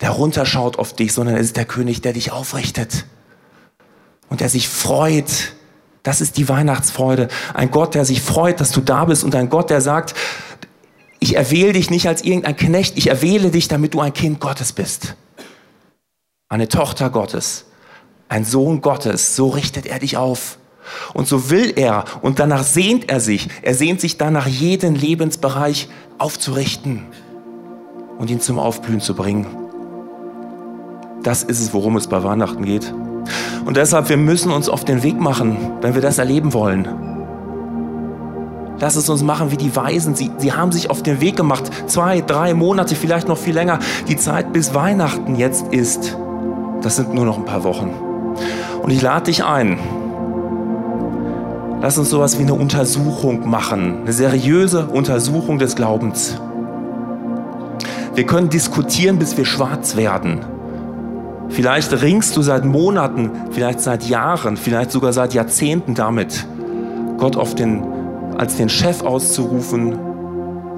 der 0.00 0.08
runterschaut 0.08 0.78
auf 0.78 0.94
dich, 0.94 1.12
sondern 1.12 1.34
er 1.34 1.42
ist 1.42 1.54
der 1.54 1.66
König, 1.66 2.00
der 2.00 2.14
dich 2.14 2.32
aufrichtet 2.32 3.04
und 4.30 4.40
der 4.40 4.48
sich 4.48 4.70
freut. 4.70 5.52
Das 6.02 6.22
ist 6.22 6.38
die 6.38 6.48
Weihnachtsfreude. 6.48 7.28
Ein 7.52 7.70
Gott, 7.70 7.94
der 7.94 8.06
sich 8.06 8.22
freut, 8.22 8.58
dass 8.58 8.70
du 8.70 8.80
da 8.80 9.04
bist 9.04 9.22
und 9.22 9.34
ein 9.34 9.50
Gott, 9.50 9.68
der 9.68 9.82
sagt, 9.82 10.14
ich 11.18 11.36
erwähle 11.36 11.74
dich 11.74 11.90
nicht 11.90 12.08
als 12.08 12.22
irgendein 12.22 12.56
Knecht, 12.56 12.96
ich 12.96 13.08
erwähle 13.08 13.50
dich, 13.50 13.68
damit 13.68 13.92
du 13.92 14.00
ein 14.00 14.14
Kind 14.14 14.40
Gottes 14.40 14.72
bist. 14.72 15.14
Eine 16.48 16.68
Tochter 16.68 17.10
Gottes, 17.10 17.66
ein 18.30 18.46
Sohn 18.46 18.80
Gottes, 18.80 19.36
so 19.36 19.48
richtet 19.48 19.84
er 19.84 19.98
dich 19.98 20.16
auf. 20.16 20.56
Und 21.14 21.28
so 21.28 21.50
will 21.50 21.72
er 21.76 22.04
und 22.22 22.38
danach 22.38 22.62
sehnt 22.62 23.10
er 23.10 23.20
sich. 23.20 23.48
Er 23.62 23.74
sehnt 23.74 24.00
sich 24.00 24.18
danach, 24.18 24.46
jeden 24.46 24.94
Lebensbereich 24.94 25.88
aufzurichten 26.18 27.06
und 28.18 28.30
ihn 28.30 28.40
zum 28.40 28.58
Aufblühen 28.58 29.00
zu 29.00 29.14
bringen. 29.14 29.46
Das 31.22 31.42
ist 31.42 31.60
es, 31.60 31.74
worum 31.74 31.96
es 31.96 32.06
bei 32.06 32.22
Weihnachten 32.22 32.64
geht. 32.64 32.92
Und 33.64 33.76
deshalb, 33.76 34.08
wir 34.08 34.16
müssen 34.16 34.50
uns 34.52 34.68
auf 34.68 34.84
den 34.84 35.02
Weg 35.02 35.20
machen, 35.20 35.56
wenn 35.80 35.94
wir 35.94 36.02
das 36.02 36.18
erleben 36.18 36.52
wollen. 36.52 36.88
Lass 38.80 38.96
es 38.96 39.10
uns 39.10 39.22
machen 39.22 39.50
wie 39.50 39.58
die 39.58 39.76
Weisen. 39.76 40.14
Sie, 40.14 40.30
sie 40.38 40.52
haben 40.52 40.72
sich 40.72 40.88
auf 40.88 41.02
den 41.02 41.20
Weg 41.20 41.36
gemacht. 41.36 41.64
Zwei, 41.86 42.22
drei 42.22 42.54
Monate, 42.54 42.96
vielleicht 42.96 43.28
noch 43.28 43.36
viel 43.36 43.54
länger. 43.54 43.78
Die 44.08 44.16
Zeit 44.16 44.54
bis 44.54 44.74
Weihnachten 44.74 45.36
jetzt 45.36 45.68
ist. 45.70 46.16
Das 46.80 46.96
sind 46.96 47.12
nur 47.12 47.26
noch 47.26 47.36
ein 47.36 47.44
paar 47.44 47.62
Wochen. 47.62 47.90
Und 48.82 48.90
ich 48.90 49.02
lade 49.02 49.26
dich 49.26 49.44
ein. 49.44 49.78
Lass 51.82 51.96
uns 51.96 52.10
sowas 52.10 52.38
wie 52.38 52.42
eine 52.42 52.54
Untersuchung 52.54 53.48
machen. 53.48 54.02
Eine 54.02 54.12
seriöse 54.12 54.86
Untersuchung 54.86 55.58
des 55.58 55.76
Glaubens. 55.76 56.38
Wir 58.14 58.26
können 58.26 58.50
diskutieren, 58.50 59.18
bis 59.18 59.36
wir 59.38 59.46
schwarz 59.46 59.96
werden. 59.96 60.40
Vielleicht 61.48 62.02
ringst 62.02 62.36
du 62.36 62.42
seit 62.42 62.64
Monaten, 62.64 63.30
vielleicht 63.50 63.80
seit 63.80 64.04
Jahren, 64.04 64.56
vielleicht 64.56 64.90
sogar 64.90 65.12
seit 65.12 65.32
Jahrzehnten 65.32 65.94
damit, 65.94 66.46
Gott 67.18 67.36
auf 67.36 67.54
den 67.54 67.82
als 68.36 68.56
den 68.56 68.68
Chef 68.68 69.02
auszurufen 69.02 69.92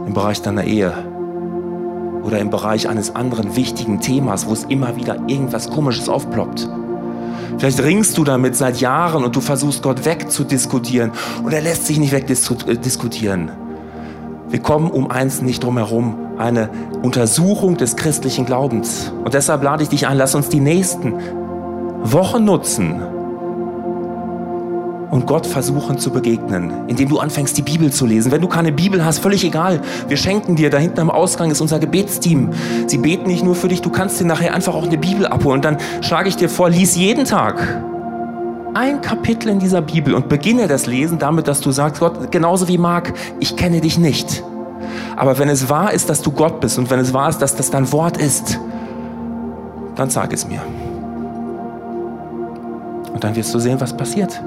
im 0.07 0.15
Bereich 0.15 0.43
deiner 0.43 0.65
Ehe 0.65 0.93
oder 2.25 2.39
im 2.39 2.51
Bereich 2.51 2.89
eines 2.89 3.15
anderen 3.15 3.55
wichtigen 3.55 4.01
Themas, 4.01 4.47
wo 4.47 4.53
es 4.53 4.65
immer 4.65 4.97
wieder 4.97 5.17
irgendwas 5.29 5.71
Komisches 5.71 6.09
aufploppt. 6.09 6.69
Vielleicht 7.59 7.83
ringst 7.83 8.19
du 8.19 8.25
damit 8.25 8.57
seit 8.57 8.81
Jahren 8.81 9.25
und 9.25 9.37
du 9.37 9.41
versuchst 9.41 9.83
Gott 9.83 10.05
wegzudiskutieren 10.05 11.13
und 11.45 11.53
er 11.53 11.61
lässt 11.61 11.87
sich 11.87 11.99
nicht 11.99 12.13
wegdiskutieren. 12.13 13.51
Wir 14.49 14.61
kommen 14.61 14.91
um 14.91 15.11
eins 15.11 15.41
nicht 15.41 15.65
drum 15.65 15.79
herum, 15.79 16.15
eine 16.39 16.69
Untersuchung 17.03 17.77
des 17.77 17.97
christlichen 17.97 18.45
Glaubens. 18.45 19.13
Und 19.25 19.33
deshalb 19.33 19.63
lade 19.63 19.83
ich 19.83 19.89
dich 19.89 20.07
ein, 20.07 20.19
lass 20.19 20.35
uns 20.35 20.49
die 20.49 20.61
nächsten 20.61 21.15
Wochen 22.03 22.45
nutzen, 22.45 23.01
und 25.13 25.27
Gott 25.27 25.47
versuchen 25.47 25.99
zu 25.99 26.11
begegnen, 26.11 26.73
indem 26.89 27.11
du 27.11 27.19
anfängst, 27.19 27.57
die 27.59 27.63
Bibel 27.63 27.93
zu 27.93 28.07
lesen. 28.07 28.33
Wenn 28.33 28.41
du 28.41 28.49
keine 28.49 28.73
Bibel 28.73 29.05
hast, 29.05 29.19
völlig 29.19 29.45
egal. 29.45 29.83
Wir 30.09 30.17
schenken 30.17 30.57
dir, 30.57 30.71
da 30.71 30.79
hinten 30.79 31.01
am 31.01 31.11
Ausgang 31.11 31.51
ist 31.51 31.61
unser 31.61 31.79
Gebetsteam. 31.79 32.49
Sie 32.87 32.97
beten 32.97 33.27
nicht 33.27 33.45
nur 33.45 33.55
für 33.55 33.69
dich, 33.69 33.83
du 33.83 33.91
kannst 33.91 34.19
dir 34.19 34.25
nachher 34.25 34.55
einfach 34.55 34.75
auch 34.75 34.87
eine 34.87 34.97
Bibel 34.97 35.27
abholen. 35.27 35.57
Und 35.57 35.67
dann 35.67 35.77
schlage 36.01 36.31
ich 36.31 36.37
dir 36.37 36.49
vor, 36.49 36.71
lies 36.71 36.97
jeden 36.97 37.27
Tag 37.27 37.83
ein 38.73 39.03
Kapitel 39.03 39.51
in 39.51 39.59
dieser 39.59 39.83
Bibel 39.83 40.15
und 40.15 40.31
beginne 40.31 40.67
das 40.67 40.87
Lesen 40.87 41.19
damit, 41.19 41.47
dass 41.47 41.61
du 41.61 41.73
sagst, 41.73 42.01
Gott, 42.01 42.33
genauso 42.33 42.67
wie 42.69 42.79
Mark, 42.79 43.13
ich 43.39 43.55
kenne 43.55 43.83
dich 43.83 43.99
nicht. 43.99 44.43
Aber 45.15 45.39
wenn 45.39 45.51
es 45.51 45.69
wahr 45.69 45.93
ist, 45.93 46.09
dass 46.09 46.23
du 46.23 46.31
Gott 46.33 46.59
bist 46.63 46.79
und 46.79 46.89
wenn 46.89 46.99
es 46.99 47.13
wahr 47.13 47.29
ist, 47.29 47.37
dass 47.41 47.55
das 47.55 47.71
dein 47.71 47.93
Wort 47.93 48.17
ist, 48.17 48.59
dann 49.95 50.09
sag 50.09 50.33
es 50.33 50.49
mir. 50.49 50.63
Und 53.13 53.23
dann 53.23 53.37
wirst 53.37 53.53
du 53.53 53.59
sehen, 53.59 53.79
was 53.79 53.95
passiert. 53.95 54.41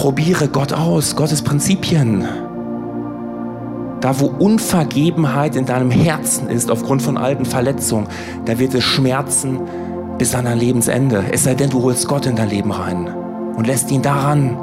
Probiere 0.00 0.48
Gott 0.48 0.72
aus, 0.72 1.14
Gottes 1.14 1.42
Prinzipien. 1.42 2.26
Da, 4.00 4.18
wo 4.18 4.32
Unvergebenheit 4.38 5.56
in 5.56 5.66
deinem 5.66 5.90
Herzen 5.90 6.48
ist, 6.48 6.70
aufgrund 6.70 7.02
von 7.02 7.18
alten 7.18 7.44
Verletzungen, 7.44 8.08
da 8.46 8.58
wird 8.58 8.72
es 8.72 8.82
schmerzen 8.82 9.60
bis 10.16 10.34
an 10.34 10.46
dein 10.46 10.58
Lebensende. 10.58 11.24
Es 11.30 11.44
sei 11.44 11.52
denn, 11.52 11.68
du 11.68 11.82
holst 11.82 12.08
Gott 12.08 12.24
in 12.24 12.34
dein 12.34 12.48
Leben 12.48 12.72
rein 12.72 13.14
und 13.54 13.66
lässt 13.66 13.90
ihn 13.90 14.00
daran. 14.00 14.56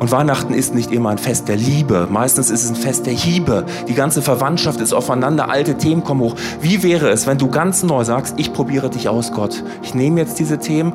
Und 0.00 0.10
Weihnachten 0.10 0.54
ist 0.54 0.74
nicht 0.74 0.90
immer 0.90 1.10
ein 1.10 1.18
Fest 1.18 1.46
der 1.46 1.54
Liebe, 1.54 2.08
meistens 2.10 2.50
ist 2.50 2.64
es 2.64 2.70
ein 2.70 2.74
Fest 2.74 3.06
der 3.06 3.14
Hiebe. 3.14 3.64
Die 3.86 3.94
ganze 3.94 4.22
Verwandtschaft 4.22 4.80
ist 4.80 4.92
aufeinander, 4.92 5.50
alte 5.50 5.76
Themen 5.76 6.02
kommen 6.02 6.22
hoch. 6.22 6.34
Wie 6.60 6.82
wäre 6.82 7.10
es, 7.10 7.28
wenn 7.28 7.38
du 7.38 7.48
ganz 7.48 7.84
neu 7.84 8.02
sagst, 8.02 8.40
ich 8.40 8.52
probiere 8.52 8.90
dich 8.90 9.08
aus, 9.08 9.30
Gott. 9.30 9.62
Ich 9.84 9.94
nehme 9.94 10.18
jetzt 10.18 10.40
diese 10.40 10.58
Themen, 10.58 10.94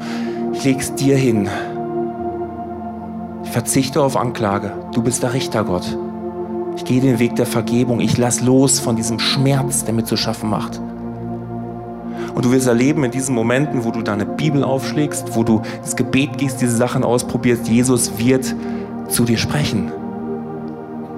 ich 0.52 0.66
es 0.66 0.94
dir 0.96 1.16
hin 1.16 1.48
verzichte 3.58 4.04
auf 4.04 4.16
Anklage. 4.16 4.72
Du 4.92 5.02
bist 5.02 5.24
der 5.24 5.34
Richter, 5.34 5.64
Gott. 5.64 5.98
Ich 6.76 6.86
gehe 6.86 7.02
den 7.02 7.18
Weg 7.18 7.38
der 7.38 7.48
Vergebung. 7.48 8.00
Ich 8.02 8.16
lass 8.16 8.40
los 8.40 8.80
von 8.80 8.96
diesem 8.96 9.18
Schmerz, 9.18 9.84
der 9.84 9.96
mir 9.96 10.04
zu 10.04 10.16
schaffen 10.16 10.48
macht. 10.48 10.80
Und 12.36 12.46
du 12.46 12.52
wirst 12.52 12.68
erleben 12.68 13.04
in 13.04 13.10
diesen 13.10 13.34
Momenten, 13.34 13.84
wo 13.84 13.90
du 13.90 14.04
deine 14.04 14.28
Bibel 14.28 14.64
aufschlägst, 14.64 15.36
wo 15.36 15.44
du 15.44 15.64
ins 15.82 15.96
Gebet 15.96 16.38
gehst, 16.38 16.62
diese 16.62 16.78
Sachen 16.78 17.04
ausprobierst, 17.04 17.68
Jesus 17.68 18.20
wird 18.20 18.54
zu 19.08 19.26
dir 19.26 19.40
sprechen. 19.40 19.92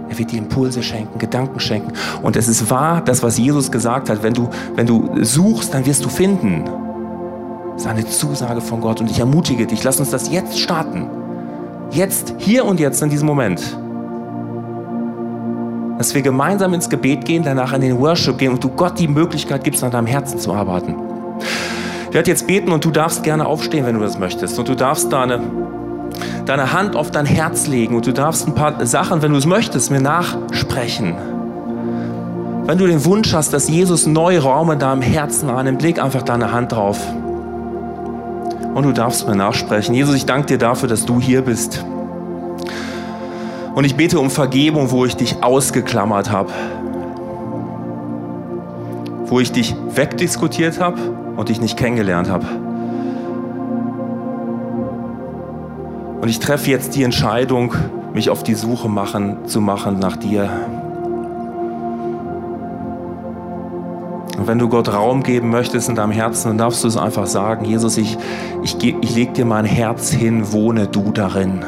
Er 0.08 0.18
wird 0.18 0.32
dir 0.32 0.38
Impulse 0.38 0.82
schenken, 0.82 1.20
Gedanken 1.20 1.60
schenken. 1.60 1.92
Und 2.22 2.38
es 2.38 2.48
ist 2.48 2.70
wahr, 2.70 3.02
das, 3.04 3.22
was 3.22 3.38
Jesus 3.38 3.70
gesagt 3.70 4.10
hat, 4.10 4.24
wenn 4.24 4.34
du, 4.34 4.48
wenn 4.76 4.88
du 4.88 5.10
suchst, 5.26 5.74
dann 5.74 5.86
wirst 5.86 6.06
du 6.06 6.10
finden. 6.10 6.64
Das 7.74 7.82
ist 7.82 7.88
eine 7.90 8.06
Zusage 8.06 8.62
von 8.62 8.80
Gott. 8.80 9.02
Und 9.02 9.12
ich 9.12 9.20
ermutige 9.20 9.68
dich, 9.68 9.84
lass 9.84 10.00
uns 10.00 10.12
das 10.12 10.32
jetzt 10.32 10.58
starten. 10.58 11.19
Jetzt, 11.92 12.36
hier 12.38 12.66
und 12.66 12.80
jetzt 12.80 13.02
in 13.02 13.10
diesem 13.10 13.26
Moment. 13.26 13.62
Dass 15.98 16.14
wir 16.14 16.22
gemeinsam 16.22 16.74
ins 16.74 16.90
Gebet 16.90 17.26
gehen, 17.26 17.44
danach 17.44 17.74
in 17.74 17.82
den 17.82 18.00
Worship 18.00 18.38
gehen 18.38 18.54
und 18.54 18.64
du 18.64 18.70
Gott 18.70 19.00
die 19.00 19.08
Möglichkeit 19.08 19.64
gibst, 19.64 19.84
an 19.84 19.92
deinem 19.92 20.06
Herzen 20.06 20.40
zu 20.40 20.54
arbeiten. 20.54 20.96
Ich 22.08 22.14
werde 22.14 22.30
jetzt 22.30 22.48
beten 22.48 22.72
und 22.72 22.86
du 22.86 22.92
darfst 22.92 23.24
gerne 23.24 23.46
aufstehen, 23.46 23.86
wenn 23.86 23.96
du 23.96 24.02
das 24.02 24.20
möchtest. 24.20 24.58
Und 24.60 24.68
du 24.68 24.76
darfst 24.76 25.12
deine, 25.12 25.42
deine 26.46 26.74
Hand 26.74 26.96
auf 26.96 27.10
dein 27.10 27.26
Herz 27.26 27.68
legen 27.68 27.96
und 27.96 28.06
du 28.06 28.14
darfst 28.14 28.48
ein 28.48 28.54
paar 28.54 28.86
Sachen, 28.86 29.22
wenn 29.22 29.32
du 29.32 29.38
es 29.38 29.46
möchtest, 29.48 29.90
mir 29.90 30.02
nachsprechen. 30.02 31.16
Wenn 32.66 32.78
du 32.78 32.86
den 32.86 33.04
Wunsch 33.04 33.34
hast, 33.34 33.52
dass 33.52 33.68
Jesus 33.68 34.06
neue 34.06 34.44
Raum 34.44 34.70
in 34.70 34.78
deinem 34.78 35.02
Herzen 35.02 35.50
annimmt, 35.50 35.82
leg 35.82 36.02
einfach 36.02 36.22
deine 36.22 36.52
Hand 36.52 36.72
drauf. 36.72 37.00
Und 38.80 38.86
du 38.86 38.94
darfst 38.94 39.28
mir 39.28 39.36
nachsprechen. 39.36 39.94
Jesus, 39.94 40.16
ich 40.16 40.26
danke 40.26 40.48
dir 40.48 40.58
dafür, 40.58 40.88
dass 40.88 41.06
du 41.06 41.20
hier 41.20 41.42
bist. 41.42 41.84
Und 43.76 43.84
ich 43.84 43.98
bete 43.98 44.18
um 44.22 44.30
Vergebung, 44.30 44.92
wo 44.92 45.04
ich 45.04 45.18
dich 45.18 45.44
ausgeklammert 45.44 46.32
habe, 46.32 46.50
wo 49.26 49.42
ich 49.42 49.52
dich 49.52 49.76
wegdiskutiert 49.94 50.80
habe 50.80 50.98
und 51.36 51.50
dich 51.50 51.60
nicht 51.60 51.76
kennengelernt 51.76 52.30
habe. 52.30 52.46
Und 56.22 56.30
ich 56.30 56.40
treffe 56.40 56.72
jetzt 56.72 56.96
die 56.96 57.04
Entscheidung, 57.04 57.76
mich 58.14 58.30
auf 58.30 58.44
die 58.44 58.56
Suche 58.56 58.88
machen, 58.88 59.40
zu 59.46 59.60
machen 59.60 60.00
nach 60.00 60.16
dir. 60.16 60.50
Wenn 64.50 64.58
du 64.58 64.68
Gott 64.68 64.92
Raum 64.92 65.22
geben 65.22 65.52
möchtest 65.52 65.90
in 65.90 65.96
deinem 65.96 66.12
Herzen, 66.12 66.48
dann 66.48 66.58
darfst 66.58 66.84
du 66.84 66.88
es 66.88 66.98
einfach 66.98 67.28
sagen, 67.28 67.66
Jesus, 67.66 67.98
ich, 67.98 68.18
ich, 68.64 68.76
ich 68.84 69.16
leg 69.16 69.36
dir 69.36 69.46
mein 69.46 69.64
Herz 69.64 70.10
hin, 70.10 70.52
wohne 70.52 70.88
du 70.88 71.12
darin. 71.12 71.64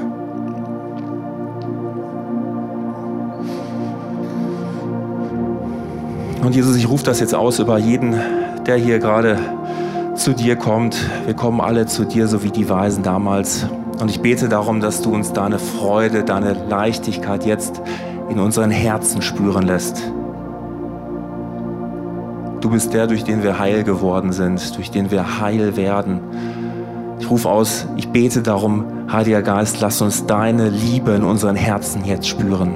Und 6.43 6.55
Jesus, 6.55 6.75
ich 6.75 6.89
rufe 6.89 7.03
das 7.03 7.19
jetzt 7.19 7.36
aus 7.36 7.59
über 7.59 7.77
jeden, 7.77 8.15
der 8.65 8.77
hier 8.77 8.97
gerade 8.97 9.38
zu 10.15 10.34
dir 10.34 10.55
kommt. 10.55 10.97
Wir 11.25 11.36
kommen 11.36 11.61
alle 11.61 11.86
zu 11.86 12.03
dir, 12.03 12.27
so 12.27 12.41
wie 12.41 12.49
die 12.49 12.67
Weisen 12.67 13.03
damals. 13.03 13.67
Und 13.99 14.09
ich 14.09 14.21
bete 14.21 14.49
darum, 14.49 14.82
dass 14.82 15.03
du 15.03 15.13
uns 15.13 15.34
deine 15.34 15.59
Freude, 15.59 16.23
deine 16.23 16.53
Leichtigkeit 16.67 17.45
jetzt 17.45 17.79
in 18.27 18.39
unseren 18.39 18.71
Herzen 18.71 19.21
spüren 19.21 19.67
lässt. 19.67 20.01
Du 22.62 22.70
bist 22.70 22.93
der, 22.93 23.07
durch 23.07 23.24
den 23.24 23.43
wir 23.43 23.59
heil 23.59 23.84
geworden 23.84 24.32
sind, 24.32 24.78
durch 24.78 24.91
den 24.91 25.09
wir 25.09 25.41
heil 25.41 25.76
werden. 25.76 26.20
Ich 27.20 27.30
rufe 27.30 27.49
aus, 27.49 27.88
ich 27.97 28.09
bete 28.09 28.41
darum, 28.41 28.86
Heiliger 29.12 29.41
Geist, 29.41 29.82
lass 29.82 30.01
uns 30.01 30.26
deine 30.26 30.70
Liebe 30.70 31.12
in 31.12 31.24
unseren 31.24 31.57
Herzen 31.57 32.05
jetzt 32.05 32.28
spüren. 32.28 32.74